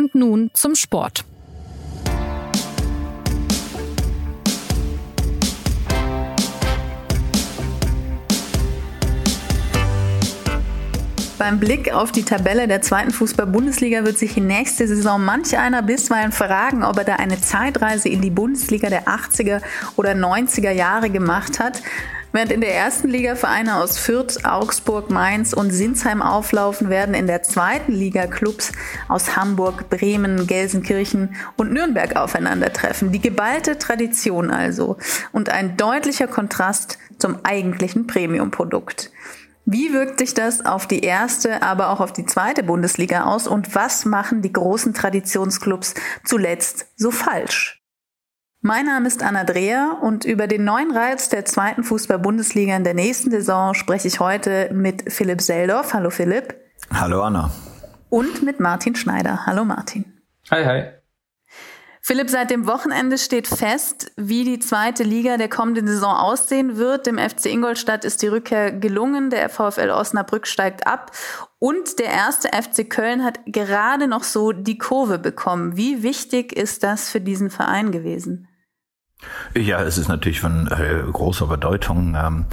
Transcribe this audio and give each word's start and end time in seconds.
Und 0.00 0.14
nun 0.14 0.50
zum 0.54 0.74
Sport. 0.76 1.26
Beim 11.36 11.60
Blick 11.60 11.92
auf 11.92 12.12
die 12.12 12.22
Tabelle 12.22 12.66
der 12.66 12.80
zweiten 12.80 13.10
Fußball-Bundesliga 13.10 14.02
wird 14.06 14.16
sich 14.16 14.38
in 14.38 14.46
nächste 14.46 14.88
Saison 14.88 15.22
manch 15.22 15.58
einer 15.58 15.82
bisweilen 15.82 16.32
fragen, 16.32 16.82
ob 16.82 16.96
er 16.96 17.04
da 17.04 17.16
eine 17.16 17.38
Zeitreise 17.38 18.08
in 18.08 18.22
die 18.22 18.30
Bundesliga 18.30 18.88
der 18.88 19.04
80er 19.04 19.60
oder 19.96 20.12
90er 20.12 20.70
Jahre 20.70 21.10
gemacht 21.10 21.58
hat. 21.58 21.82
Während 22.32 22.52
in 22.52 22.60
der 22.60 22.76
ersten 22.76 23.08
Liga 23.08 23.34
Vereine 23.34 23.76
aus 23.76 23.98
Fürth, 23.98 24.44
Augsburg, 24.44 25.10
Mainz 25.10 25.52
und 25.52 25.72
Sinsheim 25.72 26.22
auflaufen, 26.22 26.88
werden 26.88 27.12
in 27.12 27.26
der 27.26 27.42
zweiten 27.42 27.90
Liga 27.90 28.28
Clubs 28.28 28.70
aus 29.08 29.34
Hamburg, 29.34 29.90
Bremen, 29.90 30.46
Gelsenkirchen 30.46 31.34
und 31.56 31.72
Nürnberg 31.72 32.14
aufeinandertreffen. 32.14 33.10
Die 33.10 33.20
geballte 33.20 33.78
Tradition 33.78 34.52
also 34.52 34.96
und 35.32 35.48
ein 35.48 35.76
deutlicher 35.76 36.28
Kontrast 36.28 36.98
zum 37.18 37.44
eigentlichen 37.44 38.06
Premium-Produkt. 38.06 39.10
Wie 39.64 39.92
wirkt 39.92 40.20
sich 40.20 40.32
das 40.32 40.64
auf 40.64 40.86
die 40.86 41.00
erste, 41.00 41.62
aber 41.62 41.90
auch 41.90 42.00
auf 42.00 42.12
die 42.12 42.26
zweite 42.26 42.62
Bundesliga 42.62 43.24
aus 43.24 43.48
und 43.48 43.74
was 43.74 44.04
machen 44.04 44.40
die 44.40 44.52
großen 44.52 44.94
Traditionsclubs 44.94 45.94
zuletzt 46.24 46.86
so 46.96 47.10
falsch? 47.10 47.79
Mein 48.62 48.84
Name 48.84 49.06
ist 49.06 49.22
Anna 49.22 49.44
Dreher 49.44 49.96
und 50.02 50.26
über 50.26 50.46
den 50.46 50.64
neuen 50.64 50.94
Reiz 50.94 51.30
der 51.30 51.46
zweiten 51.46 51.82
Fußball-Bundesliga 51.82 52.76
in 52.76 52.84
der 52.84 52.92
nächsten 52.92 53.30
Saison 53.30 53.72
spreche 53.72 54.06
ich 54.06 54.20
heute 54.20 54.68
mit 54.74 55.10
Philipp 55.10 55.40
Seldorf. 55.40 55.94
Hallo 55.94 56.10
Philipp. 56.10 56.56
Hallo 56.92 57.22
Anna. 57.22 57.50
Und 58.10 58.42
mit 58.42 58.60
Martin 58.60 58.96
Schneider. 58.96 59.46
Hallo 59.46 59.64
Martin. 59.64 60.04
Hi, 60.50 60.62
hi. 60.66 60.82
Philipp, 62.02 62.28
seit 62.28 62.50
dem 62.50 62.66
Wochenende 62.66 63.16
steht 63.16 63.46
fest, 63.46 64.12
wie 64.16 64.44
die 64.44 64.58
zweite 64.58 65.04
Liga 65.04 65.38
der 65.38 65.48
kommenden 65.48 65.86
Saison 65.86 66.14
aussehen 66.14 66.76
wird. 66.76 67.06
Dem 67.06 67.16
FC 67.16 67.46
Ingolstadt 67.46 68.04
ist 68.04 68.20
die 68.20 68.26
Rückkehr 68.26 68.72
gelungen. 68.72 69.30
Der 69.30 69.48
VfL 69.48 69.90
Osnabrück 69.90 70.46
steigt 70.46 70.86
ab. 70.86 71.12
Und 71.58 71.98
der 71.98 72.08
erste 72.08 72.48
FC 72.48 72.90
Köln 72.90 73.24
hat 73.24 73.40
gerade 73.46 74.06
noch 74.06 74.24
so 74.24 74.52
die 74.52 74.76
Kurve 74.76 75.18
bekommen. 75.18 75.78
Wie 75.78 76.02
wichtig 76.02 76.52
ist 76.52 76.82
das 76.82 77.08
für 77.08 77.22
diesen 77.22 77.48
Verein 77.48 77.90
gewesen? 77.90 78.48
Ja, 79.54 79.82
es 79.82 79.98
ist 79.98 80.08
natürlich 80.08 80.40
von 80.40 80.68
äh, 80.68 81.02
großer 81.10 81.46
Bedeutung. 81.46 82.16
Ähm, 82.16 82.46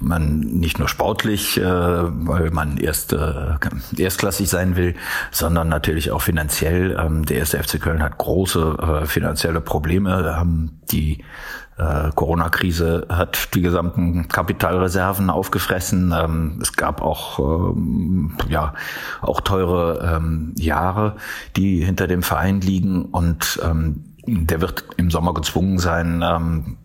man 0.00 0.40
nicht 0.40 0.78
nur 0.78 0.88
sportlich, 0.88 1.58
äh, 1.58 1.64
weil 1.64 2.50
man 2.50 2.76
erst 2.76 3.12
äh, 3.12 3.56
erstklassig 3.96 4.48
sein 4.48 4.76
will, 4.76 4.94
sondern 5.30 5.68
natürlich 5.68 6.10
auch 6.10 6.22
finanziell. 6.22 6.96
Ähm, 6.98 7.24
der 7.24 7.38
erste 7.38 7.62
FC 7.62 7.80
Köln 7.80 8.02
hat 8.02 8.18
große 8.18 9.02
äh, 9.02 9.06
finanzielle 9.06 9.60
Probleme. 9.60 10.36
Ähm, 10.40 10.80
die 10.90 11.24
äh, 11.78 12.10
Corona-Krise 12.14 13.06
hat 13.08 13.54
die 13.54 13.62
gesamten 13.62 14.28
Kapitalreserven 14.28 15.30
aufgefressen. 15.30 16.14
Ähm, 16.16 16.58
es 16.60 16.74
gab 16.74 17.00
auch 17.00 17.38
ähm, 17.38 18.36
ja 18.48 18.74
auch 19.22 19.40
teure 19.40 20.16
ähm, 20.16 20.54
Jahre, 20.56 21.16
die 21.56 21.82
hinter 21.82 22.06
dem 22.06 22.22
Verein 22.22 22.60
liegen 22.60 23.06
und 23.06 23.58
der 24.26 24.60
wird 24.60 24.84
im 24.96 25.10
Sommer 25.10 25.34
gezwungen 25.34 25.78
sein, 25.78 26.22
ähm, 26.22 26.78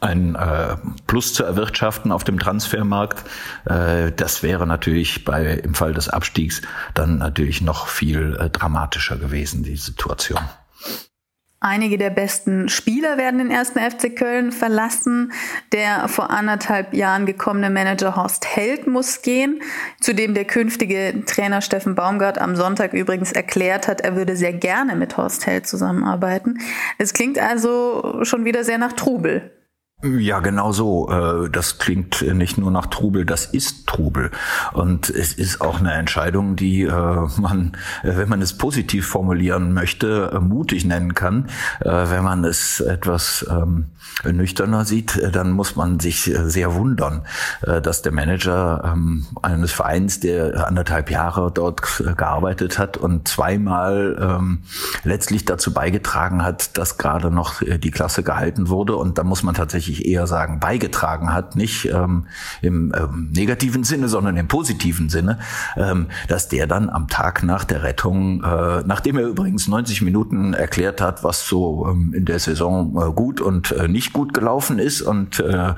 ein 0.00 0.34
äh, 0.34 0.76
Plus 1.06 1.34
zu 1.34 1.44
erwirtschaften 1.44 2.12
auf 2.12 2.24
dem 2.24 2.38
Transfermarkt. 2.38 3.24
Äh, 3.64 4.12
das 4.12 4.42
wäre 4.42 4.66
natürlich 4.66 5.24
bei 5.24 5.46
im 5.46 5.74
Fall 5.74 5.94
des 5.94 6.08
Abstiegs 6.08 6.62
dann 6.94 7.18
natürlich 7.18 7.60
noch 7.60 7.86
viel 7.86 8.36
äh, 8.40 8.50
dramatischer 8.50 9.16
gewesen, 9.16 9.62
die 9.62 9.76
Situation. 9.76 10.40
Einige 11.64 11.96
der 11.96 12.10
besten 12.10 12.68
Spieler 12.68 13.18
werden 13.18 13.38
den 13.38 13.52
ersten 13.52 13.78
FC 13.78 14.16
Köln 14.16 14.50
verlassen. 14.50 15.32
Der 15.70 16.08
vor 16.08 16.30
anderthalb 16.30 16.92
Jahren 16.92 17.24
gekommene 17.24 17.70
Manager 17.70 18.16
Horst 18.16 18.44
Held 18.56 18.88
muss 18.88 19.22
gehen, 19.22 19.62
zudem 20.00 20.34
der 20.34 20.44
künftige 20.44 21.22
Trainer 21.24 21.60
Steffen 21.60 21.94
Baumgart 21.94 22.40
am 22.40 22.56
Sonntag 22.56 22.94
übrigens 22.94 23.30
erklärt 23.30 23.86
hat, 23.86 24.00
er 24.00 24.16
würde 24.16 24.34
sehr 24.34 24.52
gerne 24.52 24.96
mit 24.96 25.16
Horst 25.16 25.46
Held 25.46 25.68
zusammenarbeiten. 25.68 26.58
Es 26.98 27.14
klingt 27.14 27.38
also 27.38 28.24
schon 28.24 28.44
wieder 28.44 28.64
sehr 28.64 28.78
nach 28.78 28.94
Trubel. 28.94 29.52
Ja, 30.04 30.40
genau 30.40 30.72
so. 30.72 31.08
Äh, 31.10 31.48
das 31.48 31.78
klingt 31.78 32.22
nicht 32.22 32.58
nur 32.58 32.72
nach 32.72 32.86
Trubel, 32.86 33.24
das 33.24 33.46
ist 33.46 33.86
Trubel. 33.86 34.32
Und 34.72 35.08
es 35.08 35.32
ist 35.32 35.60
auch 35.60 35.78
eine 35.78 35.92
Entscheidung, 35.92 36.56
die 36.56 36.82
äh, 36.82 36.90
man, 37.38 37.76
äh, 38.02 38.16
wenn 38.16 38.28
man 38.28 38.42
es 38.42 38.58
positiv 38.58 39.06
formulieren 39.06 39.72
möchte, 39.72 40.40
mutig 40.42 40.84
nennen 40.84 41.14
kann. 41.14 41.48
Wenn 41.80 42.24
man 42.24 42.44
es 42.44 42.80
etwas 42.80 43.46
ähm, 43.48 43.86
nüchterner 44.24 44.84
sieht, 44.84 45.20
dann 45.34 45.52
muss 45.52 45.76
man 45.76 46.00
sich 46.00 46.24
sehr 46.24 46.74
wundern, 46.74 47.22
dass 47.60 48.02
der 48.02 48.12
Manager 48.12 48.92
ähm, 48.92 49.26
eines 49.42 49.72
Vereins, 49.72 50.20
der 50.20 50.66
anderthalb 50.66 51.10
Jahre 51.10 51.50
dort 51.52 52.02
gearbeitet 52.16 52.78
hat 52.78 52.96
und 52.96 53.28
zweimal 53.28 54.16
ähm, 54.20 54.62
letztlich 55.04 55.44
dazu 55.44 55.72
beigetragen 55.72 56.42
hat, 56.42 56.76
dass 56.78 56.98
gerade 56.98 57.30
noch 57.30 57.62
die 57.62 57.90
Klasse 57.90 58.22
gehalten 58.22 58.68
wurde. 58.68 58.96
Und 58.96 59.18
da 59.18 59.24
muss 59.24 59.42
man 59.42 59.54
tatsächlich 59.54 59.91
ich 59.92 60.06
eher 60.06 60.26
sagen, 60.26 60.60
beigetragen 60.60 61.32
hat, 61.32 61.56
nicht 61.56 61.86
ähm, 61.86 62.26
im 62.60 62.92
ähm, 62.96 63.30
negativen 63.32 63.84
Sinne, 63.84 64.08
sondern 64.08 64.36
im 64.36 64.48
positiven 64.48 65.08
Sinne, 65.08 65.38
ähm, 65.76 66.06
dass 66.28 66.48
der 66.48 66.66
dann 66.66 66.90
am 66.90 67.08
Tag 67.08 67.42
nach 67.42 67.64
der 67.64 67.82
Rettung, 67.82 68.42
äh, 68.42 68.82
nachdem 68.84 69.18
er 69.18 69.26
übrigens 69.26 69.68
90 69.68 70.02
Minuten 70.02 70.54
erklärt 70.54 71.00
hat, 71.00 71.24
was 71.24 71.46
so 71.46 71.86
ähm, 71.88 72.12
in 72.14 72.24
der 72.24 72.38
Saison 72.38 72.96
äh, 72.96 73.12
gut 73.12 73.40
und 73.40 73.72
äh, 73.72 73.88
nicht 73.88 74.12
gut 74.12 74.34
gelaufen 74.34 74.78
ist 74.78 75.02
und 75.02 75.38
äh, 75.40 75.74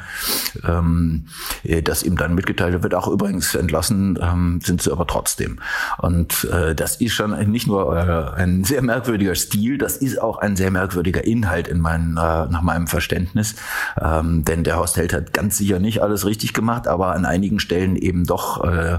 ähm, 0.66 1.26
äh, 1.62 1.82
dass 1.82 2.02
ihm 2.02 2.16
dann 2.16 2.34
mitgeteilt 2.34 2.82
wird, 2.82 2.94
auch 2.94 3.08
übrigens 3.08 3.54
entlassen 3.54 4.18
ähm, 4.20 4.60
sind 4.62 4.82
sie 4.82 4.92
aber 4.92 5.06
trotzdem. 5.06 5.60
Und 5.98 6.44
äh, 6.44 6.74
das 6.74 6.96
ist 6.96 7.12
schon 7.12 7.38
nicht 7.50 7.66
nur 7.66 7.96
äh, 7.96 8.40
ein 8.40 8.64
sehr 8.64 8.82
merkwürdiger 8.82 9.34
Stil, 9.34 9.78
das 9.78 9.96
ist 9.96 10.20
auch 10.20 10.38
ein 10.38 10.56
sehr 10.56 10.70
merkwürdiger 10.70 11.24
Inhalt 11.24 11.68
in 11.68 11.80
meinen, 11.80 12.16
äh, 12.16 12.46
nach 12.46 12.62
meinem 12.62 12.86
Verständnis. 12.86 13.56
Ähm, 14.04 14.44
denn 14.44 14.64
der 14.64 14.76
Horst 14.76 14.98
hat 14.98 15.32
ganz 15.32 15.56
sicher 15.56 15.78
nicht 15.78 16.02
alles 16.02 16.26
richtig 16.26 16.52
gemacht, 16.52 16.86
aber 16.86 17.14
an 17.14 17.24
einigen 17.24 17.58
Stellen 17.58 17.96
eben 17.96 18.24
doch 18.24 18.62
äh, 18.64 18.98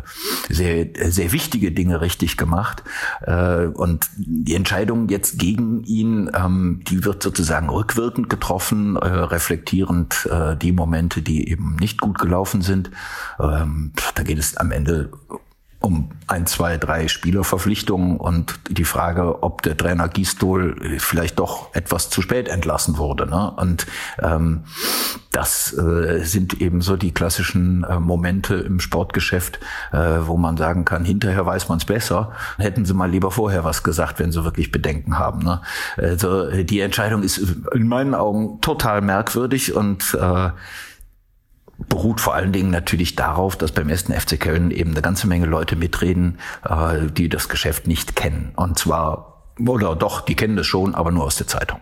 sehr, 0.49 0.87
sehr 1.09 1.31
wichtige 1.31 1.71
Dinge 1.71 2.01
richtig 2.01 2.37
gemacht. 2.37 2.83
Äh, 3.21 3.67
und 3.67 4.07
die 4.17 4.55
Entscheidung 4.55 5.09
jetzt 5.09 5.37
gegen 5.37 5.83
ihn, 5.83 6.31
ähm, 6.33 6.81
die 6.87 7.05
wird 7.05 7.21
sozusagen 7.21 7.69
rückwirkend 7.69 8.29
getroffen, 8.29 8.95
äh, 8.95 9.07
reflektierend 9.07 10.27
äh, 10.31 10.55
die 10.55 10.71
Momente, 10.71 11.21
die 11.21 11.49
eben 11.49 11.75
nicht 11.75 12.01
gut 12.01 12.17
gelaufen 12.17 12.61
sind. 12.61 12.89
Ähm, 13.39 13.91
da 14.15 14.23
geht 14.23 14.39
es 14.39 14.57
am 14.57 14.71
Ende 14.71 15.11
um 15.85 16.09
ein, 16.25 16.47
zwei, 16.47 16.77
drei 16.77 17.07
Spielerverpflichtungen 17.07 18.17
und 18.17 18.59
die 18.69 18.85
Frage, 18.85 19.43
ob 19.43 19.61
der 19.61 19.77
Trainer 19.77 20.07
Gistol 20.07 20.75
vielleicht 20.97 21.37
doch 21.37 21.75
etwas 21.75 22.09
zu 22.09 22.23
spät 22.23 22.47
entlassen 22.47 22.97
wurde. 22.97 23.27
Ne? 23.27 23.51
Und 23.51 23.85
ähm, 24.19 24.63
das 25.31 25.77
äh, 25.77 26.23
sind 26.23 26.59
eben 26.59 26.81
so 26.81 26.97
die 26.97 27.11
klassischen 27.13 27.83
äh, 27.83 27.99
Momente 27.99 28.55
im 28.55 28.79
Sportgeschäft, 28.79 29.59
äh, 29.91 29.97
wo 30.25 30.37
man 30.37 30.57
sagen 30.57 30.85
kann, 30.85 31.05
hinterher 31.05 31.45
weiß 31.45 31.69
man 31.69 31.77
es 31.77 31.85
besser. 31.85 32.31
Hätten 32.57 32.85
sie 32.85 32.95
mal 32.95 33.11
lieber 33.11 33.29
vorher 33.29 33.63
was 33.63 33.83
gesagt, 33.83 34.17
wenn 34.17 34.31
sie 34.31 34.43
wirklich 34.43 34.71
Bedenken 34.71 35.19
haben. 35.19 35.43
Ne? 35.43 35.61
Also 35.97 36.49
die 36.63 36.79
Entscheidung 36.79 37.21
ist 37.21 37.37
in 37.71 37.87
meinen 37.87 38.15
Augen 38.15 38.59
total 38.61 39.01
merkwürdig 39.01 39.75
und 39.75 40.17
äh, 40.19 40.49
beruht 41.77 42.21
vor 42.21 42.35
allen 42.35 42.51
Dingen 42.51 42.71
natürlich 42.71 43.15
darauf, 43.15 43.55
dass 43.55 43.71
beim 43.71 43.89
ersten 43.89 44.13
FC 44.13 44.39
Köln 44.39 44.71
eben 44.71 44.91
eine 44.91 45.01
ganze 45.01 45.27
Menge 45.27 45.45
Leute 45.45 45.75
mitreden, 45.75 46.39
äh, 46.63 47.07
die 47.11 47.29
das 47.29 47.49
Geschäft 47.49 47.87
nicht 47.87 48.15
kennen. 48.15 48.51
Und 48.55 48.79
zwar, 48.79 49.43
oder 49.59 49.95
doch, 49.95 50.21
die 50.21 50.35
kennen 50.35 50.55
das 50.55 50.67
schon, 50.67 50.95
aber 50.95 51.11
nur 51.11 51.25
aus 51.25 51.35
der 51.35 51.47
Zeitung. 51.47 51.79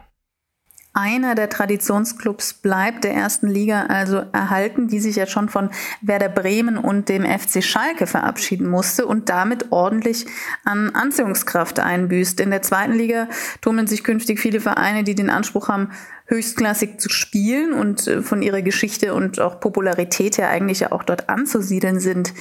Einer 0.95 1.33
der 1.33 1.49
Traditionsclubs 1.49 2.53
bleibt 2.53 3.03
der 3.03 3.15
ersten 3.15 3.47
Liga 3.47 3.87
also 3.87 4.17
erhalten, 4.31 4.87
die 4.87 4.99
sich 4.99 5.15
ja 5.15 5.25
schon 5.25 5.49
von 5.49 5.71
Werder 6.01 6.29
Bremen 6.29 6.77
und 6.77 7.09
dem 7.09 7.25
FC 7.25 7.63
Schalke 7.63 8.05
verabschieden 8.05 8.69
musste 8.69 9.07
und 9.07 9.27
damit 9.27 9.71
ordentlich 9.71 10.27
an 10.63 10.91
Anziehungskraft 10.91 11.79
einbüßt. 11.79 12.39
In 12.39 12.51
der 12.51 12.61
zweiten 12.61 12.93
Liga 12.93 13.27
tummeln 13.59 13.87
sich 13.87 14.03
künftig 14.03 14.39
viele 14.39 14.59
Vereine, 14.59 15.03
die 15.03 15.15
den 15.15 15.31
Anspruch 15.31 15.67
haben, 15.67 15.89
höchstklassig 16.27 16.99
zu 16.99 17.09
spielen 17.09 17.73
und 17.73 18.07
äh, 18.07 18.21
von 18.21 18.43
ihrer 18.43 18.61
Geschichte 18.61 19.15
und 19.15 19.39
auch 19.39 19.59
Popularität 19.59 20.37
her 20.37 20.49
eigentlich 20.49 20.81
ja 20.81 20.91
auch 20.91 21.01
dort 21.01 21.27
anzusiedeln 21.27 21.99
sind. 21.99 22.35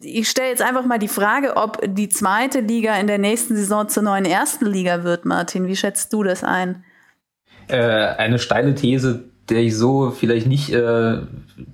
Ich 0.00 0.28
stelle 0.28 0.48
jetzt 0.48 0.62
einfach 0.62 0.84
mal 0.84 0.98
die 0.98 1.06
Frage, 1.06 1.56
ob 1.56 1.80
die 1.86 2.08
zweite 2.08 2.58
Liga 2.58 2.96
in 2.96 3.06
der 3.06 3.18
nächsten 3.18 3.54
Saison 3.54 3.88
zur 3.88 4.02
neuen 4.02 4.24
ersten 4.24 4.66
Liga 4.66 5.04
wird, 5.04 5.24
Martin. 5.26 5.68
Wie 5.68 5.76
schätzt 5.76 6.12
du 6.12 6.24
das 6.24 6.42
ein? 6.42 6.84
Äh, 7.68 7.76
eine 7.76 8.38
steile 8.38 8.74
These, 8.74 9.24
der 9.48 9.58
ich 9.58 9.76
so 9.76 10.10
vielleicht 10.10 10.46
nicht 10.46 10.72
äh, 10.72 11.18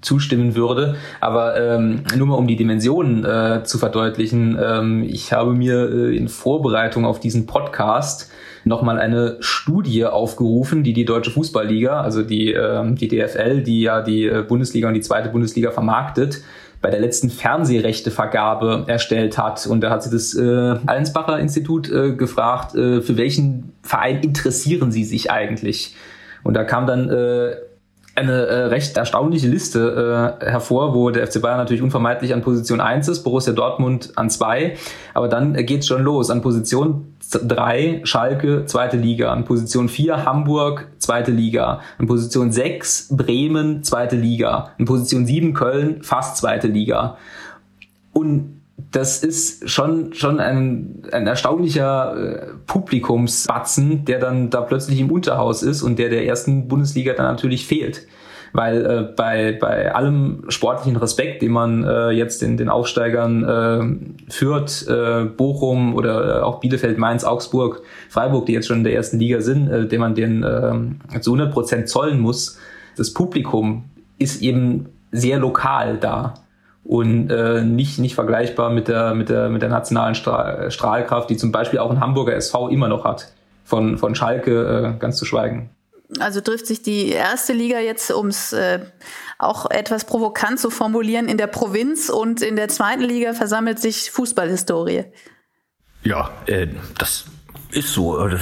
zustimmen 0.01 0.55
würde. 0.55 0.97
Aber 1.21 1.61
ähm, 1.61 2.03
nur 2.17 2.27
mal 2.27 2.35
um 2.37 2.47
die 2.47 2.57
Dimensionen 2.57 3.25
äh, 3.25 3.63
zu 3.65 3.79
verdeutlichen, 3.79 4.59
ähm, 4.61 5.03
ich 5.03 5.33
habe 5.33 5.53
mir 5.53 5.91
äh, 5.91 6.17
in 6.17 6.29
Vorbereitung 6.29 7.05
auf 7.05 7.21
diesen 7.21 7.47
Podcast 7.47 8.31
nochmal 8.65 8.99
eine 8.99 9.37
Studie 9.41 10.05
aufgerufen, 10.05 10.83
die 10.83 10.93
die 10.93 11.05
Deutsche 11.05 11.31
Fußballliga, 11.31 12.01
also 12.01 12.23
die, 12.23 12.53
ähm, 12.53 12.97
die 12.97 13.09
DFL, 13.09 13.63
die 13.63 13.83
ja 13.83 14.03
die 14.03 14.27
äh, 14.27 14.45
Bundesliga 14.47 14.89
und 14.89 14.95
die 14.95 15.01
zweite 15.01 15.31
Bundesliga 15.31 15.71
vermarktet, 15.71 16.43
bei 16.81 16.91
der 16.91 17.01
letzten 17.01 17.31
Fernsehrechtevergabe 17.31 18.85
erstellt 18.87 19.37
hat. 19.37 19.67
Und 19.67 19.83
da 19.83 19.91
hat 19.91 20.03
sie 20.03 20.11
das 20.11 20.35
äh, 20.35 20.79
Allensbacher 20.87 21.39
Institut 21.39 21.91
äh, 21.91 22.13
gefragt, 22.15 22.75
äh, 22.75 23.03
für 23.03 23.17
welchen 23.17 23.73
Verein 23.83 24.21
interessieren 24.23 24.91
Sie 24.91 25.05
sich 25.05 25.31
eigentlich? 25.31 25.95
Und 26.43 26.55
da 26.55 26.65
kam 26.65 26.87
dann 26.87 27.11
äh, 27.11 27.57
eine 28.15 28.33
äh, 28.47 28.65
recht 28.67 28.97
erstaunliche 28.97 29.47
Liste 29.47 30.39
äh, 30.41 30.45
hervor, 30.45 30.95
wo 30.95 31.11
der 31.11 31.27
FC 31.27 31.41
Bayern 31.41 31.59
natürlich 31.59 31.83
unvermeidlich 31.83 32.33
an 32.35 32.43
Position 32.43 32.81
1 32.81 33.09
ist, 33.09 33.23
Borussia 33.23 33.53
Dortmund 33.53 34.13
an 34.17 34.31
2, 34.31 34.77
aber 35.15 35.29
dann 35.29 35.55
äh, 35.55 35.65
geht's 35.65 35.87
schon 35.87 36.03
los. 36.03 36.31
An 36.31 36.43
Position 36.43 37.10
3 37.39 38.01
Schalke, 38.05 38.65
zweite 38.67 38.97
Liga, 38.97 39.33
an 39.33 39.45
Position 39.45 39.89
4 39.89 40.25
Hamburg, 40.25 40.89
zweite 40.99 41.31
Liga, 41.31 41.81
an 41.99 42.07
Position 42.07 42.53
6 42.53 43.17
Bremen, 43.17 43.83
zweite 43.83 44.17
Liga, 44.17 44.73
an 44.79 44.85
Position 44.85 45.27
7 45.27 45.55
Köln, 45.55 46.03
fast 46.03 46.37
zweite 46.39 46.67
Liga. 46.67 47.17
Und 48.13 48.61
das 48.91 49.23
ist 49.23 49.69
schon, 49.69 50.13
schon 50.15 50.41
ein, 50.41 51.03
ein 51.13 51.27
erstaunlicher 51.27 52.17
äh, 52.17 52.47
Publikumsbatzen, 52.67 54.05
der 54.05 54.19
dann 54.19 54.51
da 54.51 54.63
plötzlich 54.63 55.01
im 55.01 55.11
Unterhaus 55.11 55.63
ist 55.63 55.83
und 55.83 55.99
der 55.99 56.09
der 56.09 56.27
ersten 56.27 56.69
Bundesliga 56.69 57.13
dann 57.13 57.27
natürlich 57.27 57.67
fehlt. 57.67 58.07
Weil 58.53 58.85
äh, 58.85 59.03
bei, 59.15 59.57
bei 59.61 59.95
allem 59.95 60.45
sportlichen 60.49 60.97
Respekt, 60.97 61.43
den 61.43 61.53
man 61.53 61.85
äh, 61.85 62.11
jetzt 62.11 62.43
den, 62.43 62.57
den 62.57 62.69
Aufsteigern 62.69 63.45
äh, 64.29 64.31
führt, 64.33 64.87
äh, 64.89 65.25
Bochum 65.25 65.95
oder 65.95 66.39
äh, 66.39 66.43
auch 66.43 66.61
Bielefeld, 66.61 66.99
Mainz, 66.99 67.25
Augsburg, 67.25 67.83
Freiburg, 68.09 68.47
die 68.47 68.53
jetzt 68.53 68.67
schon 68.67 68.79
in 68.79 68.85
der 68.85 68.95
ersten 68.95 69.19
Liga 69.19 69.41
sind, 69.41 69.69
äh, 69.69 69.87
den 69.87 70.01
man 70.01 70.15
den 70.15 70.43
äh, 70.43 71.21
zu 71.21 71.33
100 71.33 71.53
Prozent 71.53 71.89
zollen 71.89 72.19
muss, 72.19 72.59
das 72.97 73.15
Publikum 73.15 73.85
ist 74.19 74.43
eben 74.43 74.87
sehr 75.13 75.39
lokal 75.39 75.97
da 75.99 76.35
und 76.85 77.31
äh, 77.31 77.63
nicht, 77.63 77.99
nicht 77.99 78.15
vergleichbar 78.15 78.71
mit 78.71 78.89
der, 78.89 79.15
mit 79.15 79.29
der, 79.29 79.49
mit 79.49 79.63
der 79.63 79.69
nationalen 79.69 80.15
Stra 80.15 80.71
Strahlkraft, 80.71 81.31
die 81.31 81.37
zum 81.37 81.53
Beispiel 81.53 81.79
auch 81.79 81.91
ein 81.91 82.01
Hamburger 82.01 82.35
SV 82.35 82.69
immer 82.69 82.89
noch 82.89 83.05
hat. 83.05 83.33
Von, 83.65 83.99
von 83.99 84.17
Schalke 84.17 84.95
äh, 84.97 84.99
ganz 84.99 85.17
zu 85.17 85.25
schweigen. 85.25 85.71
Also 86.19 86.41
trifft 86.41 86.67
sich 86.67 86.83
die 86.83 87.09
erste 87.09 87.53
Liga 87.53 87.79
jetzt, 87.79 88.11
um 88.11 88.29
es 88.29 88.53
äh, 88.53 88.81
auch 89.39 89.71
etwas 89.71 90.05
provokant 90.05 90.59
zu 90.59 90.71
formulieren, 90.71 91.29
in 91.29 91.39
der 91.39 91.47
Provinz 91.47 92.09
und 92.09 92.43
in 92.43 92.57
der 92.57 92.69
zweiten 92.69 93.03
Liga 93.03 93.33
versammelt 93.33 93.79
sich 93.79 94.11
Fußballhistorie. 94.11 95.05
Ja, 96.03 96.31
äh, 96.47 96.69
das 96.99 97.27
ist 97.71 97.93
so. 97.93 98.19
Äh, 98.27 98.37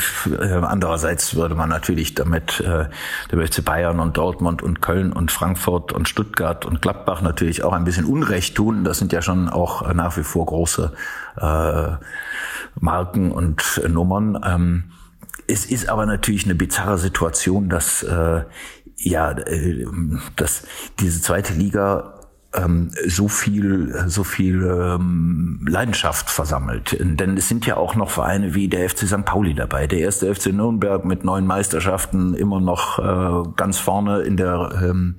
andererseits 0.63 1.35
würde 1.35 1.55
man 1.55 1.69
natürlich 1.69 2.15
damit 2.15 2.61
äh, 2.61 2.87
der 3.31 3.47
FC 3.47 3.65
Bayern 3.65 4.01
und 4.01 4.17
Dortmund 4.17 4.63
und 4.63 4.81
Köln 4.81 5.13
und 5.13 5.31
Frankfurt 5.31 5.93
und 5.93 6.09
Stuttgart 6.09 6.65
und 6.65 6.81
Gladbach 6.81 7.21
natürlich 7.21 7.65
auch 7.65 7.73
ein 7.73 7.85
bisschen 7.85 8.07
Unrecht 8.07 8.55
tun. 8.55 8.85
Das 8.85 8.99
sind 8.99 9.13
ja 9.13 9.21
schon 9.21 9.49
auch 9.49 9.93
nach 9.93 10.17
wie 10.17 10.23
vor 10.23 10.47
große 10.47 10.93
äh, 11.37 11.89
Marken 12.81 13.33
und 13.33 13.83
Nummern. 13.89 14.41
Ähm, 14.45 14.85
es 15.49 15.67
ist 15.67 15.89
aber 15.89 16.07
natürlich 16.07 16.45
eine 16.45 16.55
bizarre 16.55 16.99
Situation, 16.99 17.69
dass 17.69 18.03
äh, 18.03 18.43
ja, 18.97 19.31
äh, 19.33 19.87
dass 20.37 20.63
diese 21.01 21.21
zweite 21.21 21.55
Liga 21.55 22.15
ähm, 22.55 22.91
so 23.07 23.29
viel, 23.29 24.05
so 24.07 24.25
viel 24.25 24.65
ähm, 24.65 25.67
Leidenschaft 25.69 26.31
versammelt. 26.31 26.97
Denn 26.99 27.37
es 27.37 27.49
sind 27.49 27.67
ja 27.67 27.77
auch 27.77 27.95
noch 27.95 28.11
Vereine 28.11 28.55
wie 28.55 28.69
der 28.69 28.89
FC 28.89 29.07
St. 29.07 29.25
Pauli 29.25 29.55
dabei. 29.55 29.87
Der 29.87 30.01
erste 30.01 30.35
FC 30.35 30.47
Nürnberg 30.47 31.05
mit 31.05 31.25
neun 31.25 31.47
Meisterschaften 31.47 32.35
immer 32.35 32.61
noch 32.61 32.99
äh, 32.99 33.49
ganz 33.57 33.79
vorne 33.79 34.21
in 34.21 34.37
der 34.37 34.71
ähm, 34.83 35.17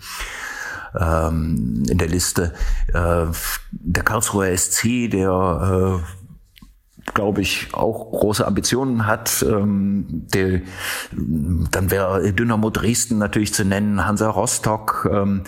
ähm, 1.00 1.84
in 1.88 1.98
der 1.98 2.08
Liste. 2.08 2.54
Äh, 2.88 3.26
der 3.72 4.04
Karlsruher 4.04 4.56
SC, 4.56 5.10
der 5.10 6.02
äh, 6.02 6.19
glaube 7.20 7.42
ich, 7.42 7.68
auch 7.74 8.12
große 8.12 8.48
Ambitionen 8.48 9.06
hat. 9.06 9.46
Ähm, 9.46 10.06
der, 10.34 10.62
dann 11.12 11.92
wäre 11.92 12.32
Dynamo 12.32 12.70
Dresden 12.70 13.18
natürlich 13.18 13.54
zu 13.54 13.66
nennen, 13.66 14.06
Hansa 14.06 14.30
Rostock. 14.30 15.10
Ähm, 15.12 15.44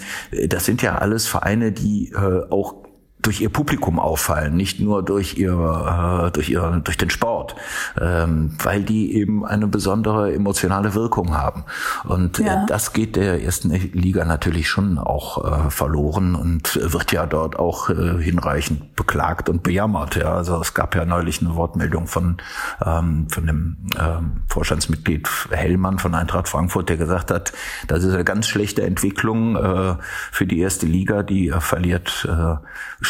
das 0.49 0.65
sind 0.65 0.81
ja 0.81 0.95
alles 0.97 1.27
Vereine, 1.27 1.71
die 1.71 2.11
äh, 2.11 2.43
auch 2.49 2.80
durch 3.21 3.41
ihr 3.41 3.49
Publikum 3.49 3.99
auffallen, 3.99 4.55
nicht 4.55 4.79
nur 4.79 5.03
durch 5.03 5.37
ihr, 5.37 6.27
äh, 6.27 6.31
durch 6.31 6.49
ihr, 6.49 6.81
durch 6.83 6.97
den 6.97 7.09
Sport, 7.09 7.55
ähm, 7.99 8.55
weil 8.63 8.83
die 8.83 9.15
eben 9.15 9.45
eine 9.45 9.67
besondere 9.67 10.33
emotionale 10.33 10.93
Wirkung 10.95 11.37
haben. 11.37 11.63
Und 12.03 12.39
äh, 12.39 12.45
ja. 12.45 12.63
äh, 12.63 12.65
das 12.67 12.93
geht 12.93 13.15
der 13.15 13.43
ersten 13.43 13.69
Liga 13.71 14.25
natürlich 14.25 14.69
schon 14.69 14.97
auch 14.97 15.67
äh, 15.67 15.69
verloren 15.69 16.35
und 16.35 16.79
wird 16.81 17.11
ja 17.11 17.25
dort 17.25 17.57
auch 17.57 17.89
äh, 17.89 18.21
hinreichend 18.21 18.95
beklagt 18.95 19.49
und 19.49 19.63
bejammert. 19.63 20.15
Ja, 20.15 20.33
also 20.35 20.59
es 20.59 20.73
gab 20.73 20.95
ja 20.95 21.05
neulich 21.05 21.41
eine 21.41 21.55
Wortmeldung 21.55 22.07
von 22.07 22.37
ähm, 22.85 23.27
von 23.29 23.45
dem 23.45 23.77
ähm, 23.99 24.43
Vorstandsmitglied 24.47 25.27
Hellmann 25.51 25.99
von 25.99 26.15
Eintracht 26.15 26.47
Frankfurt, 26.47 26.89
der 26.89 26.97
gesagt 26.97 27.31
hat, 27.31 27.53
das 27.87 28.03
ist 28.03 28.13
eine 28.13 28.23
ganz 28.23 28.47
schlechte 28.47 28.83
Entwicklung 28.83 29.55
äh, 29.55 29.95
für 30.31 30.45
die 30.45 30.59
erste 30.59 30.85
Liga, 30.85 31.23
die 31.23 31.49
äh, 31.49 31.59
verliert 31.59 32.27
äh, 32.29 32.55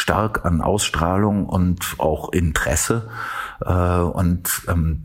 stark 0.02 0.44
an 0.44 0.60
Ausstrahlung 0.60 1.46
und 1.46 1.94
auch 1.98 2.32
Interesse. 2.32 3.08
Äh, 3.64 3.72
und 3.72 4.50
ähm, 4.68 5.04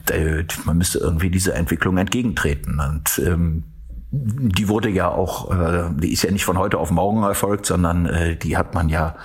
man 0.66 0.78
müsste 0.78 0.98
irgendwie 0.98 1.30
dieser 1.30 1.56
Entwicklung 1.56 1.98
entgegentreten. 1.98 2.80
Und 2.80 3.20
ähm, 3.20 3.64
die 4.10 4.68
wurde 4.70 4.90
ja 4.90 5.10
auch, 5.10 5.52
äh, 5.52 5.90
die 5.96 6.12
ist 6.12 6.24
ja 6.24 6.32
nicht 6.32 6.46
von 6.46 6.58
heute 6.58 6.80
auf 6.80 6.90
morgen 6.90 7.22
erfolgt, 7.24 7.68
sondern 7.68 8.08
äh, 8.08 8.36
die 8.36 8.58
hat 8.58 8.74
man 8.74 8.90
ja 8.90 9.16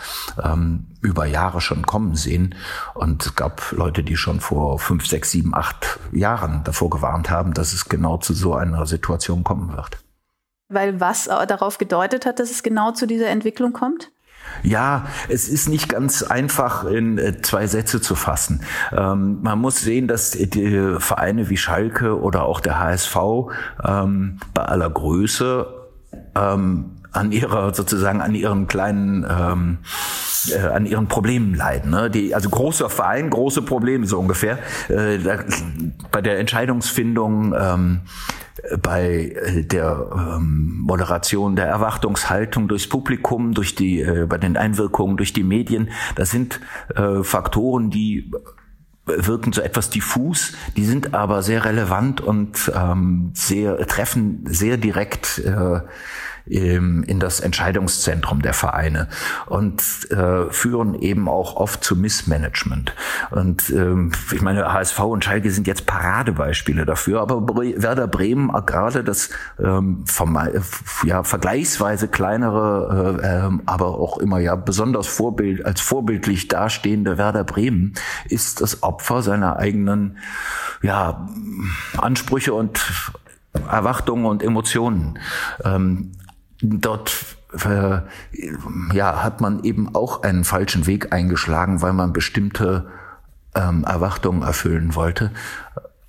ähm, 0.42 0.88
über 1.00 1.24
Jahre 1.24 1.62
schon 1.62 1.86
kommen 1.86 2.16
sehen. 2.16 2.54
Und 2.92 3.24
es 3.24 3.34
gab 3.34 3.72
Leute, 3.72 4.04
die 4.04 4.16
schon 4.16 4.40
vor 4.40 4.78
fünf, 4.78 5.06
sechs, 5.06 5.30
sieben, 5.30 5.54
acht 5.54 5.98
Jahren 6.12 6.64
davor 6.64 6.90
gewarnt 6.90 7.30
haben, 7.30 7.54
dass 7.54 7.72
es 7.72 7.88
genau 7.88 8.18
zu 8.18 8.34
so 8.34 8.54
einer 8.54 8.84
Situation 8.84 9.42
kommen 9.42 9.74
wird. 9.74 9.98
Weil 10.68 11.00
was 11.00 11.24
darauf 11.24 11.78
gedeutet 11.78 12.24
hat, 12.26 12.40
dass 12.40 12.50
es 12.50 12.62
genau 12.62 12.92
zu 12.92 13.06
dieser 13.06 13.28
Entwicklung 13.28 13.72
kommt? 13.72 14.10
Ja, 14.62 15.06
es 15.28 15.48
ist 15.48 15.68
nicht 15.68 15.88
ganz 15.88 16.22
einfach 16.22 16.84
in 16.84 17.18
äh, 17.18 17.40
zwei 17.42 17.66
Sätze 17.66 18.00
zu 18.00 18.14
fassen. 18.14 18.62
Ähm, 18.96 19.38
man 19.42 19.58
muss 19.58 19.80
sehen, 19.80 20.08
dass 20.08 20.32
die 20.32 20.96
Vereine 20.98 21.50
wie 21.50 21.56
Schalke 21.56 22.20
oder 22.20 22.44
auch 22.44 22.60
der 22.60 22.78
HSV 22.78 23.16
ähm, 23.84 24.38
bei 24.54 24.62
aller 24.62 24.90
Größe 24.90 25.66
ähm, 26.36 26.96
an 27.12 27.30
ihrer 27.30 27.74
sozusagen 27.74 28.20
an 28.20 28.34
ihren 28.34 28.66
kleinen 28.68 29.26
ähm, 29.28 29.78
äh, 30.50 30.66
an 30.66 30.86
ihren 30.86 31.06
Problemen 31.08 31.54
leiden. 31.54 31.90
Ne? 31.90 32.10
Die, 32.10 32.34
also 32.34 32.48
großer 32.48 32.88
Verein, 32.88 33.30
große 33.30 33.62
Probleme 33.62 34.06
so 34.06 34.18
ungefähr. 34.18 34.58
Äh, 34.88 35.18
da, 35.18 35.38
bei 36.10 36.20
der 36.20 36.38
Entscheidungsfindung 36.38 37.54
ähm, 37.58 38.00
bei 38.80 39.34
äh, 39.34 39.62
der 39.64 40.10
ähm, 40.36 40.78
Moderation 40.80 41.56
der 41.56 41.66
Erwartungshaltung 41.66 42.68
durchs 42.68 42.88
Publikum, 42.88 43.54
durch 43.54 43.74
die, 43.74 44.00
äh, 44.00 44.26
bei 44.26 44.38
den 44.38 44.56
Einwirkungen 44.56 45.16
durch 45.16 45.32
die 45.32 45.44
Medien. 45.44 45.90
Das 46.16 46.30
sind 46.30 46.60
äh, 46.94 47.22
Faktoren, 47.22 47.90
die 47.90 48.30
wirken 49.04 49.52
so 49.52 49.60
etwas 49.60 49.90
diffus, 49.90 50.52
die 50.76 50.84
sind 50.84 51.12
aber 51.12 51.42
sehr 51.42 51.64
relevant 51.64 52.20
und 52.20 52.70
ähm, 52.74 53.32
sehr 53.34 53.84
treffen 53.86 54.44
sehr 54.46 54.76
direkt 54.76 55.38
äh, 55.38 55.80
in 56.46 57.20
das 57.20 57.40
Entscheidungszentrum 57.40 58.42
der 58.42 58.54
Vereine 58.54 59.08
und 59.46 59.82
äh, 60.10 60.50
führen 60.50 60.94
eben 60.94 61.28
auch 61.28 61.56
oft 61.56 61.84
zu 61.84 61.96
Missmanagement. 61.96 62.94
Und 63.30 63.70
ähm, 63.70 64.12
ich 64.32 64.42
meine, 64.42 64.72
HSV 64.72 64.98
und 65.00 65.24
Schalke 65.24 65.50
sind 65.50 65.66
jetzt 65.66 65.86
Paradebeispiele 65.86 66.84
dafür, 66.84 67.20
aber 67.20 67.46
Werder 67.46 68.08
Bremen 68.08 68.50
gerade 68.66 69.04
das 69.04 69.30
ähm, 69.62 70.04
ja, 71.04 71.22
vergleichsweise 71.22 72.08
kleinere, 72.08 73.20
äh, 73.22 73.26
äh, 73.26 73.58
aber 73.66 73.98
auch 73.98 74.18
immer 74.18 74.38
ja 74.38 74.56
besonders 74.56 75.06
Vorbild, 75.06 75.64
als 75.64 75.80
vorbildlich 75.80 76.48
dastehende 76.48 77.18
Werder 77.18 77.44
Bremen 77.44 77.94
ist 78.28 78.60
das 78.60 78.82
Opfer 78.82 79.22
seiner 79.22 79.56
eigenen 79.58 80.18
ja, 80.82 81.26
Ansprüche 81.96 82.54
und 82.54 82.80
Erwartungen 83.52 84.24
und 84.24 84.42
Emotionen. 84.42 85.18
Ähm, 85.64 86.12
dort 86.62 87.36
äh, 87.64 88.00
ja, 88.94 89.22
hat 89.22 89.40
man 89.40 89.62
eben 89.64 89.94
auch 89.94 90.22
einen 90.22 90.44
falschen 90.44 90.86
Weg 90.86 91.12
eingeschlagen, 91.12 91.82
weil 91.82 91.92
man 91.92 92.12
bestimmte 92.12 92.86
ähm, 93.54 93.84
Erwartungen 93.84 94.42
erfüllen 94.42 94.94
wollte. 94.94 95.30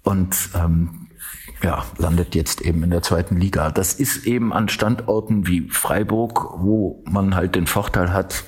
Und 0.03 0.35
ähm, 0.55 1.07
ja, 1.61 1.85
landet 1.97 2.35
jetzt 2.35 2.61
eben 2.61 2.83
in 2.83 2.89
der 2.89 3.01
zweiten 3.01 3.37
Liga. 3.37 3.71
Das 3.71 3.93
ist 3.93 4.25
eben 4.25 4.51
an 4.53 4.67
Standorten 4.67 5.47
wie 5.47 5.69
Freiburg, 5.69 6.55
wo 6.57 7.01
man 7.09 7.35
halt 7.35 7.55
den 7.55 7.67
Vorteil 7.67 8.11
hat, 8.11 8.43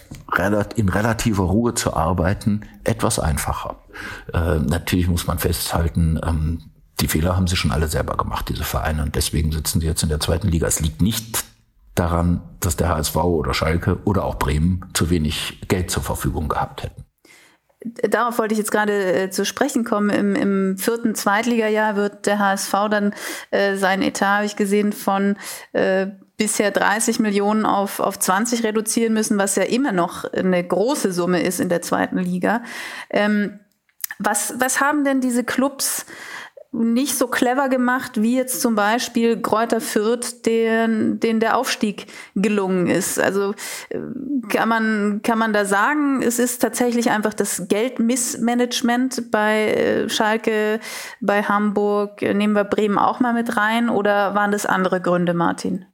in 0.76 0.90
relativer 0.90 1.44
Ruhe 1.44 1.74
zu 1.76 1.96
arbeiten, 1.96 2.62
etwas 2.84 3.20
einfacher. 3.20 3.78
Äh, 4.34 4.60
natürlich 4.60 5.08
muss 5.08 5.28
man 5.28 5.40
festhalten, 5.40 6.20
ähm, 6.26 6.60
die 7.00 7.08
Fehler 7.08 7.36
haben 7.36 7.48
sie 7.48 7.56
schon 7.56 7.72
alle 7.72 7.88
selber 7.88 8.18
gemacht, 8.18 8.48
diese 8.50 8.64
Vereine, 8.64 9.04
und 9.04 9.16
deswegen 9.16 9.52
sitzen 9.52 9.82
sie 9.82 9.88
jetzt 9.88 10.04
in 10.04 10.10
der 10.10 10.20
zweiten 10.20 10.48
Liga. 10.48 10.68
Es 10.68 10.80
liegt 10.80 11.02
nicht 11.02 11.46
daran, 11.96 12.42
dass 12.60 12.76
der 12.76 12.90
HSV 12.90 13.16
oder 13.16 13.54
Schalke 13.54 14.00
oder 14.06 14.26
auch 14.26 14.36
Bremen 14.36 14.86
zu 14.94 15.10
wenig 15.10 15.62
Geld 15.68 15.90
zur 15.90 16.04
Verfügung 16.04 16.50
gehabt 16.50 16.84
hätten 16.84 17.06
darauf 17.86 18.40
wollte 18.40 18.54
ich 18.54 18.58
jetzt 18.58 18.72
gerade 18.72 19.14
äh, 19.14 19.30
zu 19.30 19.46
sprechen 19.46 19.84
kommen. 19.84 20.10
Im, 20.10 20.36
im 20.36 20.78
vierten 20.78 21.16
Zweitligajahr 21.16 21.96
wird 21.96 22.26
der 22.26 22.40
HSV 22.40 22.72
dann 22.90 23.14
äh, 23.52 23.76
sein 23.76 24.02
Etat, 24.02 24.38
habe 24.38 24.46
ich 24.46 24.56
gesehen, 24.56 24.92
von 24.92 25.38
äh, 25.74 26.08
bisher 26.38 26.72
30 26.72 27.20
Millionen 27.20 27.66
auf, 27.66 28.00
auf 28.00 28.20
20 28.20 28.64
reduzieren 28.64 29.14
müssen, 29.14 29.38
was 29.38 29.56
ja 29.56 29.64
immer 29.64 29.92
noch 29.92 30.26
eine 30.26 30.64
große 30.64 31.14
Summe 31.14 31.42
ist 31.42 31.60
in 31.60 31.70
der 31.70 31.82
zweiten 31.82 32.18
Liga. 32.18 32.64
Ähm, 33.10 33.60
was, 34.20 34.56
was 34.60 34.82
haben 34.82 35.04
denn 35.04 35.22
diese 35.22 35.44
Clubs 35.44 36.06
nicht 36.76 37.18
so 37.18 37.28
clever 37.28 37.70
gemacht, 37.70 38.22
wie 38.22 38.36
jetzt 38.36 38.62
zum 38.62 38.76
Beispiel 38.76 39.42
Kräuter 39.42 39.82
Fürth, 39.82 40.44
den, 40.46 41.20
denen 41.20 41.40
der 41.40 41.58
Aufstieg 41.58 42.08
gelungen 42.36 42.88
ist. 42.88 43.20
Also 43.20 43.54
äh, 43.90 44.00
kann 44.50 44.70
man, 44.70 45.22
kann 45.24 45.40
man 45.40 45.54
da 45.54 45.66
sagen, 45.66 46.22
es 46.22 46.40
ist 46.40 46.62
tatsächlich 46.62 47.12
einfach 47.12 47.34
das 47.34 47.68
Geldmissmanagement 47.68 49.32
bei 49.32 49.68
äh, 49.68 50.10
Schalke, 50.10 50.80
bei 51.22 51.44
Hamburg, 51.44 52.22
nehmen 52.22 52.54
wir 52.54 52.64
Bremen 52.64 52.98
auch 52.98 53.20
mal 53.20 53.34
mit 53.34 53.58
rein 53.58 53.90
oder 53.90 54.36
waren 54.36 54.52
das 54.52 54.66
andere 54.66 55.02
Gründe, 55.02 55.34
Martin? 55.34 55.86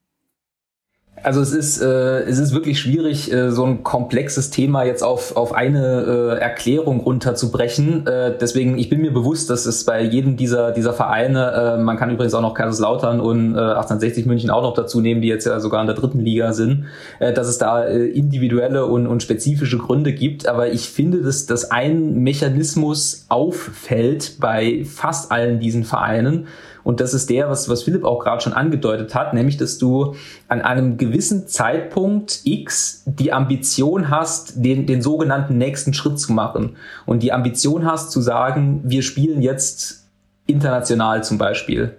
Also 1.23 1.41
es 1.41 1.53
ist, 1.53 1.81
äh, 1.81 2.21
es 2.21 2.39
ist 2.39 2.53
wirklich 2.53 2.79
schwierig, 2.79 3.31
äh, 3.31 3.51
so 3.51 3.63
ein 3.63 3.83
komplexes 3.83 4.49
Thema 4.49 4.83
jetzt 4.83 5.03
auf, 5.03 5.35
auf 5.35 5.53
eine 5.53 6.37
äh, 6.37 6.41
Erklärung 6.41 6.99
runterzubrechen. 7.01 8.07
Äh, 8.07 8.37
deswegen, 8.39 8.77
ich 8.79 8.89
bin 8.89 9.01
mir 9.01 9.13
bewusst, 9.13 9.49
dass 9.49 9.67
es 9.67 9.85
bei 9.85 10.01
jedem 10.01 10.35
dieser, 10.35 10.71
dieser 10.71 10.93
Vereine, 10.93 11.77
äh, 11.77 11.81
man 11.81 11.97
kann 11.97 12.09
übrigens 12.09 12.33
auch 12.33 12.41
noch 12.41 12.55
Kaiserslautern 12.55 13.19
und 13.19 13.53
äh, 13.53 13.59
1860 13.59 14.25
München 14.25 14.49
auch 14.49 14.63
noch 14.63 14.73
dazu 14.73 14.99
nehmen, 14.99 15.21
die 15.21 15.27
jetzt 15.27 15.45
ja 15.45 15.59
sogar 15.59 15.81
in 15.81 15.87
der 15.87 15.95
dritten 15.95 16.19
Liga 16.19 16.53
sind, 16.53 16.85
äh, 17.19 17.33
dass 17.33 17.47
es 17.47 17.59
da 17.59 17.83
äh, 17.83 18.05
individuelle 18.07 18.87
und, 18.87 19.05
und 19.05 19.21
spezifische 19.21 19.77
Gründe 19.77 20.13
gibt. 20.13 20.47
Aber 20.47 20.71
ich 20.71 20.89
finde, 20.89 21.21
dass, 21.21 21.45
dass 21.45 21.69
ein 21.69 22.15
Mechanismus 22.23 23.25
auffällt 23.29 24.37
bei 24.39 24.85
fast 24.85 25.31
allen 25.31 25.59
diesen 25.59 25.83
Vereinen, 25.83 26.47
und 26.83 26.99
das 26.99 27.13
ist 27.13 27.29
der, 27.29 27.49
was, 27.49 27.69
was 27.69 27.83
Philipp 27.83 28.03
auch 28.03 28.19
gerade 28.19 28.41
schon 28.41 28.53
angedeutet 28.53 29.13
hat, 29.15 29.33
nämlich, 29.33 29.57
dass 29.57 29.77
du 29.77 30.15
an 30.47 30.61
einem 30.61 30.97
gewissen 30.97 31.47
Zeitpunkt 31.47 32.41
X 32.43 33.03
die 33.05 33.33
Ambition 33.33 34.09
hast, 34.09 34.63
den, 34.63 34.85
den 34.87 35.01
sogenannten 35.01 35.57
nächsten 35.57 35.93
Schritt 35.93 36.19
zu 36.19 36.33
machen. 36.33 36.75
Und 37.05 37.23
die 37.23 37.33
Ambition 37.33 37.85
hast 37.85 38.11
zu 38.11 38.21
sagen, 38.21 38.81
wir 38.83 39.03
spielen 39.03 39.41
jetzt 39.41 40.07
international 40.47 41.23
zum 41.23 41.37
Beispiel. 41.37 41.97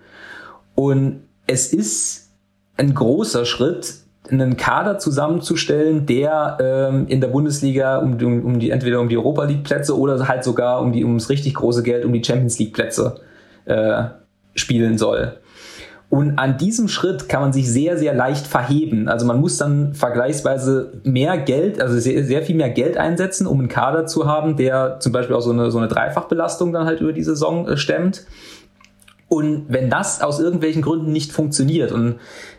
Und 0.74 1.22
es 1.46 1.72
ist 1.72 2.30
ein 2.76 2.94
großer 2.94 3.44
Schritt, 3.44 3.94
einen 4.30 4.56
Kader 4.56 4.98
zusammenzustellen, 4.98 6.06
der 6.06 6.56
ähm, 6.60 7.06
in 7.08 7.20
der 7.20 7.28
Bundesliga 7.28 7.98
um, 7.98 8.16
um, 8.22 8.44
um 8.44 8.58
die 8.60 8.70
entweder 8.70 9.00
um 9.00 9.08
die 9.08 9.16
Europa 9.16 9.44
League 9.44 9.64
Plätze 9.64 9.98
oder 9.98 10.28
halt 10.28 10.44
sogar 10.44 10.80
um 10.80 10.92
die 10.92 11.04
ums 11.04 11.28
richtig 11.28 11.54
große 11.54 11.82
Geld 11.82 12.04
um 12.04 12.12
die 12.12 12.22
Champions 12.22 12.58
League 12.58 12.72
Plätze 12.72 13.20
äh, 13.64 14.04
spielen 14.54 14.98
soll. 14.98 15.38
Und 16.12 16.38
an 16.38 16.58
diesem 16.58 16.88
Schritt 16.88 17.30
kann 17.30 17.40
man 17.40 17.54
sich 17.54 17.70
sehr, 17.70 17.96
sehr 17.96 18.12
leicht 18.12 18.46
verheben. 18.46 19.08
Also 19.08 19.24
man 19.24 19.40
muss 19.40 19.56
dann 19.56 19.94
vergleichsweise 19.94 20.92
mehr 21.04 21.38
Geld, 21.38 21.80
also 21.80 21.98
sehr, 21.98 22.22
sehr 22.24 22.42
viel 22.42 22.54
mehr 22.54 22.68
Geld 22.68 22.98
einsetzen, 22.98 23.46
um 23.46 23.60
einen 23.60 23.68
Kader 23.68 24.04
zu 24.06 24.26
haben, 24.26 24.58
der 24.58 25.00
zum 25.00 25.12
Beispiel 25.12 25.34
auch 25.34 25.40
so 25.40 25.52
eine, 25.52 25.70
so 25.70 25.78
eine 25.78 25.88
Dreifachbelastung 25.88 26.70
dann 26.70 26.84
halt 26.84 27.00
über 27.00 27.14
die 27.14 27.22
Saison 27.22 27.66
äh, 27.66 27.78
stemmt. 27.78 28.26
Und 29.32 29.64
wenn 29.68 29.88
das 29.88 30.20
aus 30.20 30.38
irgendwelchen 30.38 30.82
Gründen 30.82 31.10
nicht 31.10 31.32
funktioniert 31.32 31.90
und 31.90 32.16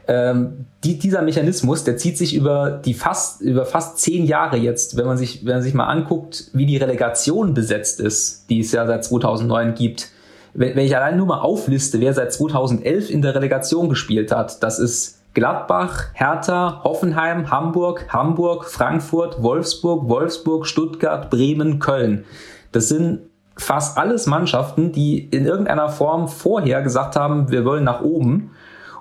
ähm, 0.08 0.66
die, 0.84 0.98
dieser 0.98 1.22
Mechanismus, 1.22 1.84
der 1.84 1.98
zieht 1.98 2.18
sich 2.18 2.34
über 2.34 2.82
die 2.84 2.96
fast 2.96 3.42
über 3.42 3.68
fast 3.68 4.00
zehn 4.00 4.26
Jahre 4.26 4.58
jetzt, 4.58 4.98
wenn 4.98 5.06
man 5.06 5.18
sich 5.18 5.46
wenn 5.46 5.54
man 5.54 5.62
sich 5.62 5.76
mal 5.76 5.86
anguckt, 5.86 6.50
wie 6.54 6.66
die 6.66 6.78
Relegation 6.78 7.54
besetzt 7.54 8.00
ist, 8.00 8.50
die 8.50 8.62
es 8.62 8.72
ja 8.72 8.88
seit 8.88 9.06
2009 9.06 9.76
gibt, 9.76 10.10
wenn, 10.54 10.76
wenn 10.76 10.86
ich 10.86 10.96
allein 10.96 11.18
nur 11.18 11.28
mal 11.28 11.40
aufliste, 11.40 12.00
wer 12.00 12.14
seit 12.14 12.34
2011 12.34 13.10
in 13.10 13.22
der 13.22 13.36
Relegation 13.36 13.90
gespielt 13.90 14.32
hat, 14.32 14.62
das 14.64 14.80
ist 14.80 15.20
Gladbach, 15.34 16.06
Hertha, 16.14 16.82
Hoffenheim, 16.84 17.50
Hamburg, 17.50 18.06
Hamburg, 18.10 18.66
Frankfurt, 18.66 19.42
Wolfsburg, 19.42 20.08
Wolfsburg, 20.08 20.68
Stuttgart, 20.68 21.32
Bremen, 21.32 21.80
Köln. 21.80 22.26
Das 22.72 22.88
sind 22.88 23.22
fast 23.58 23.98
alles 23.98 24.28
Mannschaften, 24.28 24.92
die 24.92 25.20
in 25.20 25.46
irgendeiner 25.46 25.90
Form 25.90 26.28
vorher 26.28 26.82
gesagt 26.82 27.16
haben, 27.16 27.50
wir 27.52 27.66
wollen 27.66 27.84
nach 27.84 28.02
oben 28.02 28.52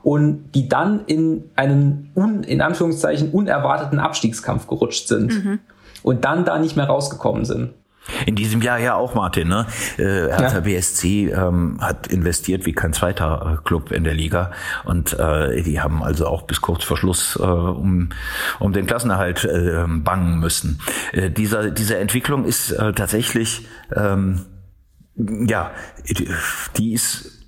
und 0.02 0.52
die 0.54 0.68
dann 0.68 1.04
in 1.06 1.44
einen 1.54 2.10
un, 2.14 2.42
in 2.42 2.60
Anführungszeichen 2.60 3.30
unerwarteten 3.30 3.98
Abstiegskampf 3.98 4.66
gerutscht 4.66 5.08
sind 5.08 5.44
mhm. 5.44 5.58
und 6.02 6.24
dann 6.24 6.44
da 6.44 6.58
nicht 6.58 6.76
mehr 6.76 6.86
rausgekommen 6.86 7.44
sind. 7.44 7.74
In 8.26 8.34
diesem 8.34 8.62
Jahr 8.62 8.78
ja 8.78 8.94
auch, 8.94 9.14
Martin. 9.14 9.48
Ne? 9.48 9.66
Äh, 9.96 10.02
Hertha 10.02 10.54
ja. 10.54 10.60
BSC 10.60 11.30
ähm, 11.30 11.78
hat 11.80 12.08
investiert 12.08 12.66
wie 12.66 12.72
kein 12.72 12.92
zweiter 12.92 13.58
äh, 13.58 13.64
Club 13.64 13.92
in 13.92 14.04
der 14.04 14.14
Liga 14.14 14.50
und 14.84 15.12
äh, 15.18 15.62
die 15.62 15.80
haben 15.80 16.02
also 16.02 16.26
auch 16.26 16.42
bis 16.42 16.60
kurz 16.60 16.84
vor 16.84 16.96
Schluss 16.96 17.38
äh, 17.40 17.42
um, 17.42 18.10
um 18.58 18.72
den 18.72 18.86
Klassenerhalt 18.86 19.44
äh, 19.44 19.84
bangen 19.86 20.40
müssen. 20.40 20.80
Äh, 21.12 21.30
dieser, 21.30 21.70
diese 21.70 21.98
Entwicklung 21.98 22.44
ist 22.44 22.72
äh, 22.72 22.92
tatsächlich, 22.92 23.66
ähm, 23.94 24.40
ja, 25.14 25.70
die 26.76 26.92
ist 26.92 27.42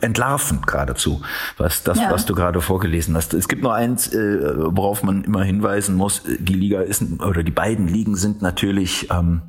entlarvend 0.00 0.66
geradezu, 0.66 1.22
was 1.58 1.84
das, 1.84 1.98
ja. 1.98 2.10
was 2.10 2.26
du 2.26 2.34
gerade 2.34 2.60
vorgelesen 2.60 3.14
hast. 3.16 3.34
Es 3.34 3.48
gibt 3.48 3.62
nur 3.62 3.74
eins, 3.74 4.12
äh, 4.12 4.54
worauf 4.56 5.02
man 5.02 5.22
immer 5.24 5.44
hinweisen 5.44 5.94
muss. 5.94 6.22
Die 6.38 6.54
Liga 6.54 6.80
ist 6.80 7.02
oder 7.20 7.42
die 7.42 7.52
beiden 7.52 7.86
Ligen 7.86 8.16
sind 8.16 8.42
natürlich 8.42 9.08
ähm, 9.10 9.42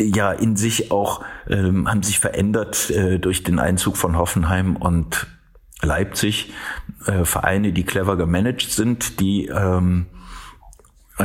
ja 0.00 0.32
in 0.32 0.56
sich 0.56 0.90
auch 0.90 1.24
ähm, 1.48 1.88
haben 1.88 2.02
sich 2.02 2.18
verändert 2.18 2.90
äh, 2.90 3.18
durch 3.18 3.42
den 3.42 3.58
Einzug 3.58 3.96
von 3.96 4.16
Hoffenheim 4.16 4.76
und 4.76 5.26
Leipzig. 5.82 6.52
Äh, 7.06 7.24
Vereine, 7.24 7.72
die 7.72 7.84
clever 7.84 8.16
gemanagt 8.16 8.70
sind, 8.70 9.20
die 9.20 9.46
ähm, 9.46 10.06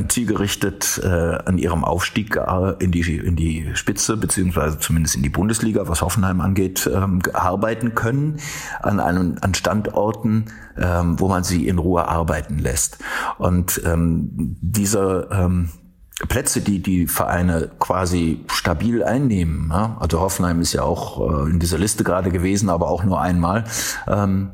zielgerichtet 0.07 1.01
äh, 1.03 1.07
an 1.07 1.57
ihrem 1.57 1.83
Aufstieg 1.83 2.39
in 2.79 2.91
die 2.91 3.17
in 3.17 3.35
die 3.35 3.71
Spitze 3.73 4.15
beziehungsweise 4.15 4.79
zumindest 4.79 5.15
in 5.15 5.23
die 5.23 5.29
Bundesliga, 5.29 5.85
was 5.87 6.01
Hoffenheim 6.01 6.39
angeht, 6.39 6.89
ähm, 6.93 7.21
arbeiten 7.33 7.93
können 7.93 8.39
an 8.81 9.01
einem 9.01 9.37
an 9.41 9.53
Standorten, 9.53 10.45
ähm, 10.77 11.19
wo 11.19 11.27
man 11.27 11.43
sie 11.43 11.67
in 11.67 11.77
Ruhe 11.77 12.07
arbeiten 12.07 12.57
lässt. 12.57 12.99
Und 13.37 13.81
ähm, 13.85 14.29
dieser 14.61 15.29
ähm, 15.31 15.69
Plätze, 16.27 16.61
die 16.61 16.81
die 16.81 17.07
Vereine 17.07 17.71
quasi 17.79 18.43
stabil 18.47 19.03
einnehmen. 19.03 19.69
Ja? 19.71 19.97
Also 19.99 20.19
Hoffenheim 20.19 20.61
ist 20.61 20.73
ja 20.73 20.83
auch 20.83 21.45
äh, 21.45 21.49
in 21.49 21.59
dieser 21.59 21.77
Liste 21.77 22.03
gerade 22.03 22.31
gewesen, 22.31 22.69
aber 22.69 22.87
auch 22.87 23.03
nur 23.03 23.21
einmal. 23.21 23.63
Ähm, 24.07 24.51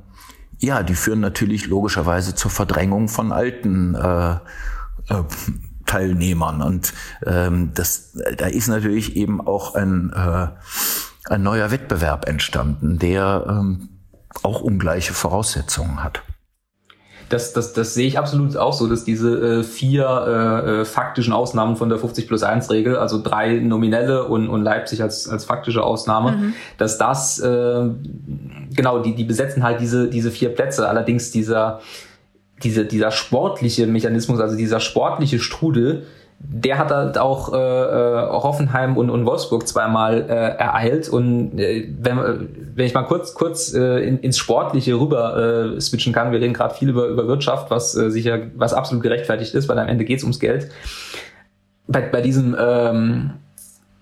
ja, 0.60 0.84
die 0.84 0.96
führen 0.96 1.20
natürlich 1.20 1.68
logischerweise 1.68 2.34
zur 2.36 2.50
Verdrängung 2.50 3.10
von 3.10 3.32
alten 3.32 3.96
äh, 3.96 4.32
äh, 4.34 5.24
Teilnehmern. 5.86 6.62
Und 6.62 6.94
ähm, 7.26 7.72
das, 7.74 8.18
da 8.38 8.48
ist 8.48 8.68
natürlich 8.68 9.16
eben 9.16 9.46
auch 9.46 9.76
ein, 9.76 10.12
äh, 10.14 10.48
ein 11.32 11.44
neuer 11.44 11.72
Wettbewerb 11.72 12.28
entstanden, 12.28 12.98
der 13.00 13.46
ähm, 13.48 13.90
auch 14.44 14.62
ungleiche 14.62 15.14
Voraussetzungen 15.14 16.04
hat 16.04 16.24
das, 17.30 17.54
das, 17.54 17.74
das 17.74 17.94
sehe 17.94 18.08
ich 18.08 18.18
absolut 18.18 18.56
auch 18.56 18.74
so, 18.74 18.88
dass 18.88 19.04
diese 19.04 19.60
äh, 19.60 19.64
vier 19.64 20.06
äh, 20.06 20.82
äh 20.82 20.86
faktischen 20.86 21.34
Ausnahmen 21.34 21.76
von 21.76 21.90
der 21.90 21.98
50 21.98 22.28
plus 22.28 22.44
1 22.44 22.70
Regel, 22.70 22.98
also 22.98 23.22
drei 23.22 23.60
nominelle 23.60 24.26
und, 24.26 24.50
und 24.50 24.64
Leipzig 24.64 25.02
als, 25.02 25.28
als 25.28 25.44
faktische 25.44 25.84
Ausnahme, 25.84 26.32
mhm. 26.32 26.54
dass 26.78 26.98
das, 26.98 27.40
äh, 27.40 27.90
genau, 28.74 29.00
die, 29.00 29.16
die 29.16 29.26
besetzen 29.26 29.64
halt 29.64 29.82
diese, 29.82 30.10
diese 30.10 30.32
vier 30.32 30.50
Plätze. 30.50 30.88
Allerdings 30.88 31.32
dieser, 31.32 31.82
diese, 32.64 32.86
dieser 32.86 33.12
sportliche 33.12 33.88
Mechanismus, 33.88 34.40
also 34.40 34.56
dieser 34.56 34.80
sportliche 34.80 35.40
Strudel, 35.40 36.06
der 36.40 36.78
hat 36.78 36.92
halt 36.92 37.18
auch 37.18 37.52
äh, 37.52 37.58
äh, 37.58 38.30
Hoffenheim 38.30 38.96
und, 38.96 39.10
und 39.10 39.26
Wolfsburg 39.26 39.68
zweimal 39.68 40.22
äh, 40.22 40.34
ereilt. 40.34 41.10
Und 41.10 41.58
äh, 41.60 41.88
wenn, 42.00 42.50
wenn 42.76 42.86
ich 42.86 42.94
mal 42.94 43.04
kurz 43.04 43.34
kurz 43.34 43.74
äh, 43.74 44.08
in, 44.08 44.20
ins 44.20 44.38
Sportliche 44.38 45.00
rüber 45.00 45.76
äh, 45.76 45.82
switchen 45.82 46.14
kann, 46.14 46.32
wir 46.32 46.40
reden 46.40 46.54
gerade 46.54 46.76
viel 46.76 46.90
über, 46.90 47.08
über 47.08 47.28
Wirtschaft, 47.28 47.72
was 47.72 47.96
äh, 47.96 48.12
sicher, 48.12 48.40
was 48.56 48.74
absolut 48.74 49.04
gerechtfertigt 49.04 49.56
ist, 49.56 49.68
weil 49.68 49.80
am 49.80 49.88
Ende 49.88 50.06
geht's 50.06 50.24
ums 50.24 50.40
Geld. 50.40 50.70
Bei, 51.88 52.02
bei 52.02 52.22
diesem 52.22 52.56
ähm, 52.60 53.32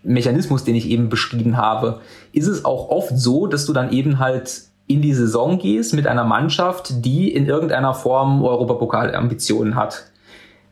Mechanismus, 0.03 0.63
den 0.63 0.75
ich 0.75 0.89
eben 0.89 1.09
beschrieben 1.09 1.55
habe, 1.55 2.01
ist 2.33 2.47
es 2.47 2.65
auch 2.65 2.89
oft 2.89 3.17
so, 3.17 3.47
dass 3.47 3.65
du 3.65 3.73
dann 3.73 3.91
eben 3.91 4.19
halt 4.19 4.63
in 4.87 5.01
die 5.01 5.13
Saison 5.13 5.57
gehst 5.57 5.93
mit 5.93 6.05
einer 6.05 6.25
Mannschaft, 6.25 7.05
die 7.05 7.33
in 7.33 7.47
irgendeiner 7.47 7.93
Form 7.93 8.43
Europapokal-Ambitionen 8.43 9.75
hat. 9.75 10.11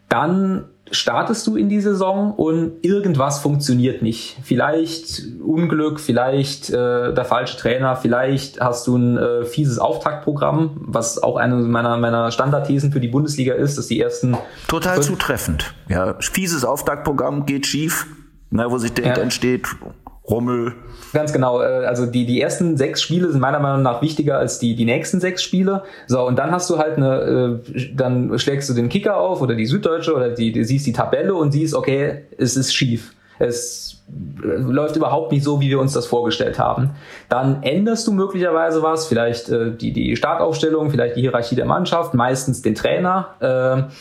Dann 0.09 0.65
startest 0.91 1.47
du 1.47 1.55
in 1.55 1.69
die 1.69 1.81
Saison 1.81 2.33
und 2.33 2.83
irgendwas 2.83 3.39
funktioniert 3.39 4.01
nicht. 4.01 4.37
Vielleicht 4.43 5.23
Unglück, 5.41 5.99
vielleicht 5.99 6.69
äh, 6.69 7.13
der 7.13 7.25
falsche 7.25 7.57
Trainer, 7.57 7.95
vielleicht 7.95 8.59
hast 8.59 8.87
du 8.87 8.97
ein 8.97 9.17
äh, 9.17 9.45
fieses 9.45 9.79
Auftaktprogramm, 9.79 10.71
was 10.81 11.21
auch 11.21 11.37
eine 11.37 11.55
meiner, 11.55 11.97
meiner 11.97 12.31
Standardthesen 12.31 12.91
für 12.91 12.99
die 12.99 13.07
Bundesliga 13.07 13.53
ist, 13.53 13.77
dass 13.77 13.87
die 13.87 13.99
ersten... 13.99 14.37
Total 14.67 15.01
zutreffend. 15.01 15.73
Ja, 15.89 16.15
fieses 16.19 16.65
Auftaktprogramm 16.65 17.45
geht 17.45 17.65
schief, 17.65 18.05
na, 18.49 18.69
wo 18.69 18.77
sich 18.77 18.93
denkt, 18.93 19.17
ja. 19.17 19.23
entsteht 19.23 19.67
Rummel. 20.29 20.73
Ganz 21.11 21.33
genau. 21.33 21.61
Äh, 21.61 21.85
also 21.85 22.05
die, 22.05 22.25
die 22.25 22.41
ersten 22.41 22.77
sechs 22.77 23.01
Spiele 23.01 23.29
sind 23.31 23.41
meiner 23.41 23.59
Meinung 23.59 23.81
nach 23.81 24.01
wichtiger 24.01 24.37
als 24.37 24.59
die, 24.59 24.75
die 24.75 24.85
nächsten 24.85 25.19
sechs 25.19 25.43
Spiele. 25.43 25.83
So, 26.07 26.25
und 26.25 26.39
dann 26.39 26.51
hast 26.51 26.69
du 26.69 26.77
halt 26.77 26.97
eine, 26.97 27.61
äh, 27.65 27.93
dann 27.93 28.37
schlägst 28.39 28.69
du 28.69 28.73
den 28.73 28.89
Kicker 28.89 29.17
auf 29.17 29.41
oder 29.41 29.55
die 29.55 29.65
Süddeutsche 29.65 30.15
oder 30.15 30.29
die, 30.29 30.51
die 30.51 30.63
siehst 30.63 30.87
die 30.87 30.93
Tabelle 30.93 31.35
und 31.35 31.51
siehst, 31.51 31.75
okay, 31.75 32.23
es 32.37 32.55
ist 32.55 32.73
schief. 32.73 33.13
Es 33.39 34.03
äh, 34.43 34.47
läuft 34.47 34.95
überhaupt 34.95 35.33
nicht 35.33 35.43
so, 35.43 35.59
wie 35.59 35.69
wir 35.69 35.79
uns 35.79 35.91
das 35.91 36.05
vorgestellt 36.05 36.57
haben. 36.57 36.91
Dann 37.27 37.61
änderst 37.63 38.07
du 38.07 38.13
möglicherweise 38.13 38.81
was, 38.81 39.07
vielleicht 39.07 39.49
äh, 39.49 39.71
die, 39.71 39.91
die 39.91 40.15
Startaufstellung, 40.15 40.89
vielleicht 40.89 41.17
die 41.17 41.21
Hierarchie 41.21 41.55
der 41.55 41.65
Mannschaft, 41.65 42.13
meistens 42.13 42.61
den 42.61 42.75
Trainer. 42.75 43.27
Äh, 43.39 43.93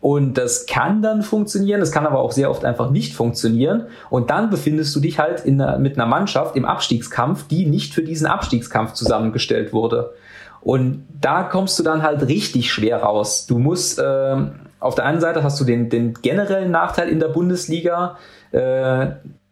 und 0.00 0.38
das 0.38 0.66
kann 0.66 1.02
dann 1.02 1.22
funktionieren, 1.22 1.80
das 1.80 1.90
kann 1.90 2.06
aber 2.06 2.20
auch 2.20 2.32
sehr 2.32 2.50
oft 2.50 2.64
einfach 2.64 2.90
nicht 2.90 3.14
funktionieren. 3.14 3.86
Und 4.10 4.30
dann 4.30 4.50
befindest 4.50 4.94
du 4.94 5.00
dich 5.00 5.18
halt 5.18 5.44
in 5.44 5.60
einer, 5.60 5.78
mit 5.78 5.96
einer 5.96 6.06
Mannschaft 6.06 6.56
im 6.56 6.64
Abstiegskampf, 6.64 7.48
die 7.48 7.66
nicht 7.66 7.94
für 7.94 8.02
diesen 8.02 8.26
Abstiegskampf 8.26 8.92
zusammengestellt 8.92 9.72
wurde. 9.72 10.12
Und 10.60 11.04
da 11.20 11.42
kommst 11.42 11.78
du 11.78 11.82
dann 11.82 12.02
halt 12.02 12.26
richtig 12.28 12.70
schwer 12.70 13.02
raus. 13.02 13.46
Du 13.46 13.58
musst, 13.58 13.98
äh, 13.98 14.36
auf 14.80 14.94
der 14.94 15.04
einen 15.04 15.20
Seite 15.20 15.42
hast 15.42 15.60
du 15.60 15.64
den, 15.64 15.88
den 15.88 16.14
generellen 16.14 16.70
Nachteil 16.70 17.08
in 17.08 17.18
der 17.18 17.28
Bundesliga, 17.28 18.18
äh, 18.52 19.08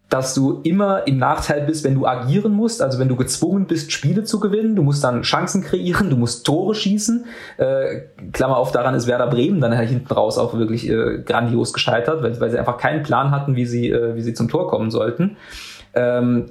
dass 0.08 0.34
du 0.34 0.60
immer 0.62 1.06
im 1.08 1.18
Nachteil 1.18 1.62
bist, 1.62 1.82
wenn 1.82 1.94
du 1.94 2.06
agieren 2.06 2.52
musst, 2.52 2.80
also 2.80 3.00
wenn 3.00 3.08
du 3.08 3.16
gezwungen 3.16 3.66
bist, 3.66 3.90
Spiele 3.90 4.22
zu 4.22 4.38
gewinnen. 4.38 4.76
Du 4.76 4.82
musst 4.82 5.02
dann 5.02 5.22
Chancen 5.22 5.62
kreieren, 5.62 6.10
du 6.10 6.16
musst 6.16 6.46
Tore 6.46 6.76
schießen. 6.76 7.24
Äh, 7.56 8.02
Klammer 8.32 8.56
auf, 8.56 8.70
daran 8.70 8.94
ist 8.94 9.08
Werder 9.08 9.26
Bremen 9.26 9.60
dann 9.60 9.76
halt 9.76 9.88
hinten 9.88 10.12
raus 10.12 10.38
auch 10.38 10.54
wirklich 10.54 10.88
äh, 10.88 11.22
grandios 11.24 11.72
gescheitert, 11.72 12.22
weil, 12.22 12.40
weil 12.40 12.50
sie 12.50 12.58
einfach 12.58 12.78
keinen 12.78 13.02
Plan 13.02 13.32
hatten, 13.32 13.56
wie 13.56 13.66
sie, 13.66 13.90
äh, 13.90 14.14
wie 14.14 14.22
sie 14.22 14.34
zum 14.34 14.48
Tor 14.48 14.68
kommen 14.68 14.92
sollten. 14.92 15.36
Ähm, 15.94 16.50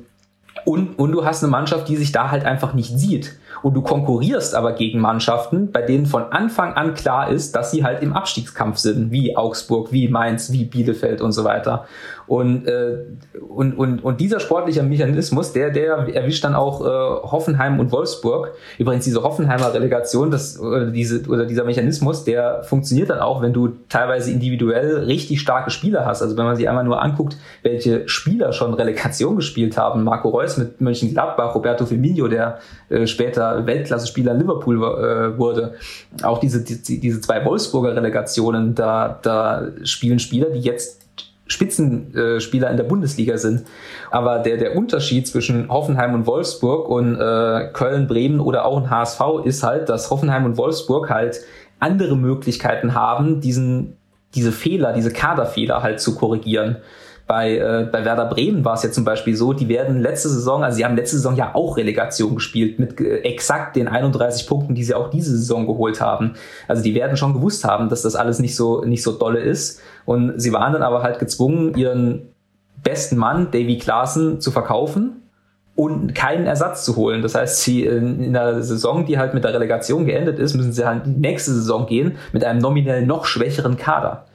und, 0.65 0.97
und 0.97 1.11
du 1.11 1.25
hast 1.25 1.43
eine 1.43 1.51
Mannschaft, 1.51 1.87
die 1.87 1.95
sich 1.95 2.11
da 2.11 2.31
halt 2.31 2.45
einfach 2.45 2.73
nicht 2.73 2.97
sieht. 2.97 3.37
Und 3.61 3.73
du 3.73 3.81
konkurrierst 3.81 4.55
aber 4.55 4.73
gegen 4.73 4.99
Mannschaften, 4.99 5.71
bei 5.71 5.81
denen 5.81 6.05
von 6.05 6.31
Anfang 6.31 6.73
an 6.73 6.93
klar 6.93 7.29
ist, 7.29 7.55
dass 7.55 7.71
sie 7.71 7.83
halt 7.83 8.01
im 8.01 8.13
Abstiegskampf 8.13 8.77
sind, 8.77 9.11
wie 9.11 9.35
Augsburg, 9.35 9.91
wie 9.91 10.07
Mainz, 10.07 10.51
wie 10.51 10.65
Bielefeld 10.65 11.21
und 11.21 11.31
so 11.31 11.43
weiter. 11.43 11.85
Und, 12.27 12.67
äh, 12.67 12.97
und, 13.47 13.73
und, 13.73 14.03
und 14.03 14.19
dieser 14.19 14.39
sportliche 14.39 14.81
Mechanismus, 14.83 15.53
der, 15.53 15.69
der 15.69 16.07
erwischt 16.13 16.43
dann 16.43 16.55
auch 16.55 16.81
äh, 16.81 16.85
Hoffenheim 16.85 17.79
und 17.79 17.91
Wolfsburg. 17.91 18.53
Übrigens 18.79 19.05
diese 19.05 19.21
Hoffenheimer 19.21 19.73
Relegation, 19.73 20.31
das, 20.31 20.59
oder, 20.59 20.87
diese, 20.87 21.27
oder 21.27 21.45
dieser 21.45 21.63
Mechanismus, 21.63 22.23
der 22.23 22.63
funktioniert 22.63 23.09
dann 23.09 23.19
auch, 23.19 23.41
wenn 23.41 23.53
du 23.53 23.69
teilweise 23.89 24.31
individuell 24.31 25.03
richtig 25.03 25.39
starke 25.39 25.69
Spieler 25.69 26.05
hast. 26.05 26.21
Also 26.21 26.35
wenn 26.37 26.45
man 26.45 26.55
sich 26.55 26.67
einmal 26.67 26.83
nur 26.83 27.01
anguckt, 27.01 27.37
welche 27.61 28.07
Spieler 28.07 28.53
schon 28.53 28.73
Relegation 28.73 29.35
gespielt 29.35 29.77
haben. 29.77 30.03
Marco 30.03 30.29
Reus 30.29 30.57
mit 30.57 30.81
Mönchengladbach, 30.81 31.53
Roberto 31.53 31.85
Firmino, 31.85 32.27
der 32.27 32.59
äh, 32.89 33.05
später 33.05 33.65
Weltklasse-Spieler 33.65 34.33
Liverpool 34.33 34.77
äh, 34.77 35.37
wurde. 35.37 35.75
Auch 36.23 36.39
diese, 36.39 36.63
die, 36.63 36.99
diese 36.99 37.21
zwei 37.21 37.45
Wolfsburger 37.45 37.95
Relegationen, 37.95 38.73
da, 38.73 39.19
da 39.21 39.67
spielen 39.83 40.19
Spieler, 40.19 40.49
die 40.49 40.59
jetzt 40.59 41.04
Spitzenspieler 41.47 42.71
in 42.71 42.77
der 42.77 42.83
Bundesliga 42.83 43.37
sind. 43.37 43.65
Aber 44.11 44.39
der, 44.39 44.57
der 44.57 44.75
Unterschied 44.75 45.27
zwischen 45.27 45.69
Hoffenheim 45.69 46.13
und 46.13 46.25
Wolfsburg 46.25 46.89
und 46.89 47.15
äh, 47.15 47.69
Köln, 47.73 48.07
Bremen 48.07 48.39
oder 48.39 48.65
auch 48.65 48.81
ein 48.81 48.89
HSV 48.89 49.21
ist 49.43 49.63
halt, 49.63 49.89
dass 49.89 50.09
Hoffenheim 50.09 50.45
und 50.45 50.57
Wolfsburg 50.57 51.09
halt 51.09 51.41
andere 51.79 52.15
Möglichkeiten 52.15 52.95
haben, 52.95 53.41
diesen, 53.41 53.97
diese 54.33 54.51
Fehler, 54.51 54.93
diese 54.93 55.11
Kaderfehler 55.11 55.83
halt 55.83 55.99
zu 55.99 56.15
korrigieren. 56.15 56.77
Bei, 57.27 57.57
äh, 57.57 57.87
bei 57.91 58.05
Werder 58.05 58.25
Bremen 58.25 58.63
war 58.63 58.75
es 58.75 58.83
ja 58.83 58.91
zum 58.91 59.03
Beispiel 59.03 59.35
so, 59.35 59.53
die 59.53 59.67
werden 59.67 59.99
letzte 59.99 60.29
Saison, 60.29 60.63
also 60.63 60.77
sie 60.77 60.85
haben 60.85 60.95
letzte 60.95 61.17
Saison 61.17 61.35
ja 61.35 61.55
auch 61.55 61.75
Relegation 61.75 62.35
gespielt 62.35 62.77
mit 62.77 63.01
äh, 63.01 63.21
exakt 63.21 63.75
den 63.75 63.87
31 63.87 64.45
Punkten, 64.45 64.75
die 64.75 64.83
sie 64.83 64.93
auch 64.93 65.09
diese 65.09 65.35
Saison 65.35 65.65
geholt 65.65 66.01
haben. 66.01 66.33
Also 66.67 66.83
die 66.83 66.93
werden 66.93 67.17
schon 67.17 67.33
gewusst 67.33 67.65
haben, 67.65 67.89
dass 67.89 68.03
das 68.03 68.15
alles 68.15 68.37
nicht 68.37 68.55
so, 68.55 68.83
nicht 68.85 69.01
so 69.01 69.11
dolle 69.13 69.39
ist. 69.39 69.81
Und 70.05 70.39
sie 70.39 70.53
waren 70.53 70.73
dann 70.73 70.83
aber 70.83 71.01
halt 71.01 71.17
gezwungen, 71.17 71.73
ihren 71.75 72.29
besten 72.83 73.17
Mann, 73.17 73.49
Davy 73.49 73.79
Klaassen, 73.79 74.39
zu 74.39 74.51
verkaufen 74.51 75.23
und 75.75 76.15
keinen 76.15 76.45
Ersatz 76.45 76.85
zu 76.85 76.95
holen. 76.95 77.21
Das 77.21 77.35
heißt, 77.35 77.63
sie 77.63 77.85
in 77.85 78.33
der 78.33 78.61
Saison, 78.61 79.05
die 79.05 79.17
halt 79.17 79.33
mit 79.33 79.43
der 79.43 79.53
Relegation 79.53 80.05
geendet 80.05 80.39
ist, 80.39 80.53
müssen 80.53 80.71
sie 80.71 80.85
halt 80.85 81.05
die 81.05 81.09
nächste 81.09 81.51
Saison 81.53 81.85
gehen 81.85 82.17
mit 82.31 82.45
einem 82.45 82.59
nominell 82.59 83.05
noch 83.05 83.25
schwächeren 83.25 83.77
Kader. 83.77 84.25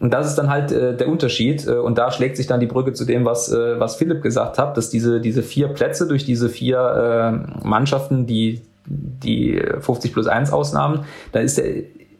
Und 0.00 0.14
das 0.14 0.26
ist 0.26 0.36
dann 0.36 0.48
halt 0.48 0.72
äh, 0.72 0.96
der 0.96 1.08
Unterschied. 1.08 1.66
Äh, 1.66 1.72
und 1.74 1.98
da 1.98 2.10
schlägt 2.10 2.36
sich 2.36 2.46
dann 2.46 2.58
die 2.58 2.66
Brücke 2.66 2.94
zu 2.94 3.04
dem, 3.04 3.24
was, 3.24 3.52
äh, 3.52 3.78
was 3.78 3.96
Philipp 3.96 4.22
gesagt 4.22 4.58
hat, 4.58 4.76
dass 4.76 4.90
diese, 4.90 5.20
diese 5.20 5.42
vier 5.42 5.68
Plätze 5.68 6.08
durch 6.08 6.24
diese 6.24 6.48
vier 6.48 7.44
äh, 7.62 7.66
Mannschaften, 7.66 8.26
die 8.26 8.62
die 8.86 9.62
50 9.80 10.12
plus 10.12 10.26
1 10.26 10.52
Ausnahmen, 10.52 11.04
da 11.32 11.40
ist 11.40 11.58
der, 11.58 11.66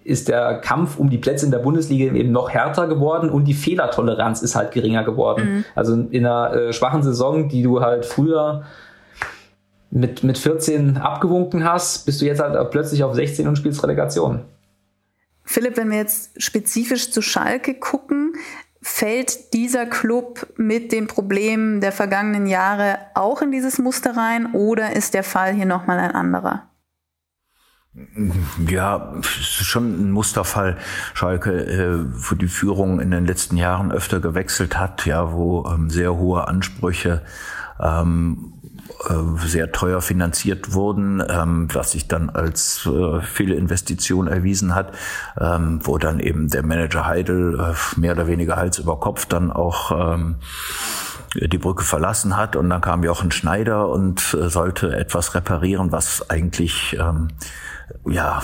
ist 0.04 0.28
der 0.28 0.58
Kampf 0.58 0.98
um 0.98 1.10
die 1.10 1.18
Plätze 1.18 1.46
in 1.46 1.50
der 1.50 1.58
Bundesliga 1.58 2.14
eben 2.14 2.32
noch 2.32 2.50
härter 2.50 2.86
geworden 2.86 3.30
und 3.30 3.44
die 3.44 3.54
Fehlertoleranz 3.54 4.42
ist 4.42 4.54
halt 4.54 4.72
geringer 4.72 5.02
geworden. 5.02 5.56
Mhm. 5.56 5.64
Also 5.74 5.94
in 5.94 6.26
einer 6.26 6.54
äh, 6.54 6.72
schwachen 6.72 7.02
Saison, 7.02 7.48
die 7.48 7.62
du 7.62 7.80
halt 7.80 8.04
früher 8.04 8.62
mit, 9.90 10.22
mit 10.22 10.38
14 10.38 10.98
abgewunken 10.98 11.64
hast, 11.64 12.06
bist 12.06 12.20
du 12.20 12.26
jetzt 12.26 12.40
halt 12.40 12.70
plötzlich 12.70 13.02
auf 13.02 13.14
16 13.14 13.48
und 13.48 13.56
spielst 13.56 13.82
Relegation. 13.82 14.42
Philipp, 15.50 15.76
wenn 15.78 15.90
wir 15.90 15.98
jetzt 15.98 16.40
spezifisch 16.40 17.10
zu 17.10 17.22
Schalke 17.22 17.74
gucken, 17.74 18.34
fällt 18.80 19.52
dieser 19.52 19.84
Club 19.84 20.46
mit 20.56 20.92
den 20.92 21.08
Problemen 21.08 21.80
der 21.80 21.90
vergangenen 21.90 22.46
Jahre 22.46 22.98
auch 23.16 23.42
in 23.42 23.50
dieses 23.50 23.80
Muster 23.80 24.16
rein 24.16 24.52
oder 24.52 24.94
ist 24.94 25.12
der 25.12 25.24
Fall 25.24 25.52
hier 25.52 25.66
nochmal 25.66 25.98
ein 25.98 26.12
anderer? 26.12 26.70
Ja, 28.68 29.12
es 29.18 29.60
ist 29.60 29.66
schon 29.66 29.90
ein 30.00 30.12
Musterfall. 30.12 30.78
Schalke, 31.14 31.50
äh, 31.50 31.98
wo 31.98 32.36
die 32.36 32.46
Führung 32.46 33.00
in 33.00 33.10
den 33.10 33.26
letzten 33.26 33.56
Jahren 33.56 33.90
öfter 33.90 34.20
gewechselt 34.20 34.78
hat, 34.78 35.04
ja, 35.04 35.32
wo 35.32 35.66
ähm, 35.66 35.90
sehr 35.90 36.14
hohe 36.14 36.46
Ansprüche 36.46 37.22
ähm, 37.80 38.52
äh, 38.59 38.59
sehr 39.36 39.72
teuer 39.72 40.02
finanziert 40.02 40.74
wurden, 40.74 41.22
ähm, 41.26 41.68
was 41.72 41.92
sich 41.92 42.06
dann 42.08 42.28
als 42.30 42.86
äh, 42.86 43.20
viele 43.22 43.54
Investition 43.54 44.26
erwiesen 44.28 44.74
hat, 44.74 44.92
ähm, 45.40 45.80
wo 45.84 45.96
dann 45.98 46.20
eben 46.20 46.48
der 46.48 46.64
Manager 46.64 47.06
Heidel 47.06 47.58
äh, 47.58 47.98
mehr 47.98 48.12
oder 48.12 48.26
weniger 48.26 48.56
Hals 48.56 48.78
über 48.78 49.00
Kopf 49.00 49.24
dann 49.26 49.50
auch 49.50 50.14
ähm, 50.14 50.36
die 51.34 51.58
Brücke 51.58 51.84
verlassen 51.84 52.36
hat. 52.36 52.56
Und 52.56 52.68
dann 52.70 52.80
kam 52.80 53.02
Jochen 53.04 53.30
Schneider 53.30 53.88
und 53.88 54.36
äh, 54.38 54.48
sollte 54.48 54.94
etwas 54.96 55.34
reparieren, 55.34 55.92
was 55.92 56.28
eigentlich 56.28 56.96
ja, 58.08 58.42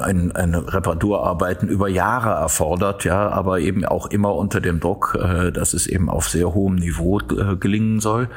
ein, 0.00 0.32
eine 0.32 0.72
Reparaturarbeiten 0.72 1.68
über 1.68 1.88
Jahre 1.88 2.30
erfordert, 2.30 3.04
ja, 3.04 3.28
aber 3.28 3.60
eben 3.60 3.84
auch 3.84 4.06
immer 4.06 4.34
unter 4.34 4.60
dem 4.60 4.80
Druck, 4.80 5.18
äh, 5.20 5.50
dass 5.52 5.74
es 5.74 5.86
eben 5.86 6.08
auf 6.08 6.28
sehr 6.28 6.54
hohem 6.54 6.76
Niveau 6.76 7.20
äh, 7.20 7.56
gelingen 7.56 8.00
soll. 8.00 8.28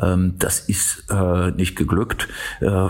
Ähm, 0.00 0.34
das 0.38 0.60
ist 0.60 1.10
äh, 1.10 1.50
nicht 1.50 1.76
geglückt. 1.76 2.28
Äh, 2.60 2.88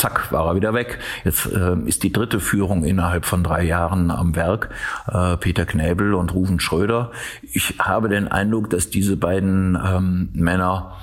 zack, 0.00 0.32
war 0.32 0.46
er 0.46 0.54
wieder 0.56 0.72
weg. 0.74 0.98
Jetzt 1.24 1.46
äh, 1.46 1.76
ist 1.84 2.02
die 2.02 2.12
dritte 2.12 2.40
Führung 2.40 2.84
innerhalb 2.84 3.26
von 3.26 3.44
drei 3.44 3.62
Jahren 3.62 4.10
am 4.10 4.34
Werk, 4.34 4.70
äh, 5.12 5.36
Peter 5.36 5.66
Knäbel 5.66 6.14
und 6.14 6.34
Rufen 6.34 6.58
Schröder. 6.58 7.12
Ich 7.52 7.74
habe 7.78 8.08
den 8.08 8.28
Eindruck, 8.28 8.70
dass 8.70 8.90
diese 8.90 9.16
beiden 9.16 9.76
ähm, 9.76 10.30
Männer 10.32 10.96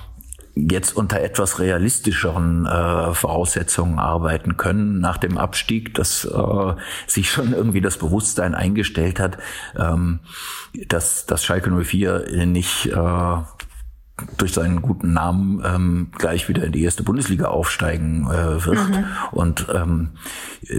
jetzt 0.69 0.95
unter 0.95 1.21
etwas 1.21 1.59
realistischeren 1.59 2.65
äh, 2.65 3.13
Voraussetzungen 3.13 3.99
arbeiten 3.99 4.57
können 4.57 4.99
nach 4.99 5.17
dem 5.17 5.37
Abstieg, 5.37 5.93
dass 5.93 6.25
äh, 6.25 6.73
sich 7.05 7.31
schon 7.31 7.53
irgendwie 7.53 7.81
das 7.81 7.97
Bewusstsein 7.97 8.55
eingestellt 8.55 9.19
hat, 9.19 9.37
ähm, 9.77 10.19
dass, 10.87 11.25
dass 11.25 11.43
Schalke 11.43 11.71
04 11.71 12.45
nicht 12.45 12.87
äh, 12.87 13.37
durch 14.37 14.53
seinen 14.53 14.81
guten 14.81 15.13
Namen 15.13 15.61
ähm, 15.63 16.11
gleich 16.17 16.49
wieder 16.49 16.63
in 16.63 16.71
die 16.71 16.83
erste 16.83 17.03
Bundesliga 17.03 17.49
aufsteigen 17.49 18.27
äh, 18.27 18.65
wird. 18.65 18.89
Mhm. 18.89 19.05
Und 19.31 19.67
ähm, 19.73 20.09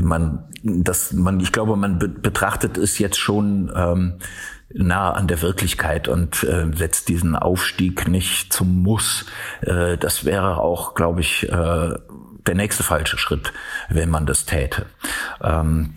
man, 0.03 0.45
das, 0.63 1.13
man, 1.13 1.39
ich 1.39 1.53
glaube, 1.53 1.77
man 1.77 1.99
be 1.99 2.09
betrachtet 2.09 2.77
es 2.77 2.99
jetzt 2.99 3.19
schon 3.19 3.71
ähm, 3.75 4.15
nah 4.73 5.13
an 5.13 5.29
der 5.29 5.43
Wirklichkeit 5.43 6.09
und 6.09 6.45
äh, 6.45 6.67
setzt 6.75 7.09
diesen 7.09 7.37
Aufstieg 7.37 8.09
nicht 8.09 8.53
zum 8.53 8.83
Muss. 8.83 9.27
Äh, 9.63 9.97
das 9.97 10.25
wäre 10.25 10.59
auch, 10.59 10.95
glaube 10.95 11.21
ich, 11.21 11.49
äh, 11.49 11.95
der 12.47 12.55
nächste 12.55 12.83
falsche 12.83 13.19
Schritt, 13.19 13.53
wenn 13.89 14.11
man 14.11 14.27
das 14.27 14.45
täte. 14.45 14.87
Ähm, 15.43 15.95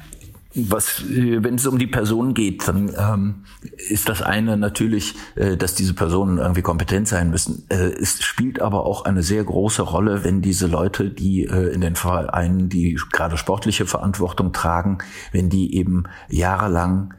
was, 0.53 1.03
wenn 1.07 1.55
es 1.55 1.65
um 1.65 1.79
die 1.79 1.87
Person 1.87 2.33
geht, 2.33 2.67
dann 2.67 2.93
ähm, 2.97 3.45
ist 3.89 4.09
das 4.09 4.21
eine 4.21 4.57
natürlich, 4.57 5.15
äh, 5.35 5.55
dass 5.55 5.75
diese 5.75 5.93
Personen 5.93 6.39
irgendwie 6.39 6.61
kompetent 6.61 7.07
sein 7.07 7.29
müssen. 7.29 7.63
Äh, 7.69 7.93
es 7.93 8.21
spielt 8.21 8.61
aber 8.61 8.85
auch 8.85 9.05
eine 9.05 9.23
sehr 9.23 9.45
große 9.45 9.81
Rolle, 9.81 10.25
wenn 10.25 10.41
diese 10.41 10.67
Leute, 10.67 11.09
die 11.09 11.45
äh, 11.45 11.73
in 11.73 11.79
den 11.79 11.95
Vereinen, 11.95 12.67
die 12.67 12.99
gerade 13.13 13.37
sportliche 13.37 13.85
Verantwortung 13.85 14.51
tragen, 14.51 14.97
wenn 15.31 15.49
die 15.49 15.77
eben 15.77 16.03
jahrelang 16.27 17.13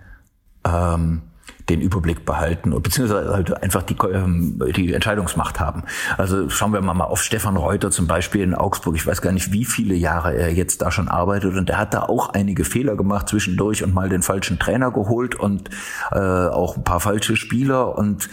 ähm, 0.64 1.22
den 1.68 1.80
Überblick 1.80 2.24
behalten 2.24 2.72
beziehungsweise 2.82 3.32
halt 3.32 3.62
einfach 3.62 3.82
die, 3.82 3.96
ähm, 4.12 4.60
die 4.74 4.92
Entscheidungsmacht 4.92 5.60
haben. 5.60 5.84
Also 6.18 6.48
schauen 6.48 6.72
wir 6.72 6.80
mal 6.80 7.04
auf 7.04 7.22
Stefan 7.22 7.56
Reuter 7.56 7.90
zum 7.90 8.06
Beispiel 8.06 8.42
in 8.42 8.54
Augsburg. 8.54 8.96
Ich 8.96 9.06
weiß 9.06 9.22
gar 9.22 9.32
nicht, 9.32 9.52
wie 9.52 9.64
viele 9.64 9.94
Jahre 9.94 10.34
er 10.34 10.52
jetzt 10.52 10.82
da 10.82 10.90
schon 10.90 11.08
arbeitet 11.08 11.56
und 11.56 11.70
er 11.70 11.78
hat 11.78 11.94
da 11.94 12.02
auch 12.02 12.30
einige 12.30 12.64
Fehler 12.64 12.96
gemacht 12.96 13.28
zwischendurch 13.28 13.82
und 13.82 13.94
mal 13.94 14.08
den 14.08 14.22
falschen 14.22 14.58
Trainer 14.58 14.90
geholt 14.90 15.34
und 15.34 15.70
äh, 16.10 16.18
auch 16.18 16.76
ein 16.76 16.84
paar 16.84 17.00
falsche 17.00 17.36
Spieler 17.36 17.96
und 17.96 18.28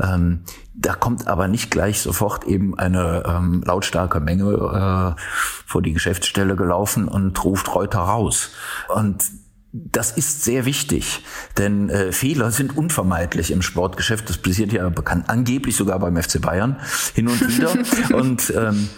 ähm, 0.00 0.40
da 0.76 0.94
kommt 0.94 1.28
aber 1.28 1.46
nicht 1.46 1.70
gleich 1.70 2.00
sofort 2.00 2.44
eben 2.44 2.76
eine 2.76 3.22
ähm, 3.26 3.62
lautstarke 3.64 4.18
Menge 4.18 4.52
äh, 5.16 5.20
vor 5.66 5.82
die 5.82 5.92
Geschäftsstelle 5.92 6.56
gelaufen 6.56 7.06
und 7.06 7.42
ruft 7.44 7.74
Reuter 7.74 8.00
raus. 8.00 8.50
Und 8.88 9.24
das 9.76 10.12
ist 10.12 10.44
sehr 10.44 10.66
wichtig, 10.66 11.24
denn 11.58 11.90
äh, 11.90 12.12
Fehler 12.12 12.52
sind 12.52 12.76
unvermeidlich 12.76 13.50
im 13.50 13.60
Sportgeschäft. 13.60 14.28
Das 14.28 14.38
passiert 14.38 14.72
ja 14.72 14.88
bekannt, 14.88 15.24
angeblich 15.26 15.74
sogar 15.74 15.98
beim 15.98 16.16
FC 16.16 16.40
Bayern 16.40 16.76
hin 17.12 17.26
und 17.26 17.40
wieder. 17.40 17.72
und 18.16 18.52
ähm, 18.56 18.88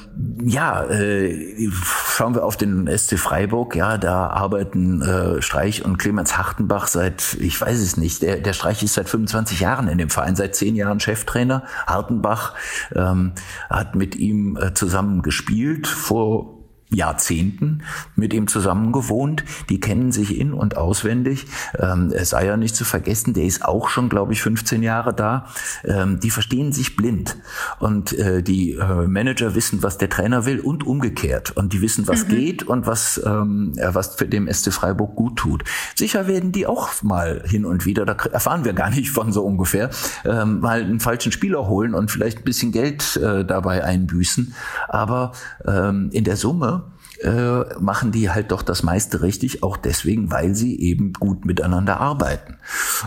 ja, 0.44 0.84
äh, 0.84 1.70
schauen 1.72 2.34
wir 2.34 2.44
auf 2.44 2.58
den 2.58 2.90
SC 2.94 3.18
Freiburg. 3.18 3.74
Ja, 3.74 3.96
da 3.96 4.26
arbeiten 4.26 5.00
äh, 5.00 5.40
Streich 5.40 5.82
und 5.82 5.96
Clemens 5.96 6.36
Hartenbach 6.36 6.88
seit, 6.88 7.38
ich 7.40 7.58
weiß 7.58 7.80
es 7.80 7.96
nicht, 7.96 8.20
der, 8.20 8.36
der 8.36 8.52
Streich 8.52 8.82
ist 8.82 8.94
seit 8.94 9.08
25 9.08 9.60
Jahren 9.60 9.88
in 9.88 9.96
dem 9.96 10.10
Verein, 10.10 10.36
seit 10.36 10.54
zehn 10.54 10.76
Jahren 10.76 11.00
Cheftrainer. 11.00 11.62
Hartenbach 11.86 12.52
ähm, 12.94 13.32
hat 13.70 13.94
mit 13.94 14.14
ihm 14.14 14.58
äh, 14.58 14.74
zusammen 14.74 15.22
gespielt 15.22 15.86
vor 15.86 16.55
Jahrzehnten 16.90 17.82
mit 18.14 18.32
ihm 18.32 18.46
zusammen 18.46 18.92
gewohnt. 18.92 19.44
Die 19.68 19.80
kennen 19.80 20.12
sich 20.12 20.38
in- 20.38 20.52
und 20.52 20.76
auswendig. 20.76 21.46
Ähm, 21.78 22.12
es 22.14 22.30
sei 22.30 22.46
ja 22.46 22.56
nicht 22.56 22.76
zu 22.76 22.84
vergessen, 22.84 23.34
der 23.34 23.44
ist 23.44 23.64
auch 23.64 23.88
schon, 23.88 24.08
glaube 24.08 24.32
ich, 24.32 24.42
15 24.42 24.82
Jahre 24.82 25.12
da. 25.12 25.46
Ähm, 25.84 26.20
die 26.20 26.30
verstehen 26.30 26.72
sich 26.72 26.96
blind. 26.96 27.36
Und 27.80 28.12
äh, 28.12 28.42
die 28.42 28.72
äh, 28.72 29.06
Manager 29.06 29.54
wissen, 29.54 29.82
was 29.82 29.98
der 29.98 30.08
Trainer 30.08 30.46
will 30.46 30.60
und 30.60 30.86
umgekehrt. 30.86 31.56
Und 31.56 31.72
die 31.72 31.82
wissen, 31.82 32.06
was 32.06 32.24
mhm. 32.24 32.28
geht 32.28 32.62
und 32.62 32.86
was, 32.86 33.20
ähm, 33.24 33.72
was 33.76 34.14
für 34.14 34.26
dem 34.26 34.52
SC 34.52 34.72
Freiburg 34.72 35.16
gut 35.16 35.36
tut. 35.36 35.64
Sicher 35.94 36.28
werden 36.28 36.52
die 36.52 36.66
auch 36.66 37.02
mal 37.02 37.42
hin 37.46 37.64
und 37.64 37.84
wieder, 37.84 38.04
da 38.04 38.12
erfahren 38.12 38.64
wir 38.64 38.72
gar 38.72 38.90
nicht 38.90 39.10
von 39.10 39.32
so 39.32 39.44
ungefähr, 39.44 39.90
ähm, 40.24 40.60
mal 40.60 40.82
einen 40.82 41.00
falschen 41.00 41.32
Spieler 41.32 41.66
holen 41.66 41.94
und 41.94 42.10
vielleicht 42.10 42.38
ein 42.38 42.44
bisschen 42.44 42.72
Geld 42.72 43.16
äh, 43.16 43.44
dabei 43.44 43.84
einbüßen. 43.84 44.54
Aber 44.88 45.32
ähm, 45.66 46.10
in 46.12 46.24
der 46.24 46.36
Summe 46.36 46.76
äh, 47.22 47.64
machen 47.80 48.12
die 48.12 48.30
halt 48.30 48.50
doch 48.50 48.62
das 48.62 48.82
meiste 48.82 49.22
richtig, 49.22 49.62
auch 49.62 49.76
deswegen, 49.76 50.30
weil 50.30 50.54
sie 50.54 50.78
eben 50.80 51.12
gut 51.12 51.44
miteinander 51.44 52.00
arbeiten. 52.00 52.58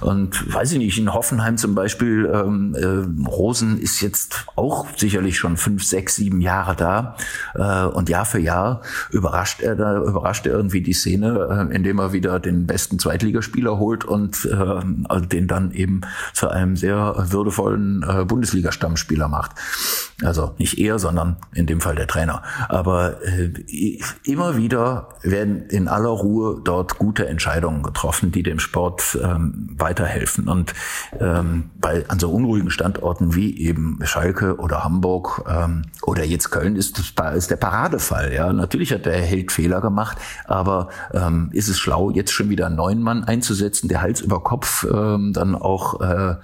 Und 0.01 0.53
weiß 0.53 0.71
ich 0.73 0.77
nicht, 0.77 0.97
in 0.97 1.13
Hoffenheim 1.13 1.57
zum 1.57 1.75
Beispiel, 1.75 2.29
ähm, 2.33 2.75
äh, 2.75 3.27
Rosen 3.27 3.79
ist 3.79 4.01
jetzt 4.01 4.45
auch 4.55 4.87
sicherlich 4.95 5.37
schon 5.37 5.57
fünf, 5.57 5.83
sechs, 5.83 6.15
sieben 6.15 6.41
Jahre 6.41 6.75
da 6.75 7.15
äh, 7.55 7.85
und 7.85 8.09
Jahr 8.09 8.25
für 8.25 8.39
Jahr 8.39 8.81
überrascht 9.11 9.61
er 9.61 9.75
da, 9.75 9.97
überrascht 9.97 10.45
er 10.45 10.53
irgendwie 10.53 10.81
die 10.81 10.93
Szene, 10.93 11.69
äh, 11.69 11.75
indem 11.75 11.99
er 11.99 12.13
wieder 12.13 12.39
den 12.39 12.67
besten 12.67 12.99
Zweitligaspieler 12.99 13.77
holt 13.77 14.05
und 14.05 14.45
äh, 14.45 14.55
also 15.07 15.25
den 15.25 15.47
dann 15.47 15.71
eben 15.71 16.01
zu 16.33 16.49
einem 16.49 16.75
sehr 16.75 17.15
würdevollen 17.17 18.03
äh, 18.03 18.25
Bundesliga-Stammspieler 18.25 19.27
macht. 19.27 19.51
Also 20.23 20.53
nicht 20.57 20.77
er, 20.77 20.99
sondern 20.99 21.37
in 21.53 21.65
dem 21.65 21.79
Fall 21.81 21.95
der 21.95 22.07
Trainer. 22.07 22.43
Aber 22.67 23.23
äh, 23.23 23.99
immer 24.23 24.57
wieder 24.57 25.09
werden 25.21 25.63
in 25.69 25.87
aller 25.87 26.09
Ruhe 26.09 26.61
dort 26.63 26.97
gute 26.97 27.27
Entscheidungen 27.27 27.83
getroffen, 27.83 28.31
die 28.31 28.43
dem 28.43 28.59
Sport 28.59 29.17
ähm, 29.21 29.69
weiterhelfen. 29.79 30.47
Und 30.47 30.73
ähm, 31.19 31.71
bei 31.79 32.07
an 32.09 32.19
so 32.19 32.31
unruhigen 32.31 32.71
Standorten 32.71 33.35
wie 33.35 33.57
eben 33.59 33.99
Schalke 34.03 34.57
oder 34.57 34.83
Hamburg 34.83 35.43
ähm, 35.49 35.83
oder 36.03 36.23
jetzt 36.23 36.49
Köln 36.51 36.75
ist, 36.75 36.97
das, 37.15 37.35
ist 37.35 37.51
der 37.51 37.55
Paradefall. 37.57 38.33
Ja, 38.33 38.51
natürlich 38.53 38.91
hat 38.91 39.05
der 39.05 39.21
Held 39.21 39.51
Fehler 39.51 39.81
gemacht, 39.81 40.17
aber 40.45 40.89
ähm, 41.13 41.49
ist 41.53 41.69
es 41.69 41.79
schlau, 41.79 42.09
jetzt 42.09 42.31
schon 42.31 42.49
wieder 42.49 42.67
einen 42.67 42.75
neuen 42.75 43.01
Mann 43.01 43.23
einzusetzen, 43.23 43.87
der 43.87 44.01
Hals 44.01 44.21
über 44.21 44.43
Kopf 44.43 44.85
ähm, 44.91 45.33
dann 45.33 45.55
auch 45.55 46.01
äh, 46.01 46.35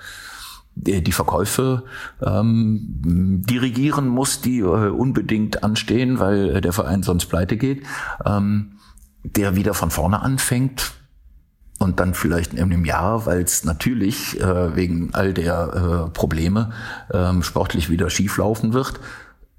die 0.76 1.12
Verkäufe 1.12 1.84
ähm, 2.22 3.42
dirigieren 3.48 4.08
muss, 4.08 4.42
die 4.42 4.60
äh, 4.60 4.90
unbedingt 4.90 5.64
anstehen, 5.64 6.20
weil 6.20 6.58
äh, 6.58 6.62
der 6.62 6.74
Verein 6.74 7.02
sonst 7.02 7.28
pleite 7.28 7.58
geht, 7.58 7.84
ähm, 8.26 8.74
der 9.24 9.56
wieder 9.56 9.74
von 9.74 9.90
vorne 9.90 10.22
anfängt 10.22 10.94
und 11.80 12.00
dann 12.00 12.14
vielleicht 12.14 12.54
in 12.54 12.60
einem 12.60 12.86
Jahr, 12.86 13.26
weil 13.26 13.42
es 13.42 13.64
natürlich 13.64 14.40
äh, 14.40 14.76
wegen 14.76 15.10
all 15.14 15.34
der 15.34 16.08
äh, 16.08 16.12
Probleme 16.12 16.72
ähm, 17.14 17.44
sportlich 17.44 17.90
wieder 17.90 18.10
schieflaufen 18.10 18.74
wird, 18.74 19.00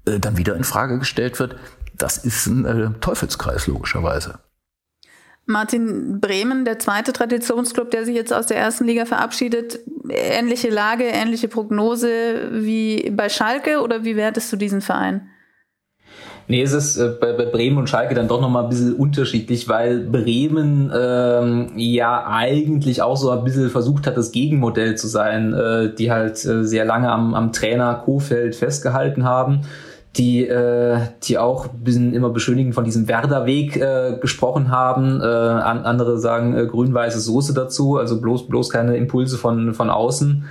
äh, 0.05 0.19
dann 0.19 0.37
wieder 0.37 0.55
in 0.55 0.63
Frage 0.63 0.99
gestellt 0.99 1.39
wird. 1.39 1.55
Das 1.95 2.17
ist 2.17 2.47
ein 2.47 2.65
äh, 2.65 2.89
Teufelskreis 2.99 3.67
logischerweise. 3.67 4.39
Martin 5.45 6.19
Bremen, 6.19 6.65
der 6.65 6.77
zweite 6.77 7.13
Traditionsclub, 7.13 7.89
der 7.89 8.03
sich 8.03 8.15
jetzt 8.15 8.33
aus 8.33 8.47
der 8.47 8.57
ersten 8.57 8.83
Liga 8.83 9.05
verabschiedet, 9.05 9.79
ähnliche 10.09 10.69
Lage, 10.69 11.05
ähnliche 11.05 11.47
Prognose 11.47 12.49
wie 12.51 13.09
bei 13.11 13.29
Schalke 13.29 13.81
oder 13.81 14.03
wie 14.03 14.17
wertest 14.17 14.51
du 14.51 14.57
diesen 14.57 14.81
Verein? 14.81 15.29
Nee, 16.49 16.61
es 16.61 16.71
ist 16.71 16.97
äh, 16.97 17.09
bei, 17.19 17.33
bei 17.33 17.45
Bremen 17.45 17.77
und 17.77 17.89
Schalke 17.89 18.15
dann 18.15 18.29
doch 18.29 18.39
nochmal 18.39 18.63
ein 18.63 18.69
bisschen 18.69 18.93
unterschiedlich, 18.93 19.67
weil 19.67 19.99
Bremen 19.99 20.91
ähm, 20.97 21.71
ja 21.75 22.25
eigentlich 22.25 23.01
auch 23.01 23.17
so 23.17 23.31
ein 23.31 23.43
bisschen 23.43 23.69
versucht 23.69 24.07
hat, 24.07 24.15
das 24.15 24.31
Gegenmodell 24.31 24.95
zu 24.95 25.07
sein, 25.07 25.53
äh, 25.53 25.93
die 25.93 26.11
halt 26.11 26.43
äh, 26.45 26.63
sehr 26.63 26.85
lange 26.85 27.11
am, 27.11 27.33
am 27.33 27.51
Trainer 27.51 27.95
Kofeld 27.95 28.55
festgehalten 28.55 29.25
haben 29.25 29.65
die, 30.17 30.47
äh, 30.47 30.99
die 31.23 31.37
auch 31.37 31.65
ein 31.65 31.83
bisschen 31.83 32.13
immer 32.13 32.29
beschönigend 32.29 32.75
von 32.75 32.83
diesem 32.83 33.07
Werder-Weg 33.07 33.77
äh, 33.77 34.17
gesprochen 34.19 34.71
haben. 34.71 35.21
Äh, 35.21 35.25
an, 35.25 35.85
andere 35.85 36.19
sagen 36.19 36.55
äh, 36.55 36.65
grün-weiße 36.65 37.19
Soße 37.19 37.53
dazu, 37.53 37.97
also 37.97 38.19
bloß, 38.19 38.47
bloß 38.47 38.69
keine 38.69 38.97
Impulse 38.97 39.37
von, 39.37 39.73
von 39.73 39.89
außen. 39.89 40.45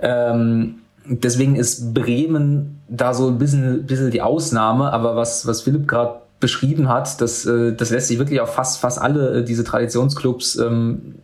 Ähm, 0.00 0.76
deswegen 1.06 1.56
ist 1.56 1.92
Bremen 1.92 2.73
da 2.88 3.14
so 3.14 3.28
ein 3.28 3.38
bisschen, 3.38 3.86
bisschen 3.86 4.10
die 4.10 4.22
Ausnahme, 4.22 4.92
aber 4.92 5.16
was, 5.16 5.46
was 5.46 5.62
Philipp 5.62 5.88
gerade 5.88 6.20
beschrieben 6.40 6.88
hat, 6.88 7.20
das, 7.20 7.46
äh, 7.46 7.72
das 7.72 7.90
lässt 7.90 8.08
sich 8.08 8.18
wirklich 8.18 8.40
auf 8.40 8.54
fast, 8.54 8.80
fast 8.80 9.00
alle 9.00 9.38
äh, 9.38 9.44
diese 9.44 9.64
Traditionsclubs 9.64 10.56
ähm, 10.56 11.16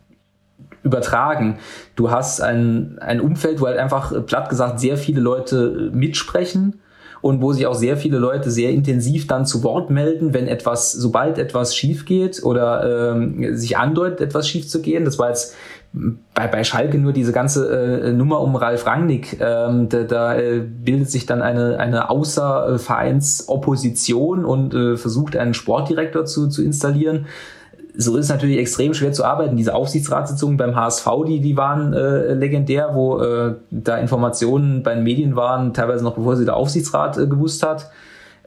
übertragen. 0.83 1.59
Du 1.97 2.11
hast 2.11 2.41
ein, 2.41 2.99
ein 3.01 3.21
Umfeld, 3.21 3.61
wo 3.61 3.67
halt 3.67 3.79
einfach 3.79 4.15
platt 4.25 4.49
gesagt 4.49 4.81
sehr 4.81 4.97
viele 4.97 5.21
Leute 5.21 5.91
mitsprechen 5.93 6.81
und 7.21 7.43
wo 7.43 7.53
sich 7.53 7.67
auch 7.67 7.75
sehr 7.75 7.97
viele 7.97 8.19
Leute 8.19 8.51
sehr 8.51 8.71
intensiv 8.71 9.27
dann 9.27 9.45
zu 9.45 9.63
Wort 9.63 9.91
melden, 9.91 10.33
wenn 10.33 10.49
etwas, 10.49 10.93
sobald 10.93 11.39
etwas 11.39 11.77
schief 11.77 12.07
geht 12.07 12.43
oder 12.43 13.13
ähm, 13.13 13.57
sich 13.57 13.77
andeutet, 13.77 14.21
etwas 14.21 14.49
schief 14.49 14.69
zu 14.69 14.81
gehen. 14.81 15.05
Das 15.05 15.19
war 15.19 15.29
jetzt 15.29 15.55
bei, 15.93 16.47
bei 16.47 16.63
Schalke 16.63 16.99
nur 16.99 17.13
diese 17.13 17.33
ganze 17.33 17.69
äh, 17.69 18.13
Nummer 18.13 18.41
um 18.41 18.55
Ralf 18.55 18.87
Rangnick. 18.87 19.41
Ähm, 19.41 19.89
da 19.89 20.05
da 20.05 20.37
äh, 20.37 20.61
bildet 20.61 21.11
sich 21.11 21.27
dann 21.27 21.43
eine, 21.43 21.79
eine 21.79 22.11
Außervereinsopposition 22.11 24.45
und 24.45 24.73
äh, 24.75 24.97
versucht 24.97 25.37
einen 25.37 25.55
Sportdirektor 25.55 26.27
zu, 26.27 26.49
zu 26.49 26.63
installieren 26.63 27.27
so 27.97 28.17
ist 28.17 28.27
es 28.27 28.31
natürlich 28.31 28.59
extrem 28.59 28.95
schwer 28.95 29.13
zu 29.13 29.25
arbeiten. 29.25 29.57
Diese 29.57 29.75
Aufsichtsratssitzungen 29.75 30.57
beim 30.57 30.77
HSV, 30.77 31.07
die, 31.27 31.41
die 31.41 31.57
waren 31.57 31.93
äh, 31.93 32.35
legendär, 32.35 32.91
wo 32.95 33.21
äh, 33.21 33.55
da 33.71 33.99
Informationen 33.99 34.83
bei 34.83 34.95
den 34.95 35.05
Medien 35.05 35.37
waren, 35.37 35.75
teilweise 35.75 36.05
noch 36.05 36.15
bevor 36.15 36.37
sie 36.37 36.45
der 36.45 36.57
Aufsichtsrat 36.57 37.19
äh, 37.19 37.27
gewusst 37.27 37.63
hat. 37.63 37.91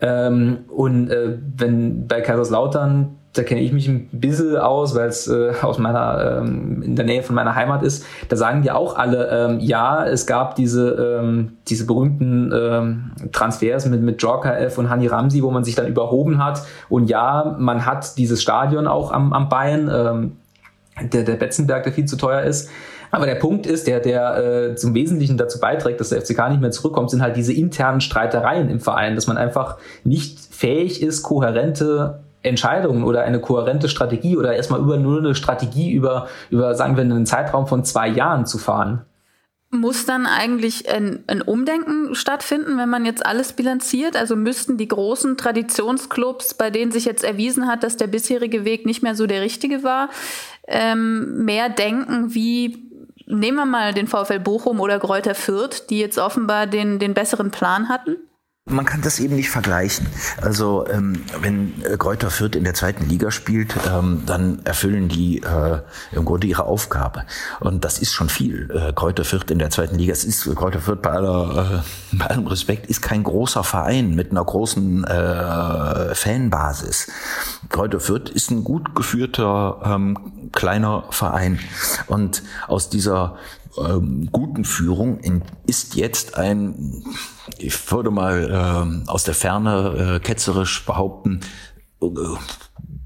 Ähm, 0.01 0.59
und 0.69 1.09
äh, 1.09 1.37
wenn 1.55 2.07
bei 2.07 2.21
Kaiserslautern 2.21 3.15
da 3.33 3.41
kenne 3.41 3.61
ich 3.61 3.73
mich 3.73 3.87
ein 3.87 4.09
bisschen 4.11 4.57
aus, 4.57 4.95
weil 4.95 5.09
es 5.09 5.27
äh, 5.27 5.53
aus 5.61 5.79
meiner 5.79 6.41
ähm, 6.41 6.83
in 6.83 6.95
der 6.95 7.05
Nähe 7.05 7.23
von 7.23 7.35
meiner 7.35 7.55
Heimat 7.55 7.81
ist. 7.81 8.05
Da 8.29 8.35
sagen 8.35 8.61
die 8.61 8.69
auch 8.69 8.95
alle, 8.95 9.27
ähm, 9.29 9.59
ja, 9.59 10.05
es 10.05 10.27
gab 10.27 10.55
diese 10.55 11.19
ähm, 11.19 11.53
diese 11.67 11.87
berühmten 11.87 12.51
ähm, 12.55 13.11
Transfers 13.31 13.87
mit 13.87 14.01
mit 14.01 14.23
F 14.23 14.77
und 14.77 14.89
Hani 14.89 15.07
Ramsi, 15.07 15.41
wo 15.41 15.49
man 15.49 15.63
sich 15.63 15.73
dann 15.73 15.87
überhoben 15.87 16.43
hat. 16.43 16.61
Und 16.89 17.09
ja, 17.09 17.55
man 17.57 17.85
hat 17.87 18.17
dieses 18.17 18.41
Stadion 18.41 18.87
auch 18.87 19.11
am 19.11 19.33
am 19.33 19.49
Bein, 19.49 19.89
ähm, 19.91 20.37
der 21.01 21.23
der 21.23 21.35
Betzenberg, 21.35 21.83
der 21.83 21.93
viel 21.93 22.05
zu 22.05 22.17
teuer 22.17 22.43
ist. 22.43 22.69
Aber 23.09 23.27
der 23.27 23.35
Punkt 23.35 23.67
ist, 23.67 23.85
der, 23.85 23.99
der 23.99 24.37
äh, 24.71 24.75
zum 24.75 24.95
Wesentlichen 24.95 25.37
dazu 25.37 25.59
beiträgt, 25.59 25.99
dass 25.99 26.09
der 26.09 26.21
FCK 26.21 26.49
nicht 26.49 26.61
mehr 26.61 26.71
zurückkommt, 26.71 27.11
sind 27.11 27.21
halt 27.21 27.37
diese 27.37 27.53
internen 27.53 28.01
Streitereien 28.01 28.69
im 28.69 28.79
Verein, 28.79 29.13
dass 29.13 29.27
man 29.27 29.37
einfach 29.37 29.77
nicht 30.03 30.39
fähig 30.39 31.03
ist, 31.03 31.21
kohärente 31.21 32.22
Entscheidungen 32.43 33.03
oder 33.03 33.23
eine 33.23 33.39
kohärente 33.39 33.89
Strategie 33.89 34.37
oder 34.37 34.55
erstmal 34.55 34.79
über 34.79 34.97
nur 34.97 35.19
eine 35.19 35.35
Strategie 35.35 35.91
über, 35.91 36.27
über, 36.49 36.75
sagen 36.75 36.95
wir, 36.95 37.01
einen 37.01 37.25
Zeitraum 37.25 37.67
von 37.67 37.83
zwei 37.83 38.07
Jahren 38.07 38.45
zu 38.45 38.57
fahren. 38.57 39.01
Muss 39.71 40.05
dann 40.05 40.27
eigentlich 40.27 40.87
ein, 40.87 41.23
ein, 41.25 41.41
Umdenken 41.41 42.13
stattfinden, 42.13 42.77
wenn 42.77 42.89
man 42.89 43.05
jetzt 43.05 43.25
alles 43.25 43.53
bilanziert? 43.53 44.15
Also 44.15 44.35
müssten 44.35 44.77
die 44.77 44.87
großen 44.87 45.35
Traditionsclubs, 45.35 46.53
bei 46.53 46.69
denen 46.69 46.91
sich 46.91 47.05
jetzt 47.05 47.23
erwiesen 47.23 47.67
hat, 47.67 47.81
dass 47.81 47.97
der 47.97 48.05
bisherige 48.05 48.65
Weg 48.65 48.85
nicht 48.85 49.01
mehr 49.01 49.15
so 49.15 49.25
der 49.25 49.41
richtige 49.41 49.83
war, 49.83 50.09
ähm, 50.67 51.43
mehr 51.43 51.69
denken 51.69 52.35
wie 52.35 52.91
nehmen 53.25 53.57
wir 53.57 53.65
mal 53.65 53.93
den 53.93 54.07
VfL 54.07 54.39
Bochum 54.39 54.79
oder 54.79 54.99
Gräuter 54.99 55.33
Fürth, 55.33 55.89
die 55.89 55.99
jetzt 55.99 56.19
offenbar 56.19 56.67
den, 56.67 56.99
den 56.99 57.15
besseren 57.15 57.49
Plan 57.49 57.89
hatten? 57.89 58.17
Man 58.65 58.85
kann 58.85 59.01
das 59.01 59.19
eben 59.19 59.35
nicht 59.35 59.49
vergleichen. 59.49 60.07
Also 60.41 60.87
ähm, 60.87 61.25
wenn 61.41 61.83
äh, 61.83 61.97
Kräuter 61.97 62.31
Fürth 62.31 62.55
in 62.55 62.63
der 62.63 62.73
zweiten 62.73 63.09
Liga 63.09 63.29
spielt, 63.29 63.75
ähm, 63.85 64.23
dann 64.25 64.61
erfüllen 64.63 65.09
die 65.09 65.39
äh, 65.39 65.81
im 66.13 66.23
Grunde 66.23 66.47
ihre 66.47 66.63
Aufgabe. 66.63 67.25
Und 67.59 67.83
das 67.83 67.99
ist 67.99 68.13
schon 68.13 68.29
viel. 68.29 68.71
Äh, 68.71 68.93
Kräuter 68.93 69.25
Fürth 69.25 69.51
in 69.51 69.59
der 69.59 69.69
zweiten 69.69 69.97
Liga, 69.97 70.13
es 70.13 70.23
ist 70.23 70.45
Kräuter 70.55 70.79
Fürth 70.79 71.01
bei, 71.01 71.09
aller, 71.09 71.83
äh, 71.83 72.15
bei 72.15 72.27
allem 72.27 72.47
Respekt, 72.47 72.85
ist 72.85 73.01
kein 73.01 73.23
großer 73.23 73.65
Verein 73.65 74.15
mit 74.15 74.31
einer 74.31 74.45
großen 74.45 75.03
äh, 75.03 76.15
Fanbasis. 76.15 77.11
Kräuter 77.67 77.99
Fürth 77.99 78.29
ist 78.29 78.49
ein 78.49 78.63
gut 78.63 78.95
geführter 78.95 79.81
ähm, 79.83 80.49
kleiner 80.53 81.03
Verein. 81.09 81.59
Und 82.07 82.43
aus 82.69 82.89
dieser 82.89 83.35
ähm, 83.77 84.29
guten 84.31 84.65
Führung 84.65 85.19
ist 85.65 85.95
jetzt 85.95 86.37
ein, 86.37 87.03
ich 87.57 87.91
würde 87.91 88.11
mal 88.11 88.49
ähm, 88.51 89.03
aus 89.07 89.23
der 89.23 89.33
Ferne 89.33 90.15
äh, 90.15 90.19
ketzerisch 90.19 90.85
behaupten, 90.85 91.41
äh, 92.01 92.07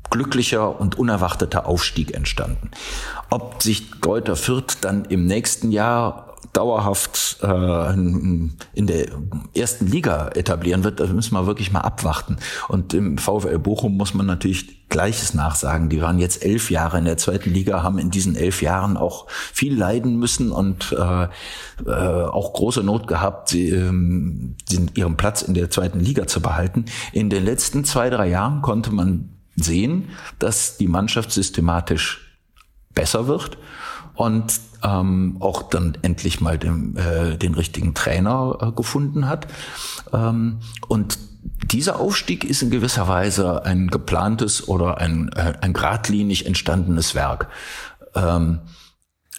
glücklicher 0.09 0.79
und 0.79 0.97
unerwarteter 0.97 1.67
Aufstieg 1.67 2.13
entstanden. 2.13 2.71
Ob 3.29 3.61
sich 3.61 3.99
Greuther 4.01 4.35
Fürth 4.35 4.77
dann 4.81 5.05
im 5.05 5.25
nächsten 5.25 5.71
Jahr 5.71 6.26
dauerhaft 6.53 7.37
äh, 7.41 7.93
in 7.93 8.57
der 8.75 9.07
ersten 9.55 9.87
Liga 9.87 10.29
etablieren 10.29 10.83
wird, 10.83 10.99
das 10.99 11.09
müssen 11.09 11.33
wir 11.33 11.47
wirklich 11.47 11.71
mal 11.71 11.81
abwarten. 11.81 12.37
Und 12.67 12.93
im 12.93 13.17
VfL 13.17 13.59
Bochum 13.59 13.97
muss 13.97 14.13
man 14.13 14.25
natürlich 14.25 14.77
Gleiches 14.89 15.33
nachsagen. 15.33 15.89
Die 15.89 16.01
waren 16.01 16.17
jetzt 16.17 16.45
elf 16.45 16.71
Jahre 16.71 16.97
in 16.97 17.05
der 17.05 17.17
zweiten 17.17 17.51
Liga, 17.51 17.83
haben 17.83 17.99
in 17.99 18.09
diesen 18.09 18.35
elf 18.35 18.61
Jahren 18.61 18.95
auch 18.95 19.27
viel 19.29 19.77
leiden 19.77 20.17
müssen 20.17 20.51
und 20.51 20.93
äh, 20.93 21.27
äh, 21.85 21.91
auch 21.91 22.53
große 22.53 22.83
Not 22.83 23.07
gehabt, 23.07 23.49
sie, 23.49 23.69
ähm, 23.69 24.55
ihren 24.95 25.17
Platz 25.17 25.41
in 25.41 25.53
der 25.53 25.69
zweiten 25.69 25.99
Liga 25.99 26.25
zu 26.27 26.41
behalten. 26.41 26.85
In 27.11 27.29
den 27.29 27.43
letzten 27.43 27.83
zwei, 27.83 28.09
drei 28.09 28.29
Jahren 28.29 28.61
konnte 28.61 28.93
man 28.93 29.29
sehen, 29.57 30.09
dass 30.39 30.77
die 30.77 30.87
Mannschaft 30.87 31.31
systematisch 31.31 32.39
besser 32.93 33.27
wird 33.27 33.57
und 34.15 34.59
ähm, 34.83 35.37
auch 35.39 35.63
dann 35.63 35.97
endlich 36.01 36.41
mal 36.41 36.57
den, 36.57 36.95
äh, 36.95 37.37
den 37.37 37.53
richtigen 37.55 37.93
Trainer 37.93 38.57
äh, 38.61 38.71
gefunden 38.71 39.27
hat. 39.27 39.47
Ähm, 40.13 40.59
und 40.87 41.17
dieser 41.71 41.99
Aufstieg 41.99 42.43
ist 42.43 42.61
in 42.61 42.69
gewisser 42.69 43.07
Weise 43.07 43.65
ein 43.65 43.87
geplantes 43.87 44.67
oder 44.67 44.97
ein, 44.99 45.29
äh, 45.33 45.53
ein 45.61 45.73
geradlinig 45.73 46.45
entstandenes 46.45 47.15
Werk. 47.15 47.47
Ähm, 48.15 48.59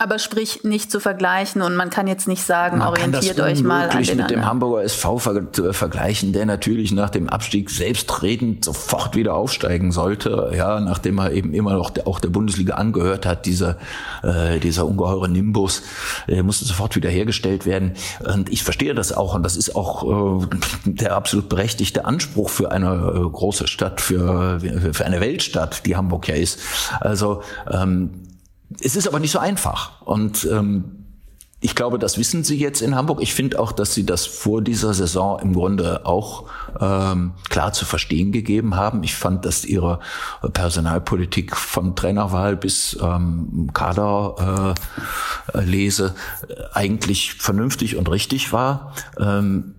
aber 0.01 0.21
sprich 0.21 0.63
nicht 0.63 0.93
zu 0.93 1.01
vergleichen 1.01 1.61
und 1.61 1.75
man 1.75 1.91
kann 1.91 2.07
jetzt 2.07 2.29
nicht 2.29 2.45
sagen, 2.45 2.79
man 2.79 2.89
orientiert 2.89 3.41
euch 3.41 3.65
mal 3.65 3.91
an 3.91 4.03
den 4.05 4.17
mit 4.17 4.31
dem 4.31 4.47
Hamburger 4.47 4.85
SV 4.85 5.19
ver 5.19 5.37
äh, 5.37 5.73
vergleichen, 5.73 6.33
der 6.33 6.47
natürlich 6.47 6.93
nach 6.93 7.11
dem 7.11 7.29
Abstieg 7.29 7.69
selbstredend 7.69 8.65
sofort 8.65 9.17
wieder 9.17 9.35
aufsteigen 9.35 9.91
sollte, 9.91 10.53
ja, 10.55 10.79
nachdem 10.79 11.19
er 11.19 11.33
eben 11.33 11.53
immer 11.53 11.73
noch 11.73 11.91
der, 11.91 12.07
auch 12.07 12.21
der 12.21 12.29
Bundesliga 12.29 12.75
angehört 12.75 13.27
hat, 13.27 13.45
dieser 13.45 13.77
äh, 14.23 14.61
dieser 14.61 14.87
ungeheure 14.87 15.29
Nimbus, 15.29 15.83
der 16.29 16.45
musste 16.45 16.65
sofort 16.65 16.95
wieder 16.95 17.11
hergestellt 17.11 17.67
werden 17.67 17.95
und 18.21 18.51
ich 18.51 18.63
verstehe 18.63 18.95
das 18.95 19.13
auch 19.13 19.35
und 19.35 19.43
das 19.43 19.57
ist 19.57 19.75
auch 19.75 20.43
äh, 20.45 20.47
der 20.85 21.17
absolut 21.17 21.49
berechtigte 21.49 22.05
Anspruch 22.05 22.51
für 22.51 22.71
eine 22.71 22.93
äh, 23.17 23.29
große 23.29 23.67
Stadt, 23.67 24.01
für 24.01 24.61
für 24.93 25.05
eine 25.05 25.21
Weltstadt, 25.21 25.85
die 25.87 25.97
Hamburg 25.97 26.29
ja 26.29 26.37
ist. 26.37 26.61
Also 27.01 27.43
ähm, 27.69 28.28
es 28.81 28.97
ist 28.97 29.09
aber 29.09 29.21
nicht 29.21 29.33
so 29.33 29.39
einfach. 29.39 30.03
Und 30.03 30.47
ähm, 30.51 30.99
ich 31.61 31.75
glaube, 31.75 31.99
das 31.99 32.19
wissen 32.19 32.45
Sie 32.45 32.57
jetzt 32.57 32.83
in 32.83 32.95
Hamburg. 32.95 33.21
Ich 33.21 33.35
finde 33.35 33.59
auch, 33.59 33.73
dass 33.73 33.93
Sie 33.93 34.07
das 34.07 34.27
vor 34.27 34.63
dieser 34.63 34.95
Saison 34.95 35.41
im 35.41 35.55
Grunde 35.55 36.07
auch 36.07 36.45
ähm, 36.81 37.33
klar 37.49 37.73
zu 37.73 37.85
verstehen 37.85 38.31
gegeben 38.31 38.77
haben. 38.77 39.03
Ich 39.03 39.17
fand, 39.17 39.45
dass 39.45 39.65
Ihre 39.65 39.99
Personalpolitik 40.53 41.57
von 41.57 41.97
Trainerwahl 41.97 42.57
bis 42.57 42.97
ähm, 43.03 43.71
Kaderlese 43.75 44.77
äh, 46.49 46.55
eigentlich 46.75 47.35
vernünftig 47.35 47.97
und 47.97 48.09
richtig 48.09 48.53
war. 48.53 48.93
Ähm, 49.19 49.75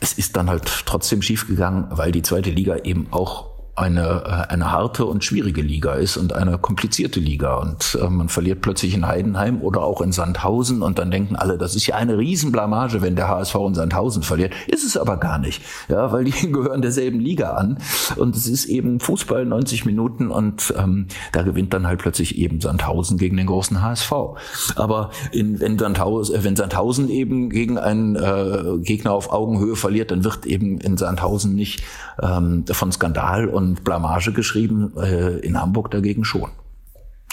es 0.00 0.14
ist 0.14 0.34
dann 0.36 0.48
halt 0.48 0.84
trotzdem 0.86 1.20
schiefgegangen, 1.20 1.88
weil 1.90 2.10
die 2.10 2.22
zweite 2.22 2.50
Liga 2.50 2.76
eben 2.76 3.08
auch 3.10 3.47
eine, 3.78 4.22
äh, 4.24 4.52
eine 4.52 4.72
harte 4.72 5.04
und 5.06 5.24
schwierige 5.24 5.62
Liga 5.62 5.94
ist 5.94 6.16
und 6.16 6.32
eine 6.32 6.58
komplizierte 6.58 7.20
Liga. 7.20 7.56
Und 7.56 7.98
äh, 8.00 8.08
man 8.08 8.28
verliert 8.28 8.60
plötzlich 8.60 8.94
in 8.94 9.06
Heidenheim 9.06 9.62
oder 9.62 9.82
auch 9.82 10.00
in 10.00 10.12
Sandhausen 10.12 10.82
und 10.82 10.98
dann 10.98 11.10
denken 11.10 11.36
alle, 11.36 11.58
das 11.58 11.74
ist 11.74 11.86
ja 11.86 11.96
eine 11.96 12.18
Riesenblamage, 12.18 13.02
wenn 13.02 13.16
der 13.16 13.28
HSV 13.28 13.54
in 13.54 13.74
Sandhausen 13.74 14.22
verliert. 14.22 14.52
Ist 14.66 14.84
es 14.84 14.96
aber 14.96 15.16
gar 15.16 15.38
nicht, 15.38 15.62
ja, 15.88 16.12
weil 16.12 16.24
die 16.24 16.52
gehören 16.52 16.82
derselben 16.82 17.20
Liga 17.20 17.52
an. 17.52 17.78
Und 18.16 18.36
es 18.36 18.46
ist 18.46 18.66
eben 18.66 19.00
Fußball 19.00 19.44
90 19.44 19.84
Minuten 19.84 20.30
und 20.30 20.74
ähm, 20.76 21.06
da 21.32 21.42
gewinnt 21.42 21.72
dann 21.72 21.86
halt 21.86 22.00
plötzlich 22.00 22.38
eben 22.38 22.60
Sandhausen 22.60 23.18
gegen 23.18 23.36
den 23.36 23.46
großen 23.46 23.82
HSV. 23.82 24.12
Aber 24.76 25.10
in, 25.32 25.60
wenn, 25.60 25.78
Sandhausen, 25.78 26.34
äh, 26.34 26.44
wenn 26.44 26.56
Sandhausen 26.56 27.08
eben 27.08 27.50
gegen 27.50 27.78
einen 27.78 28.16
äh, 28.16 28.78
Gegner 28.82 29.12
auf 29.12 29.32
Augenhöhe 29.32 29.76
verliert, 29.76 30.10
dann 30.10 30.24
wird 30.24 30.46
eben 30.46 30.78
in 30.80 30.96
Sandhausen 30.96 31.54
nicht 31.54 31.82
ähm, 32.22 32.64
von 32.70 32.92
Skandal 32.92 33.48
und 33.48 33.67
und 33.68 33.84
Blamage 33.84 34.32
geschrieben, 34.32 34.92
äh, 34.96 35.38
in 35.38 35.60
Hamburg 35.60 35.90
dagegen 35.90 36.24
schon. 36.24 36.50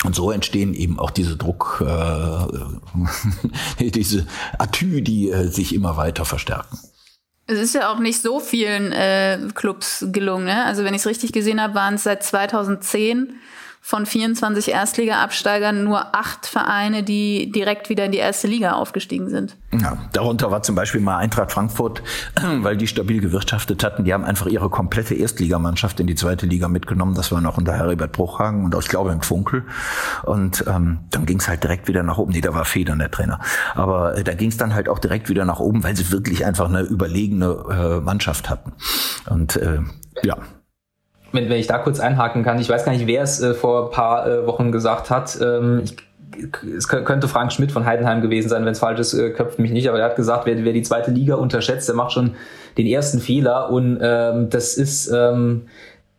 Und 0.04 0.16
so 0.16 0.32
entstehen 0.32 0.74
eben 0.74 1.00
auch 1.00 1.12
diese 1.12 1.38
Druck, 1.38 1.84
äh, 1.86 3.84
diese 3.90 4.28
Atü, 4.60 5.02
die 5.02 5.32
äh, 5.32 5.48
sich 5.48 5.74
immer 5.74 5.98
weiter 5.98 6.26
verstärken. 6.26 6.78
Es 7.48 7.60
ist 7.60 7.76
ja 7.76 7.92
auch 7.92 8.00
nicht 8.00 8.22
so 8.22 8.40
vielen 8.40 8.92
äh, 8.92 9.40
Clubs 9.54 10.06
gelungen. 10.12 10.46
Ne? 10.46 10.66
Also 10.66 10.84
wenn 10.84 10.94
ich 10.94 11.02
es 11.02 11.08
richtig 11.08 11.32
gesehen 11.32 11.62
habe, 11.62 11.76
waren 11.76 11.96
es 11.96 12.04
seit 12.04 12.24
2010 12.24 13.36
von 13.88 14.08
24 14.08 14.70
Erstliga-Absteigern 14.70 15.84
nur 15.84 16.16
acht 16.16 16.48
Vereine, 16.48 17.04
die 17.04 17.52
direkt 17.52 17.88
wieder 17.88 18.06
in 18.06 18.12
die 18.12 18.18
erste 18.18 18.48
Liga 18.48 18.72
aufgestiegen 18.72 19.30
sind. 19.30 19.58
Ja, 19.80 19.96
darunter 20.12 20.50
war 20.50 20.64
zum 20.64 20.74
Beispiel 20.74 21.02
mal 21.02 21.18
Eintracht 21.18 21.52
Frankfurt, 21.52 22.02
weil 22.62 22.78
die 22.78 22.88
stabil 22.88 23.22
gewirtschaftet 23.22 23.84
hatten. 23.84 24.04
Die 24.04 24.12
haben 24.12 24.26
einfach 24.26 24.48
ihre 24.48 24.72
komplette 24.72 25.14
Erstligamannschaft 25.14 26.00
in 26.00 26.08
die 26.08 26.16
zweite 26.16 26.48
Liga 26.48 26.68
mitgenommen. 26.68 27.14
Das 27.14 27.32
war 27.32 27.42
noch 27.42 27.60
unter 27.60 27.74
Herbert 27.74 28.12
Bruchhagen 28.12 28.66
und 28.66 28.76
ich 28.76 28.88
glaube 28.88 29.12
im 29.12 29.22
Funkel. 29.22 29.66
Und 30.24 30.66
ähm, 30.68 31.02
dann 31.12 31.28
ging 31.28 31.38
es 31.38 31.48
halt 31.48 31.62
direkt 31.62 31.88
wieder 31.88 32.02
nach 32.02 32.18
oben. 32.18 32.32
Nee, 32.32 32.42
da 32.42 32.56
war 32.56 32.66
Federn 32.66 32.98
der 32.98 33.12
Trainer. 33.12 33.40
Aber 33.76 34.18
äh, 34.18 34.24
da 34.24 34.34
ging 34.34 34.50
es 34.50 34.58
dann 34.58 34.74
halt 34.74 34.90
auch 34.90 34.98
direkt 34.98 35.30
wieder 35.30 35.46
nach 35.46 35.60
oben, 35.60 35.84
weil 35.84 35.96
sie 35.96 36.12
wirklich 36.12 36.44
einfach 36.44 36.68
eine 36.68 36.82
überlegene 36.82 38.00
äh, 38.00 38.02
Mannschaft 38.02 38.50
hatten. 38.50 38.74
Und 39.30 39.58
äh, 39.58 39.82
ja, 40.24 40.38
wenn, 41.36 41.50
wenn 41.50 41.60
ich 41.60 41.68
da 41.68 41.78
kurz 41.78 42.00
einhaken 42.00 42.44
kann, 42.44 42.60
ich 42.60 42.70
weiß 42.70 42.86
gar 42.86 42.92
nicht, 42.92 43.08
wer 43.08 43.24
es 43.24 43.42
äh, 43.42 43.54
vor 43.54 43.86
ein 43.86 43.92
paar 43.92 44.28
äh, 44.28 44.48
Wochen 44.48 44.72
gesagt 44.72 45.10
hat. 45.10 45.38
Ähm, 45.42 45.82
ich, 45.84 45.96
es 46.78 46.88
könnte 46.88 47.28
Frank 47.28 47.54
Schmidt 47.54 47.72
von 47.72 47.86
Heidenheim 47.86 48.22
gewesen 48.22 48.50
sein, 48.50 48.66
wenn 48.66 48.74
es 48.74 48.80
falsch 48.80 49.00
ist, 49.00 49.14
äh, 49.14 49.30
köpft 49.32 49.60
mich 49.60 49.72
nicht, 49.72 49.88
aber 49.88 50.00
er 50.00 50.06
hat 50.06 50.16
gesagt, 50.16 50.46
wer, 50.46 50.64
wer 50.66 50.74
die 50.74 50.82
zweite 50.82 51.12
Liga 51.12 51.36
unterschätzt, 51.36 51.88
der 51.88 51.96
macht 51.96 52.12
schon 52.12 52.36
den 52.78 52.88
ersten 52.88 53.20
Fehler 53.20 53.70
und 53.70 54.00
ähm, 54.02 54.50
das 54.50 54.76
ist 54.76 55.10
ähm, 55.14 55.68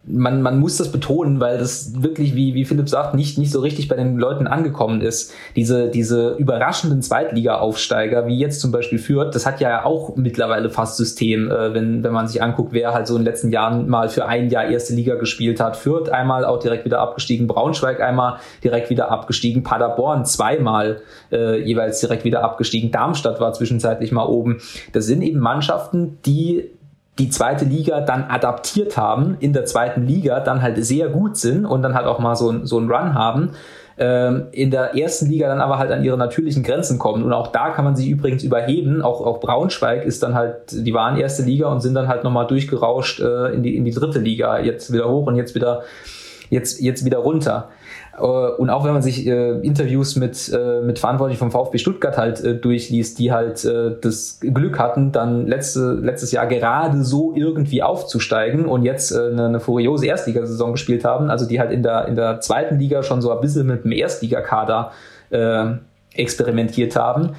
man, 0.06 0.40
man 0.40 0.58
muss 0.58 0.76
das 0.76 0.92
betonen, 0.92 1.40
weil 1.40 1.58
das 1.58 2.02
wirklich, 2.02 2.34
wie, 2.34 2.54
wie 2.54 2.64
Philipp 2.64 2.88
sagt, 2.88 3.14
nicht, 3.14 3.38
nicht 3.38 3.50
so 3.50 3.60
richtig 3.60 3.88
bei 3.88 3.96
den 3.96 4.16
Leuten 4.16 4.46
angekommen 4.46 5.00
ist. 5.00 5.32
Diese, 5.56 5.88
diese 5.88 6.34
überraschenden 6.36 7.02
Zweitliga-Aufsteiger, 7.02 8.26
wie 8.26 8.38
jetzt 8.38 8.60
zum 8.60 8.70
Beispiel 8.70 8.98
Fürth, 8.98 9.34
das 9.34 9.46
hat 9.46 9.60
ja 9.60 9.84
auch 9.84 10.16
mittlerweile 10.16 10.70
fast 10.70 10.96
System, 10.96 11.50
äh, 11.50 11.74
wenn, 11.74 12.04
wenn 12.04 12.12
man 12.12 12.28
sich 12.28 12.42
anguckt, 12.42 12.72
wer 12.72 12.94
halt 12.94 13.06
so 13.06 13.16
in 13.16 13.22
den 13.22 13.26
letzten 13.26 13.50
Jahren 13.50 13.88
mal 13.88 14.08
für 14.08 14.26
ein 14.26 14.48
Jahr 14.48 14.66
erste 14.66 14.94
Liga 14.94 15.16
gespielt 15.16 15.60
hat. 15.60 15.76
Fürth 15.76 16.08
einmal 16.10 16.44
auch 16.44 16.58
direkt 16.58 16.84
wieder 16.84 17.00
abgestiegen, 17.00 17.46
Braunschweig 17.48 18.00
einmal 18.00 18.38
direkt 18.62 18.90
wieder 18.90 19.10
abgestiegen, 19.10 19.64
Paderborn 19.64 20.24
zweimal 20.24 21.00
äh, 21.32 21.60
jeweils 21.60 22.00
direkt 22.00 22.24
wieder 22.24 22.44
abgestiegen, 22.44 22.92
Darmstadt 22.92 23.40
war 23.40 23.52
zwischenzeitlich 23.52 24.12
mal 24.12 24.26
oben. 24.26 24.58
Das 24.92 25.06
sind 25.06 25.22
eben 25.22 25.40
Mannschaften, 25.40 26.18
die 26.24 26.70
die 27.18 27.30
zweite 27.30 27.64
Liga 27.64 28.00
dann 28.00 28.24
adaptiert 28.24 28.96
haben, 28.96 29.36
in 29.40 29.52
der 29.52 29.64
zweiten 29.64 30.06
Liga 30.06 30.40
dann 30.40 30.60
halt 30.60 30.84
sehr 30.84 31.08
gut 31.08 31.36
sind 31.36 31.64
und 31.64 31.82
dann 31.82 31.94
halt 31.94 32.06
auch 32.06 32.18
mal 32.18 32.36
so, 32.36 32.64
so 32.64 32.78
einen 32.78 32.90
Run 32.90 33.14
haben, 33.14 33.52
ähm, 33.98 34.48
in 34.52 34.70
der 34.70 34.94
ersten 34.94 35.30
Liga 35.30 35.48
dann 35.48 35.62
aber 35.62 35.78
halt 35.78 35.90
an 35.90 36.04
ihre 36.04 36.18
natürlichen 36.18 36.62
Grenzen 36.62 36.98
kommen. 36.98 37.22
Und 37.22 37.32
auch 37.32 37.46
da 37.46 37.70
kann 37.70 37.86
man 37.86 37.96
sich 37.96 38.08
übrigens 38.08 38.42
überheben. 38.44 39.00
Auch, 39.00 39.22
auch 39.22 39.40
Braunschweig 39.40 40.04
ist 40.04 40.22
dann 40.22 40.34
halt, 40.34 40.72
die 40.72 40.92
waren 40.92 41.16
erste 41.16 41.42
Liga 41.42 41.68
und 41.68 41.80
sind 41.80 41.94
dann 41.94 42.08
halt 42.08 42.22
nochmal 42.22 42.46
durchgerauscht 42.46 43.20
äh, 43.20 43.54
in, 43.54 43.62
die, 43.62 43.76
in 43.76 43.86
die 43.86 43.92
dritte 43.92 44.18
Liga, 44.18 44.58
jetzt 44.58 44.92
wieder 44.92 45.08
hoch 45.08 45.26
und 45.26 45.36
jetzt 45.36 45.54
wieder, 45.54 45.82
jetzt, 46.50 46.80
jetzt 46.82 47.06
wieder 47.06 47.18
runter. 47.18 47.70
Äh, 48.18 48.22
und 48.22 48.70
auch 48.70 48.84
wenn 48.84 48.92
man 48.92 49.02
sich 49.02 49.26
äh, 49.26 49.58
Interviews 49.60 50.16
mit, 50.16 50.50
äh, 50.52 50.80
mit 50.80 50.98
Verantwortlichen 50.98 51.38
vom 51.38 51.50
VfB 51.50 51.78
Stuttgart 51.78 52.16
halt 52.16 52.42
äh, 52.42 52.54
durchliest, 52.54 53.18
die 53.18 53.32
halt 53.32 53.64
äh, 53.64 53.92
das 54.00 54.40
Glück 54.40 54.78
hatten, 54.78 55.12
dann 55.12 55.46
letzte, 55.46 55.92
letztes 55.94 56.32
Jahr 56.32 56.46
gerade 56.46 57.02
so 57.04 57.32
irgendwie 57.34 57.82
aufzusteigen 57.82 58.66
und 58.66 58.82
jetzt 58.82 59.12
äh, 59.12 59.30
eine, 59.30 59.46
eine 59.46 59.60
furiose 59.60 60.06
Erstligasaison 60.06 60.72
gespielt 60.72 61.04
haben, 61.04 61.30
also 61.30 61.46
die 61.46 61.60
halt 61.60 61.70
in 61.70 61.82
der, 61.82 62.06
in 62.08 62.16
der 62.16 62.40
zweiten 62.40 62.78
Liga 62.78 63.02
schon 63.02 63.20
so 63.20 63.32
ein 63.32 63.40
bisschen 63.40 63.66
mit 63.66 63.84
dem 63.84 63.92
Erstligakader 63.92 64.92
experimentiert 66.14 66.94
haben. 66.94 67.32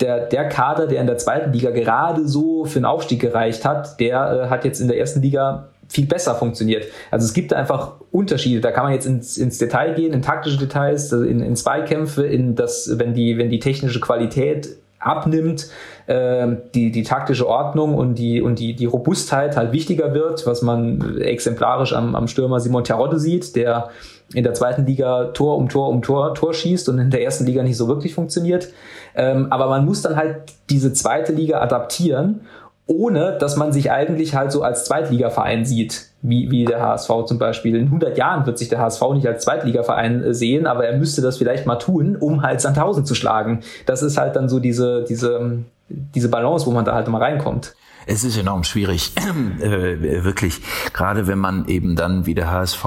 Der, 0.00 0.26
der 0.26 0.48
Kader, 0.48 0.86
der 0.86 1.02
in 1.02 1.06
der 1.06 1.18
zweiten 1.18 1.52
Liga 1.52 1.70
gerade 1.70 2.26
so 2.26 2.64
für 2.64 2.80
den 2.80 2.86
Aufstieg 2.86 3.20
gereicht 3.20 3.66
hat, 3.66 4.00
der 4.00 4.48
hat 4.48 4.64
jetzt 4.64 4.80
in 4.80 4.88
der 4.88 4.98
ersten 4.98 5.20
Liga 5.20 5.68
viel 5.88 6.06
besser 6.06 6.34
funktioniert. 6.34 6.86
Also 7.10 7.24
es 7.26 7.32
gibt 7.32 7.52
einfach 7.52 7.94
Unterschiede. 8.10 8.60
Da 8.60 8.70
kann 8.70 8.84
man 8.84 8.92
jetzt 8.92 9.06
ins, 9.06 9.36
ins 9.36 9.58
Detail 9.58 9.94
gehen, 9.94 10.12
in 10.12 10.22
taktische 10.22 10.58
Details, 10.58 11.12
also 11.12 11.24
in, 11.24 11.40
in 11.40 11.56
Zweikämpfe, 11.56 12.26
in 12.26 12.54
das, 12.54 12.98
wenn 12.98 13.14
die, 13.14 13.38
wenn 13.38 13.50
die 13.50 13.58
technische 13.58 14.00
Qualität 14.00 14.76
abnimmt, 14.98 15.68
äh, 16.06 16.48
die, 16.74 16.90
die 16.90 17.02
taktische 17.02 17.46
Ordnung 17.46 17.94
und 17.94 18.14
die, 18.14 18.40
und 18.40 18.58
die, 18.58 18.74
die 18.74 18.86
Robustheit 18.86 19.56
halt 19.56 19.72
wichtiger 19.72 20.14
wird, 20.14 20.46
was 20.46 20.62
man 20.62 21.18
exemplarisch 21.18 21.92
am, 21.92 22.14
am 22.14 22.26
Stürmer 22.26 22.60
Simon 22.60 22.84
Terodde 22.84 23.18
sieht, 23.18 23.54
der 23.54 23.90
in 24.32 24.42
der 24.42 24.54
zweiten 24.54 24.86
Liga 24.86 25.26
Tor 25.26 25.58
um 25.58 25.68
Tor 25.68 25.90
um 25.90 26.00
Tor, 26.00 26.34
Tor 26.34 26.54
schießt 26.54 26.88
und 26.88 26.98
in 26.98 27.10
der 27.10 27.22
ersten 27.22 27.44
Liga 27.44 27.62
nicht 27.62 27.76
so 27.76 27.88
wirklich 27.88 28.14
funktioniert. 28.14 28.68
Ähm, 29.14 29.48
aber 29.50 29.68
man 29.68 29.84
muss 29.84 30.02
dann 30.02 30.16
halt 30.16 30.36
diese 30.70 30.92
zweite 30.92 31.32
Liga 31.32 31.60
adaptieren 31.60 32.40
ohne 32.86 33.38
dass 33.38 33.56
man 33.56 33.72
sich 33.72 33.90
eigentlich 33.90 34.34
halt 34.34 34.52
so 34.52 34.62
als 34.62 34.84
Zweitligaverein 34.84 35.64
sieht, 35.64 36.08
wie, 36.20 36.50
wie 36.50 36.64
der 36.64 36.80
HSV 36.80 37.10
zum 37.26 37.38
Beispiel. 37.38 37.76
In 37.76 37.86
100 37.86 38.18
Jahren 38.18 38.44
wird 38.46 38.58
sich 38.58 38.68
der 38.68 38.78
HSV 38.78 39.02
nicht 39.14 39.26
als 39.26 39.44
Zweitligaverein 39.44 40.22
äh, 40.22 40.34
sehen, 40.34 40.66
aber 40.66 40.86
er 40.86 40.96
müsste 40.96 41.22
das 41.22 41.38
vielleicht 41.38 41.66
mal 41.66 41.76
tun, 41.76 42.16
um 42.16 42.42
halt 42.42 42.60
Sandhausen 42.60 43.06
zu 43.06 43.14
schlagen. 43.14 43.60
Das 43.86 44.02
ist 44.02 44.18
halt 44.18 44.36
dann 44.36 44.48
so 44.48 44.60
diese, 44.60 45.04
diese, 45.08 45.58
diese 45.88 46.28
Balance, 46.28 46.66
wo 46.66 46.72
man 46.72 46.84
da 46.84 46.94
halt 46.94 47.08
mal 47.08 47.22
reinkommt. 47.22 47.74
Es 48.06 48.22
ist 48.22 48.36
enorm 48.36 48.64
schwierig, 48.64 49.12
äh, 49.60 50.24
wirklich, 50.24 50.60
gerade 50.92 51.26
wenn 51.26 51.38
man 51.38 51.66
eben 51.68 51.96
dann 51.96 52.26
wie 52.26 52.34
der 52.34 52.50
HSV 52.50 52.84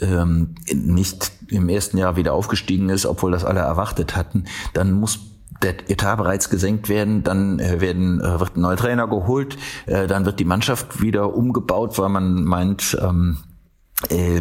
ähm, 0.00 0.54
nicht 0.72 1.32
im 1.50 1.68
ersten 1.68 1.98
Jahr 1.98 2.16
wieder 2.16 2.32
aufgestiegen 2.32 2.88
ist, 2.88 3.04
obwohl 3.04 3.30
das 3.30 3.44
alle 3.44 3.60
erwartet 3.60 4.16
hatten, 4.16 4.44
dann 4.72 4.92
muss 4.92 5.20
der 5.62 5.90
Etat 5.90 6.16
bereits 6.16 6.50
gesenkt 6.50 6.88
werden, 6.88 7.22
dann 7.24 7.58
äh, 7.58 7.80
werden, 7.80 8.20
äh, 8.20 8.40
wird 8.40 8.56
ein 8.56 8.60
neuer 8.60 8.76
Trainer 8.76 9.08
geholt, 9.08 9.56
äh, 9.86 10.06
dann 10.06 10.24
wird 10.24 10.40
die 10.40 10.44
Mannschaft 10.44 11.02
wieder 11.02 11.34
umgebaut, 11.34 11.98
weil 11.98 12.08
man 12.08 12.44
meint, 12.44 12.96
ähm, 13.02 13.38
äh, 13.42 13.47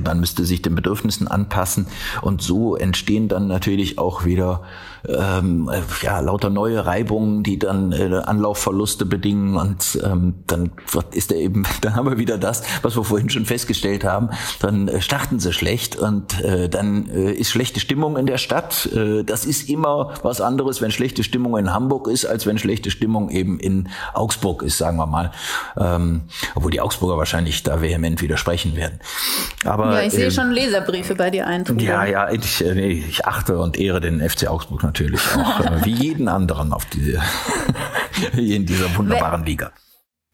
man 0.04 0.20
müsste 0.20 0.46
sich 0.46 0.62
den 0.62 0.76
Bedürfnissen 0.76 1.28
anpassen 1.28 1.88
und 2.22 2.42
so 2.42 2.76
entstehen 2.76 3.28
dann 3.28 3.48
natürlich 3.48 3.98
auch 3.98 4.24
wieder 4.24 4.62
ähm, 5.08 5.70
ja 6.02 6.20
lauter 6.20 6.50
neue 6.50 6.86
Reibungen, 6.86 7.44
die 7.44 7.60
dann 7.60 7.92
äh, 7.92 8.22
Anlaufverluste 8.26 9.06
bedingen 9.06 9.56
und 9.56 10.00
ähm, 10.04 10.36
dann 10.48 10.72
ist 11.12 11.32
er 11.32 11.38
eben, 11.38 11.64
dann 11.82 11.96
haben 11.96 12.10
wir 12.10 12.18
wieder 12.18 12.38
das, 12.38 12.64
was 12.82 12.96
wir 12.96 13.04
vorhin 13.04 13.30
schon 13.30 13.46
festgestellt 13.46 14.04
haben, 14.04 14.30
dann 14.60 14.88
äh, 14.88 15.02
starten 15.02 15.40
sie 15.40 15.54
schlecht 15.54 15.96
und 15.96 16.40
äh, 16.42 16.70
dann 16.70 17.10
äh, 17.10 17.32
ist 17.32 17.50
schlechte 17.50 17.80
Stimmung 17.80 18.18
in 18.18 18.26
der 18.26 18.38
Stadt. 18.38 18.88
Äh, 18.94 19.24
das 19.24 19.46
ist 19.46 19.70
immer 19.70 20.14
was 20.24 20.42
anderes, 20.42 20.82
wenn 20.82 20.92
schlechte 20.92 21.24
Stimmung 21.24 21.58
in 21.58 21.74
Hamburg 21.74 22.08
ist, 22.08 22.26
als 22.26 22.46
wenn 22.46 22.58
schlechte 22.58 22.92
Stimmung 22.92 23.30
eben 23.30 23.60
in 23.60 23.90
Augsburg 24.14 24.64
ist, 24.64 24.78
sagen 24.78 24.98
wir 24.98 25.08
mal. 25.08 25.32
Ähm, 25.78 26.24
obwohl 26.56 26.72
die 26.72 26.82
Augsburger 26.82 27.18
wahrscheinlich 27.18 27.64
da 27.64 27.82
vehement 27.82 28.22
widersprechen 28.22 28.76
werden. 28.76 29.00
Aber, 29.66 29.94
ja, 29.94 30.02
ich 30.02 30.14
sehe 30.14 30.26
ähm, 30.26 30.32
schon 30.32 30.52
Leserbriefe 30.52 31.16
bei 31.16 31.30
dir 31.30 31.48
ein. 31.48 31.66
Ja, 31.80 32.06
ja, 32.06 32.30
ich, 32.32 32.64
äh, 32.64 32.74
nee, 32.74 33.04
ich 33.08 33.26
achte 33.26 33.58
und 33.58 33.78
ehre 33.78 34.00
den 34.00 34.28
FC 34.28 34.48
Augsburg 34.48 34.84
natürlich 34.84 35.22
auch, 35.36 35.60
äh, 35.62 35.86
wie 35.86 35.94
jeden 35.94 36.28
anderen 36.28 36.74
auf 36.74 36.86
diese, 36.86 37.22
in 38.38 38.66
dieser 38.66 38.96
wunderbaren 38.96 39.46
Liga. 39.46 39.72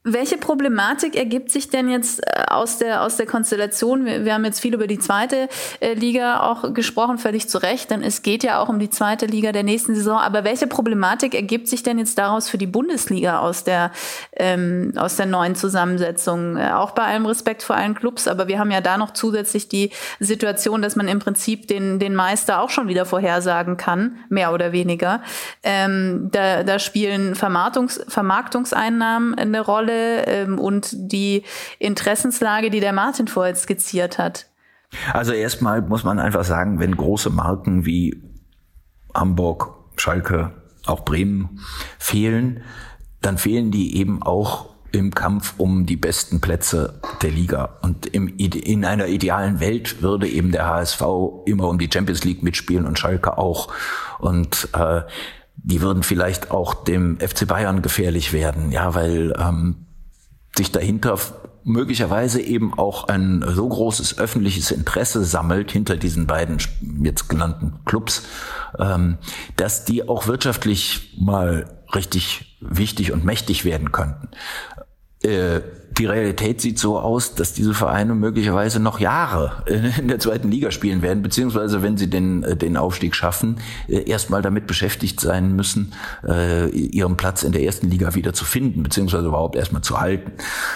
Welche 0.05 0.37
Problematik 0.37 1.15
ergibt 1.15 1.49
sich 1.49 1.69
denn 1.69 1.87
jetzt 1.87 2.19
äh, 2.27 2.43
aus 2.47 2.77
der, 2.77 3.03
aus 3.03 3.15
der 3.15 3.25
Konstellation? 3.25 4.03
Wir, 4.03 4.25
wir 4.25 4.33
haben 4.33 4.43
jetzt 4.43 4.59
viel 4.59 4.73
über 4.73 4.85
die 4.85 4.99
zweite 4.99 5.47
äh, 5.79 5.93
Liga 5.93 6.41
auch 6.41 6.73
gesprochen, 6.73 7.17
völlig 7.17 7.47
zu 7.47 7.57
Recht, 7.57 7.89
denn 7.89 8.03
es 8.03 8.21
geht 8.21 8.43
ja 8.43 8.59
auch 8.59 8.67
um 8.67 8.79
die 8.79 8.89
zweite 8.89 9.25
Liga 9.27 9.53
der 9.53 9.63
nächsten 9.63 9.95
Saison. 9.95 10.19
Aber 10.19 10.43
welche 10.43 10.67
Problematik 10.67 11.33
ergibt 11.33 11.69
sich 11.69 11.83
denn 11.83 11.99
jetzt 11.99 12.17
daraus 12.17 12.49
für 12.49 12.57
die 12.57 12.67
Bundesliga 12.67 13.39
aus 13.39 13.63
der, 13.63 13.91
ähm, 14.33 14.91
aus 14.97 15.15
der 15.15 15.25
neuen 15.25 15.55
Zusammensetzung? 15.55 16.57
Äh, 16.57 16.71
auch 16.71 16.91
bei 16.91 17.03
allem 17.03 17.25
Respekt 17.25 17.63
vor 17.63 17.77
allen 17.77 17.95
Clubs, 17.95 18.27
aber 18.27 18.49
wir 18.49 18.59
haben 18.59 18.71
ja 18.71 18.81
da 18.81 18.97
noch 18.97 19.11
zusätzlich 19.11 19.69
die 19.69 19.91
Situation, 20.19 20.81
dass 20.81 20.97
man 20.97 21.07
im 21.07 21.19
Prinzip 21.19 21.69
den, 21.69 21.99
den 21.99 22.13
Meister 22.13 22.59
auch 22.59 22.71
schon 22.71 22.89
wieder 22.89 23.05
vorhersagen 23.05 23.77
kann, 23.77 24.17
mehr 24.27 24.51
oder 24.51 24.73
weniger. 24.73 25.21
Ähm, 25.63 26.27
da, 26.29 26.63
da 26.63 26.77
spielen 26.77 27.35
Vermarktungs, 27.35 28.03
Vermarktungseinnahmen 28.09 29.35
eine 29.35 29.61
Rolle 29.61 29.92
Rolle 29.93 30.25
ähm, 30.27 30.59
und 30.59 30.89
die 30.93 31.43
Interessenslage, 31.79 32.69
die 32.69 32.79
der 32.79 32.93
Martin 32.93 33.27
vorher 33.27 33.55
skizziert 33.55 34.17
hat? 34.17 34.47
Also 35.11 35.33
erstmal 35.33 35.81
muss 35.81 36.03
man 36.03 36.19
einfach 36.19 36.43
sagen, 36.43 36.79
wenn 36.79 36.95
große 36.95 37.29
Marken 37.29 37.85
wie 37.85 38.21
Hamburg, 39.13 39.73
Schalke, 39.97 40.51
auch 40.85 41.05
Bremen 41.05 41.61
fehlen, 41.97 42.63
dann 43.21 43.37
fehlen 43.37 43.71
die 43.71 43.97
eben 43.97 44.21
auch 44.21 44.73
im 44.91 45.15
Kampf 45.15 45.55
um 45.57 45.87
die 45.87 45.95
besten 45.95 46.39
Plätze 46.41 46.99
der 47.23 47.31
Liga. 47.31 47.79
Und 47.81 48.05
im, 48.07 48.27
in 48.27 48.85
einer 48.85 49.07
idealen 49.07 49.59
Welt 49.59 50.03
würde 50.03 50.27
eben 50.27 50.51
der 50.51 50.67
HSV 50.67 51.01
immer 51.45 51.69
um 51.69 51.79
die 51.79 51.89
Champions 51.91 52.23
League 52.23 52.43
mitspielen 52.43 52.85
und 52.85 52.99
Schalke 52.99 53.39
auch. 53.39 53.73
Und 54.19 54.69
äh, 54.73 55.01
die 55.63 55.81
würden 55.81 56.03
vielleicht 56.03 56.51
auch 56.51 56.73
dem 56.73 57.17
FC 57.19 57.47
Bayern 57.47 57.81
gefährlich 57.81 58.33
werden, 58.33 58.71
ja, 58.71 58.93
weil 58.93 59.33
ähm, 59.39 59.87
sich 60.55 60.71
dahinter 60.71 61.17
möglicherweise 61.63 62.41
eben 62.41 62.73
auch 62.73 63.07
ein 63.07 63.43
so 63.47 63.67
großes 63.67 64.19
öffentliches 64.19 64.71
Interesse 64.71 65.23
sammelt 65.23 65.71
hinter 65.71 65.95
diesen 65.95 66.27
beiden 66.27 66.57
jetzt 67.01 67.29
genannten 67.29 67.79
Clubs, 67.85 68.23
ähm, 68.77 69.17
dass 69.55 69.85
die 69.85 70.07
auch 70.07 70.27
wirtschaftlich 70.27 71.15
mal 71.17 71.65
richtig 71.95 72.57
wichtig 72.59 73.11
und 73.11 73.23
mächtig 73.23 73.65
werden 73.65 73.91
könnten. 73.91 74.29
Äh, 75.23 75.61
die 75.97 76.05
Realität 76.05 76.59
sieht 76.59 76.79
so 76.79 76.99
aus, 76.99 77.35
dass 77.35 77.53
diese 77.53 77.75
Vereine 77.75 78.15
möglicherweise 78.15 78.79
noch 78.79 78.99
Jahre 78.99 79.63
in 79.99 80.07
der 80.07 80.17
zweiten 80.17 80.49
Liga 80.49 80.71
spielen 80.71 81.03
werden, 81.03 81.21
beziehungsweise 81.21 81.83
wenn 81.83 81.97
sie 81.97 82.09
den, 82.09 82.43
äh, 82.43 82.55
den 82.55 82.77
Aufstieg 82.77 83.15
schaffen, 83.15 83.57
äh, 83.87 84.09
erstmal 84.09 84.41
damit 84.41 84.65
beschäftigt 84.65 85.19
sein 85.19 85.55
müssen, 85.55 85.93
ihren 86.71 87.17
Platz 87.17 87.43
in 87.43 87.51
der 87.51 87.63
ersten 87.63 87.89
Liga 87.89 88.15
wieder 88.15 88.33
zu 88.33 88.45
finden, 88.45 88.83
beziehungsweise 88.83 89.27
überhaupt 89.27 89.55
erstmal 89.55 89.81
zu 89.81 89.99
halten. 89.99 90.31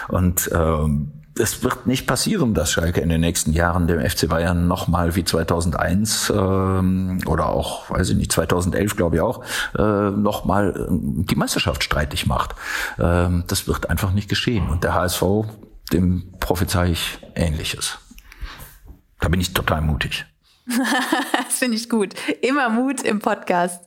Und 0.10 0.50
ähm, 0.54 1.12
es 1.40 1.64
wird 1.64 1.88
nicht 1.88 2.08
passieren, 2.08 2.54
dass 2.54 2.72
Schalke 2.72 3.02
in 3.02 3.10
den 3.10 3.22
nächsten 3.22 3.54
Jahren 3.54 3.88
dem 3.88 4.00
FC 4.00 4.28
Bayern 4.28 4.68
nochmal 4.68 5.16
wie 5.16 5.24
2001 5.24 6.32
ähm, 6.36 7.20
oder 7.26 7.50
auch, 7.50 7.90
weiß 7.90 8.10
ich 8.10 8.18
nicht, 8.18 8.32
2011 8.32 8.96
glaube 8.96 9.18
ich 9.18 9.22
auch, 9.22 9.44
äh, 9.78 10.12
nochmal 10.12 10.76
äh, 10.76 10.86
die 10.90 11.36
Meisterschaft 11.36 11.84
streitig 11.84 12.28
macht. 12.28 12.56
Ähm, 13.00 13.44
das 13.48 13.68
wird 13.68 13.90
einfach 13.90 14.12
nicht 14.12 14.30
geschehen. 14.30 14.70
Und 14.70 14.84
der 14.84 14.94
HSV, 14.94 15.24
dem 15.94 16.34
prophezei 16.40 16.92
ich 16.92 17.20
Ähnliches. 17.36 17.98
Da 19.20 19.30
bin 19.30 19.42
ich 19.42 19.54
total 19.54 19.82
mutig. 19.82 20.26
das 20.68 21.58
finde 21.60 21.78
ich 21.78 21.90
gut. 21.90 22.14
Immer 22.42 22.70
Mut 22.70 23.02
im 23.02 23.20
Podcast. 23.20 23.84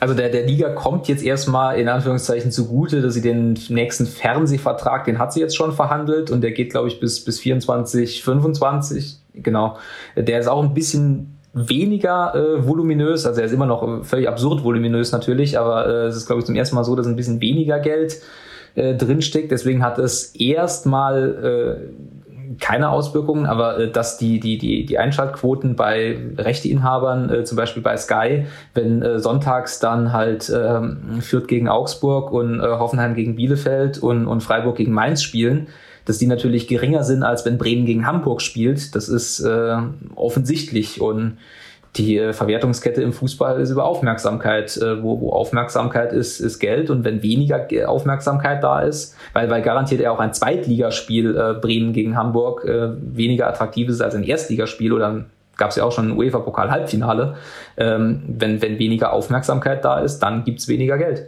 Also 0.00 0.14
der, 0.14 0.30
der 0.30 0.46
Liga 0.46 0.70
kommt 0.70 1.08
jetzt 1.08 1.22
erstmal 1.22 1.78
in 1.78 1.88
Anführungszeichen 1.88 2.50
zugute, 2.50 3.02
dass 3.02 3.14
sie 3.14 3.20
den 3.20 3.58
nächsten 3.68 4.06
Fernsehvertrag, 4.06 5.04
den 5.04 5.18
hat 5.18 5.34
sie 5.34 5.40
jetzt 5.40 5.54
schon 5.54 5.72
verhandelt 5.72 6.30
und 6.30 6.40
der 6.40 6.52
geht, 6.52 6.70
glaube 6.70 6.88
ich, 6.88 7.00
bis, 7.00 7.22
bis 7.22 7.38
24, 7.38 8.24
25. 8.24 9.18
Genau. 9.34 9.76
Der 10.16 10.40
ist 10.40 10.48
auch 10.48 10.62
ein 10.62 10.72
bisschen 10.72 11.36
weniger 11.52 12.34
äh, 12.34 12.66
voluminös, 12.66 13.26
also 13.26 13.40
er 13.40 13.46
ist 13.46 13.52
immer 13.52 13.66
noch 13.66 14.04
völlig 14.04 14.28
absurd 14.28 14.64
voluminös 14.64 15.12
natürlich, 15.12 15.58
aber 15.58 15.86
äh, 15.86 16.06
es 16.06 16.16
ist, 16.16 16.26
glaube 16.26 16.40
ich, 16.40 16.46
zum 16.46 16.56
ersten 16.56 16.76
Mal 16.76 16.84
so, 16.84 16.96
dass 16.96 17.06
ein 17.06 17.16
bisschen 17.16 17.40
weniger 17.42 17.78
Geld 17.78 18.22
äh, 18.76 18.94
drinsteckt. 18.94 19.50
Deswegen 19.50 19.82
hat 19.82 19.98
es 19.98 20.34
erstmal 20.34 21.82
äh, 21.84 22.19
keine 22.60 22.90
Auswirkungen, 22.90 23.46
aber 23.46 23.78
äh, 23.78 23.90
dass 23.90 24.18
die, 24.18 24.38
die, 24.38 24.58
die, 24.58 24.84
die 24.86 24.98
Einschaltquoten 24.98 25.76
bei 25.76 26.18
Rechteinhabern, 26.36 27.30
äh, 27.30 27.44
zum 27.44 27.56
Beispiel 27.56 27.82
bei 27.82 27.96
Sky, 27.96 28.46
wenn 28.74 29.02
äh, 29.02 29.18
sonntags 29.18 29.80
dann 29.80 30.12
halt 30.12 30.52
ähm, 30.54 31.20
Fürth 31.20 31.48
gegen 31.48 31.68
Augsburg 31.68 32.30
und 32.32 32.60
äh, 32.60 32.62
Hoffenheim 32.62 33.14
gegen 33.14 33.36
Bielefeld 33.36 33.98
und, 33.98 34.26
und 34.26 34.42
Freiburg 34.42 34.76
gegen 34.76 34.92
Mainz 34.92 35.22
spielen, 35.22 35.68
dass 36.04 36.18
die 36.18 36.26
natürlich 36.26 36.68
geringer 36.68 37.04
sind, 37.04 37.22
als 37.22 37.44
wenn 37.44 37.58
Bremen 37.58 37.86
gegen 37.86 38.06
Hamburg 38.06 38.42
spielt. 38.42 38.94
Das 38.94 39.08
ist 39.08 39.40
äh, 39.40 39.76
offensichtlich 40.14 41.00
und 41.00 41.38
die 41.96 42.18
äh, 42.18 42.32
Verwertungskette 42.32 43.02
im 43.02 43.12
Fußball 43.12 43.60
ist 43.60 43.70
über 43.70 43.84
Aufmerksamkeit. 43.84 44.76
Äh, 44.76 45.02
wo, 45.02 45.20
wo 45.20 45.32
Aufmerksamkeit 45.32 46.12
ist, 46.12 46.40
ist 46.40 46.58
Geld. 46.58 46.90
Und 46.90 47.04
wenn 47.04 47.22
weniger 47.22 47.66
Aufmerksamkeit 47.88 48.62
da 48.62 48.80
ist, 48.80 49.16
weil, 49.32 49.50
weil 49.50 49.62
garantiert 49.62 50.00
ja 50.00 50.10
auch 50.10 50.20
ein 50.20 50.32
Zweitligaspiel 50.32 51.36
äh, 51.36 51.54
Bremen 51.54 51.92
gegen 51.92 52.16
Hamburg 52.16 52.64
äh, 52.64 52.90
weniger 53.00 53.48
attraktiv 53.48 53.88
ist 53.88 54.00
als 54.00 54.14
ein 54.14 54.22
Erstligaspiel 54.22 54.92
oder 54.92 55.24
gab 55.56 55.70
es 55.70 55.76
ja 55.76 55.84
auch 55.84 55.92
schon 55.92 56.08
ein 56.08 56.16
UEFA-Pokal-Halbfinale. 56.16 57.34
Ähm, 57.76 58.22
wenn, 58.26 58.62
wenn 58.62 58.78
weniger 58.78 59.12
Aufmerksamkeit 59.12 59.84
da 59.84 60.00
ist, 60.00 60.20
dann 60.20 60.44
gibt's 60.44 60.68
weniger 60.68 60.96
Geld. 60.96 61.26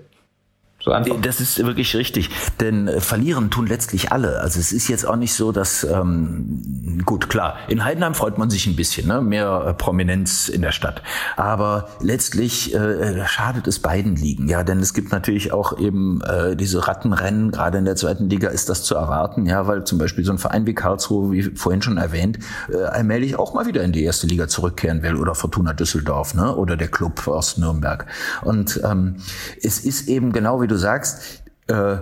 So. 0.84 0.92
Das 1.20 1.40
ist 1.40 1.64
wirklich 1.64 1.94
richtig, 1.94 2.30
denn 2.60 2.88
äh, 2.88 3.00
verlieren 3.00 3.50
tun 3.50 3.66
letztlich 3.66 4.10
alle. 4.10 4.40
Also 4.40 4.58
es 4.58 4.72
ist 4.72 4.88
jetzt 4.88 5.06
auch 5.06 5.16
nicht 5.16 5.34
so, 5.34 5.52
dass 5.52 5.84
ähm, 5.84 7.02
gut 7.04 7.28
klar 7.28 7.56
in 7.68 7.84
Heidenheim 7.84 8.14
freut 8.14 8.38
man 8.38 8.50
sich 8.50 8.66
ein 8.66 8.76
bisschen, 8.76 9.06
ne? 9.06 9.20
mehr 9.20 9.64
äh, 9.66 9.74
Prominenz 9.74 10.48
in 10.48 10.62
der 10.62 10.72
Stadt, 10.72 11.02
aber 11.36 11.88
letztlich 12.00 12.74
äh, 12.74 13.24
schadet 13.26 13.66
es 13.66 13.78
beiden 13.78 14.16
Ligen, 14.16 14.48
ja, 14.48 14.64
denn 14.64 14.80
es 14.80 14.92
gibt 14.94 15.12
natürlich 15.12 15.52
auch 15.52 15.78
eben 15.78 16.20
äh, 16.22 16.56
diese 16.56 16.86
Rattenrennen. 16.86 17.50
Gerade 17.52 17.78
in 17.78 17.84
der 17.84 17.96
zweiten 17.96 18.28
Liga 18.28 18.48
ist 18.48 18.68
das 18.68 18.82
zu 18.82 18.94
erwarten, 18.94 19.46
ja, 19.46 19.66
weil 19.66 19.84
zum 19.84 19.98
Beispiel 19.98 20.24
so 20.24 20.32
ein 20.32 20.38
Verein 20.38 20.66
wie 20.66 20.74
Karlsruhe, 20.74 21.30
wie 21.32 21.42
vorhin 21.42 21.82
schon 21.82 21.96
erwähnt, 21.96 22.38
äh, 22.72 22.76
allmählich 22.76 23.38
auch 23.38 23.54
mal 23.54 23.66
wieder 23.66 23.82
in 23.82 23.92
die 23.92 24.02
erste 24.02 24.26
Liga 24.26 24.48
zurückkehren 24.48 25.02
will 25.02 25.16
oder 25.16 25.34
Fortuna 25.34 25.72
Düsseldorf, 25.72 26.34
ne, 26.34 26.54
oder 26.54 26.76
der 26.76 26.88
Club 26.88 27.28
aus 27.28 27.56
Nürnberg. 27.58 28.06
Und 28.42 28.80
ähm, 28.84 29.16
es 29.62 29.80
ist 29.80 30.08
eben 30.08 30.32
genau 30.32 30.60
wie 30.60 30.66
du 30.72 30.78
sagst, 30.78 31.42
äh, 31.68 31.96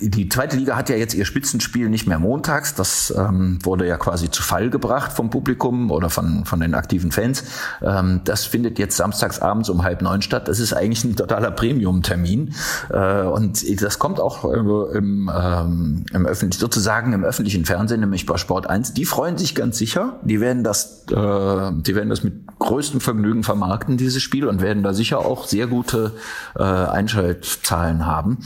die 0.00 0.28
zweite 0.28 0.56
Liga 0.56 0.76
hat 0.76 0.88
ja 0.88 0.96
jetzt 0.96 1.14
ihr 1.14 1.24
Spitzenspiel 1.24 1.88
nicht 1.88 2.06
mehr 2.06 2.18
montags. 2.18 2.74
Das 2.74 3.12
ähm, 3.16 3.58
wurde 3.62 3.86
ja 3.86 3.96
quasi 3.96 4.30
zu 4.30 4.42
Fall 4.42 4.70
gebracht 4.70 5.12
vom 5.12 5.30
Publikum 5.30 5.90
oder 5.90 6.10
von, 6.10 6.44
von 6.44 6.60
den 6.60 6.74
aktiven 6.74 7.10
Fans. 7.12 7.44
Ähm, 7.82 8.20
das 8.24 8.44
findet 8.44 8.78
jetzt 8.78 8.96
samstags 8.96 9.40
abends 9.40 9.68
um 9.68 9.82
halb 9.82 10.02
neun 10.02 10.22
statt. 10.22 10.48
Das 10.48 10.60
ist 10.60 10.72
eigentlich 10.72 11.04
ein 11.04 11.16
totaler 11.16 11.50
Premium-Termin. 11.50 12.54
Äh, 12.90 13.22
und 13.22 13.64
das 13.82 13.98
kommt 13.98 14.20
auch 14.20 14.44
äh, 14.44 14.96
im, 14.96 15.30
ähm, 15.34 16.04
im 16.12 16.26
öffentlich, 16.26 16.60
sozusagen 16.60 17.12
im 17.12 17.24
öffentlichen 17.24 17.64
Fernsehen, 17.64 18.00
nämlich 18.00 18.26
bei 18.26 18.36
Sport 18.36 18.68
1. 18.68 18.94
Die 18.94 19.04
freuen 19.04 19.38
sich 19.38 19.54
ganz 19.54 19.78
sicher. 19.78 20.20
Die 20.22 20.40
werden 20.40 20.62
das, 20.62 21.04
äh, 21.10 21.14
die 21.14 21.94
werden 21.94 22.10
das 22.10 22.22
mit 22.22 22.34
größtem 22.58 23.00
Vergnügen 23.00 23.42
vermarkten, 23.42 23.96
dieses 23.96 24.22
Spiel, 24.22 24.46
und 24.46 24.62
werden 24.62 24.82
da 24.82 24.92
sicher 24.94 25.18
auch 25.18 25.46
sehr 25.46 25.66
gute 25.66 26.12
äh, 26.56 26.62
Einschaltzahlen 26.62 28.06
haben. 28.06 28.38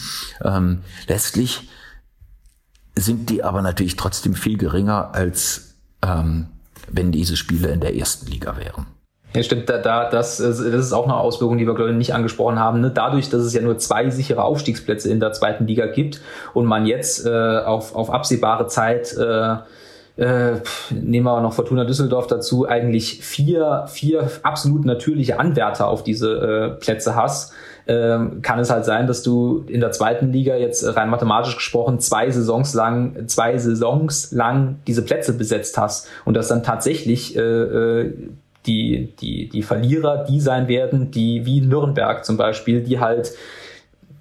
Ähm, 0.43 0.79
Letztlich 1.19 1.69
sind 2.95 3.29
die 3.29 3.43
aber 3.43 3.61
natürlich 3.61 3.97
trotzdem 3.97 4.35
viel 4.35 4.57
geringer, 4.57 5.17
als 5.17 5.75
ähm, 6.01 6.47
wenn 6.89 7.11
diese 7.11 7.37
Spiele 7.37 7.71
in 7.71 7.81
der 7.81 7.97
ersten 7.97 8.31
Liga 8.31 8.57
wären. 8.57 8.87
Ja, 9.35 9.43
stimmt, 9.43 9.69
da, 9.69 9.79
da, 9.79 10.09
das, 10.09 10.37
das 10.37 10.61
ist 10.61 10.93
auch 10.93 11.07
eine 11.07 11.17
Auswirkung, 11.17 11.59
die 11.59 11.67
wir, 11.67 11.75
glaube 11.75 11.91
ich, 11.91 11.97
nicht 11.97 12.15
angesprochen 12.15 12.61
haben. 12.61 12.81
Ne? 12.81 12.93
Dadurch, 12.93 13.31
dass 13.31 13.43
es 13.43 13.53
ja 13.53 13.63
nur 13.63 13.79
zwei 13.79 14.09
sichere 14.11 14.45
Aufstiegsplätze 14.45 15.11
in 15.11 15.19
der 15.19 15.33
zweiten 15.33 15.67
Liga 15.67 15.87
gibt 15.87 16.21
und 16.55 16.67
man 16.67 16.87
jetzt 16.87 17.27
äh, 17.27 17.59
auf, 17.65 17.97
auf 17.97 18.11
absehbare 18.11 18.69
Zeit, 18.69 19.13
äh, 19.17 19.57
äh, 20.19 20.61
nehmen 20.91 21.27
wir 21.27 21.41
noch 21.41 21.53
Fortuna 21.53 21.85
Düsseldorf 21.85 22.29
dazu, 22.29 22.69
eigentlich 22.69 23.25
vier, 23.25 23.87
vier 23.89 24.31
absolut 24.45 24.85
natürliche 24.85 25.41
Anwärter 25.41 25.89
auf 25.89 26.05
diese 26.05 26.77
äh, 26.77 26.81
Plätze 26.81 27.17
hast, 27.17 27.55
ähm, 27.89 28.43
kann 28.43 28.59
es 28.59 28.71
halt 28.71 28.85
sein, 28.85 29.07
dass 29.07 29.23
du 29.23 29.65
in 29.67 29.81
der 29.81 29.91
zweiten 29.93 30.31
Liga 30.31 30.57
jetzt 30.57 30.85
rein 30.95 31.09
mathematisch 31.09 31.57
gesprochen 31.57 32.01
zwei 32.01 32.31
Saisons 32.31 32.75
lang, 32.75 33.27
zwei 33.29 33.57
Saisons 33.57 34.31
lang 34.31 34.77
diese 34.87 35.03
Plätze 35.03 35.33
besetzt 35.33 35.79
hast 35.79 36.07
und 36.27 36.35
dass 36.35 36.49
dann 36.49 36.63
tatsächlich 36.63 37.35
äh, 37.37 37.41
äh, 37.41 38.13
die, 38.67 39.15
die, 39.21 39.49
die 39.49 39.63
Verlierer 39.63 40.25
die 40.29 40.41
sein 40.41 40.69
werden, 40.69 41.11
die 41.11 41.47
wie 41.47 41.63
Nürnberg 41.63 42.27
zum 42.27 42.37
Beispiel, 42.37 42.83
die 42.83 43.01
halt 43.01 43.33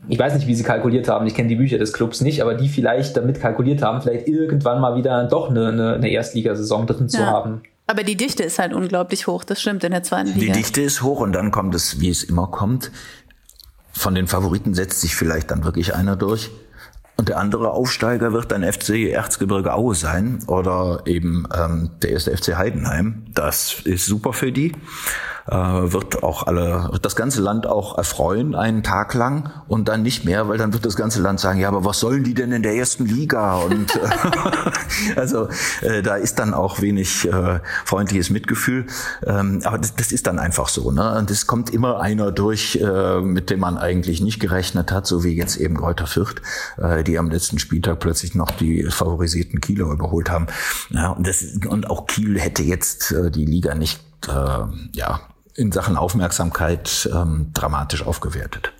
ich 0.09 0.17
weiß 0.17 0.35
nicht, 0.35 0.47
wie 0.47 0.55
sie 0.55 0.63
kalkuliert 0.63 1.09
haben, 1.09 1.27
ich 1.27 1.35
kenne 1.35 1.49
die 1.49 1.57
Bücher 1.57 1.77
des 1.77 1.91
Clubs 1.91 2.21
nicht, 2.21 2.41
aber 2.41 2.53
die 2.53 2.69
vielleicht 2.69 3.17
damit 3.17 3.41
kalkuliert 3.41 3.81
haben, 3.81 4.01
vielleicht 4.01 4.29
irgendwann 4.29 4.79
mal 4.79 4.95
wieder 4.95 5.25
doch 5.25 5.49
eine, 5.49 5.67
eine, 5.67 5.93
eine 5.95 6.09
Erstligasaison 6.09 6.87
drin 6.87 7.09
zu 7.09 7.25
haben. 7.25 7.63
Aber 7.87 8.03
die 8.03 8.15
Dichte 8.15 8.43
ist 8.43 8.59
halt 8.59 8.73
unglaublich 8.73 9.27
hoch, 9.27 9.43
das 9.43 9.59
stimmt 9.59 9.83
in 9.83 9.91
der 9.91 10.03
zweiten 10.03 10.27
Liga. 10.29 10.39
Die 10.39 10.51
Dichte 10.51 10.81
ist 10.81 11.01
hoch 11.01 11.19
und 11.19 11.33
dann 11.33 11.51
kommt 11.51 11.75
es, 11.75 11.99
wie 11.99 12.09
es 12.09 12.23
immer 12.23 12.47
kommt, 12.47 12.91
von 13.97 14.15
den 14.15 14.27
Favoriten 14.27 14.73
setzt 14.73 15.01
sich 15.01 15.15
vielleicht 15.15 15.51
dann 15.51 15.63
wirklich 15.63 15.95
einer 15.95 16.15
durch. 16.15 16.51
Und 17.17 17.29
der 17.29 17.39
andere 17.39 17.71
Aufsteiger 17.71 18.31
wird 18.31 18.51
dann 18.51 18.63
FC 18.63 19.09
Erzgebirge 19.09 19.73
Aue 19.73 19.95
sein 19.95 20.39
oder 20.45 21.01
eben 21.05 21.47
ähm, 21.53 21.89
der 22.03 22.11
erste 22.11 22.37
FC 22.37 22.55
Heidenheim. 22.55 23.25
Das 23.33 23.81
ist 23.83 24.05
super 24.05 24.33
für 24.33 24.51
die 24.51 24.73
äh, 25.47 25.55
wird 25.55 26.23
auch 26.23 26.45
alle, 26.47 26.89
wird 26.91 27.05
das 27.05 27.15
ganze 27.15 27.41
Land 27.41 27.67
auch 27.67 27.97
erfreuen 27.97 28.55
einen 28.55 28.83
Tag 28.83 29.13
lang 29.13 29.51
und 29.67 29.87
dann 29.87 30.03
nicht 30.03 30.25
mehr, 30.25 30.47
weil 30.47 30.57
dann 30.57 30.73
wird 30.73 30.85
das 30.85 30.95
ganze 30.95 31.21
Land 31.21 31.39
sagen, 31.39 31.59
ja, 31.59 31.67
aber 31.67 31.85
was 31.85 31.99
sollen 31.99 32.23
die 32.23 32.33
denn 32.33 32.51
in 32.51 32.63
der 32.63 32.75
ersten 32.75 33.05
Liga? 33.05 33.55
Und 33.57 33.95
äh, 33.95 35.15
also 35.15 35.47
äh, 35.81 36.01
da 36.01 36.15
ist 36.15 36.39
dann 36.39 36.53
auch 36.53 36.81
wenig 36.81 37.27
äh, 37.27 37.59
freundliches 37.85 38.29
Mitgefühl. 38.29 38.87
Ähm, 39.25 39.61
aber 39.63 39.77
das, 39.77 39.95
das 39.95 40.11
ist 40.11 40.27
dann 40.27 40.39
einfach 40.39 40.67
so. 40.67 40.91
Ne? 40.91 41.17
Und 41.17 41.31
es 41.31 41.47
kommt 41.47 41.69
immer 41.69 42.01
einer 42.01 42.31
durch, 42.31 42.75
äh, 42.81 43.21
mit 43.21 43.49
dem 43.49 43.61
man 43.61 43.77
eigentlich 43.77 44.21
nicht 44.21 44.39
gerechnet 44.39 44.91
hat, 44.91 45.07
so 45.07 45.23
wie 45.23 45.35
jetzt 45.35 45.57
eben 45.57 45.75
Greuther 45.75 46.07
Fürth, 46.07 46.41
äh, 46.77 47.03
die 47.03 47.17
am 47.17 47.29
letzten 47.29 47.59
Spieltag 47.59 47.99
plötzlich 47.99 48.35
noch 48.35 48.51
die 48.51 48.83
favorisierten 48.83 49.61
Kieler 49.61 49.91
überholt 49.91 50.29
haben. 50.29 50.47
Ja, 50.89 51.11
und, 51.11 51.25
das, 51.25 51.43
und 51.67 51.89
auch 51.89 52.07
Kiel 52.07 52.39
hätte 52.39 52.63
jetzt 52.63 53.11
äh, 53.11 53.31
die 53.31 53.45
Liga 53.45 53.75
nicht 53.75 54.01
äh, 54.27 54.65
ja, 54.93 55.21
in 55.57 55.71
Sachen 55.71 55.97
Aufmerksamkeit 55.97 57.09
ähm, 57.13 57.51
dramatisch 57.53 58.05
aufgewertet. 58.05 58.71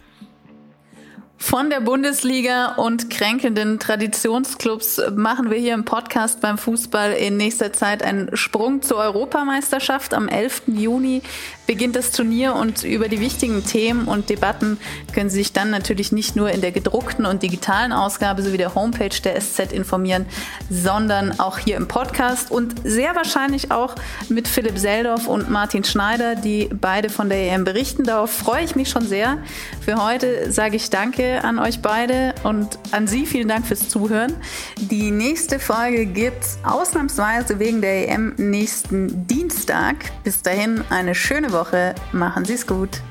Von 1.40 1.70
der 1.70 1.82
Bundesliga 1.82 2.74
und 2.76 3.12
kränkenden 3.12 3.80
Traditionsclubs 3.80 5.00
machen 5.16 5.52
wir 5.52 5.58
hier 5.58 5.76
im 5.76 5.86
Podcast 5.86 6.42
beim 6.42 6.58
Fußball 6.58 7.14
in 7.14 7.38
nächster 7.38 7.72
Zeit 7.74 8.02
einen 8.02 8.36
Sprung 8.36 8.82
zur 8.82 8.98
Europameisterschaft. 8.98 10.16
Am 10.16 10.28
11. 10.28 10.64
Juni 10.68 11.22
beginnt 11.68 11.98
das 11.98 12.12
Turnier 12.12 12.56
und 12.56 12.84
über 12.84 13.10
die 13.10 13.20
wichtigen 13.20 13.64
Themen 13.64 14.08
und 14.08 14.30
Debatten 14.30 14.80
können 15.14 15.30
Sie 15.30 15.40
sich 15.40 15.52
dann 15.52 15.70
natürlich 15.70 16.12
nicht 16.12 16.36
nur 16.36 16.50
in 16.50 16.62
der 16.62 16.72
gedruckten 16.72 17.26
und 17.26 17.44
digitalen 17.44 17.92
Ausgabe 17.92 18.42
sowie 18.42 18.58
der 18.58 18.74
Homepage 18.74 19.10
der 19.24 19.40
SZ 19.40 19.74
informieren, 19.74 20.26
sondern 20.70 21.40
auch 21.40 21.60
hier 21.60 21.76
im 21.76 21.88
Podcast 21.88 22.50
und 22.50 22.76
sehr 22.86 23.16
wahrscheinlich 23.16 23.72
auch 23.72 23.96
mit 24.30 24.48
Philipp 24.48 24.78
Seldorf 24.78 25.28
und 25.28 25.50
Martin 25.50 25.84
Schneider, 25.84 26.36
die 26.36 26.70
beide 26.74 27.10
von 27.10 27.28
der 27.28 27.52
EM 27.52 27.66
berichten. 27.66 28.06
Darauf 28.06 28.32
freue 28.32 28.64
ich 28.64 28.76
mich 28.76 28.90
schon 28.90 29.06
sehr. 29.06 29.38
Für 29.82 30.04
heute 30.04 30.52
sage 30.52 30.78
ich 30.78 30.90
Danke 30.90 31.44
an 31.44 31.60
euch 31.60 31.82
beide 31.82 32.34
und 32.44 32.80
an 32.92 33.08
Sie 33.08 33.26
vielen 33.26 33.50
Dank 33.50 33.68
fürs 33.68 33.90
Zuhören. 33.90 34.34
Die 34.78 35.12
nächste 35.12 35.60
Folge 35.60 36.06
gibt 36.06 36.44
es 36.44 36.60
ausnahmsweise 36.64 37.60
wegen 37.60 37.82
der 37.82 38.08
EM 38.08 38.34
nächsten 38.38 39.28
Dienstag. 39.28 39.98
Bis 40.24 40.42
dahin 40.42 40.82
eine 40.90 41.14
schöne 41.14 41.52
Woche. 41.52 41.57
Woche. 41.58 41.96
Machen 42.12 42.46
Sie 42.46 42.54
es 42.54 42.68
gut. 42.68 43.02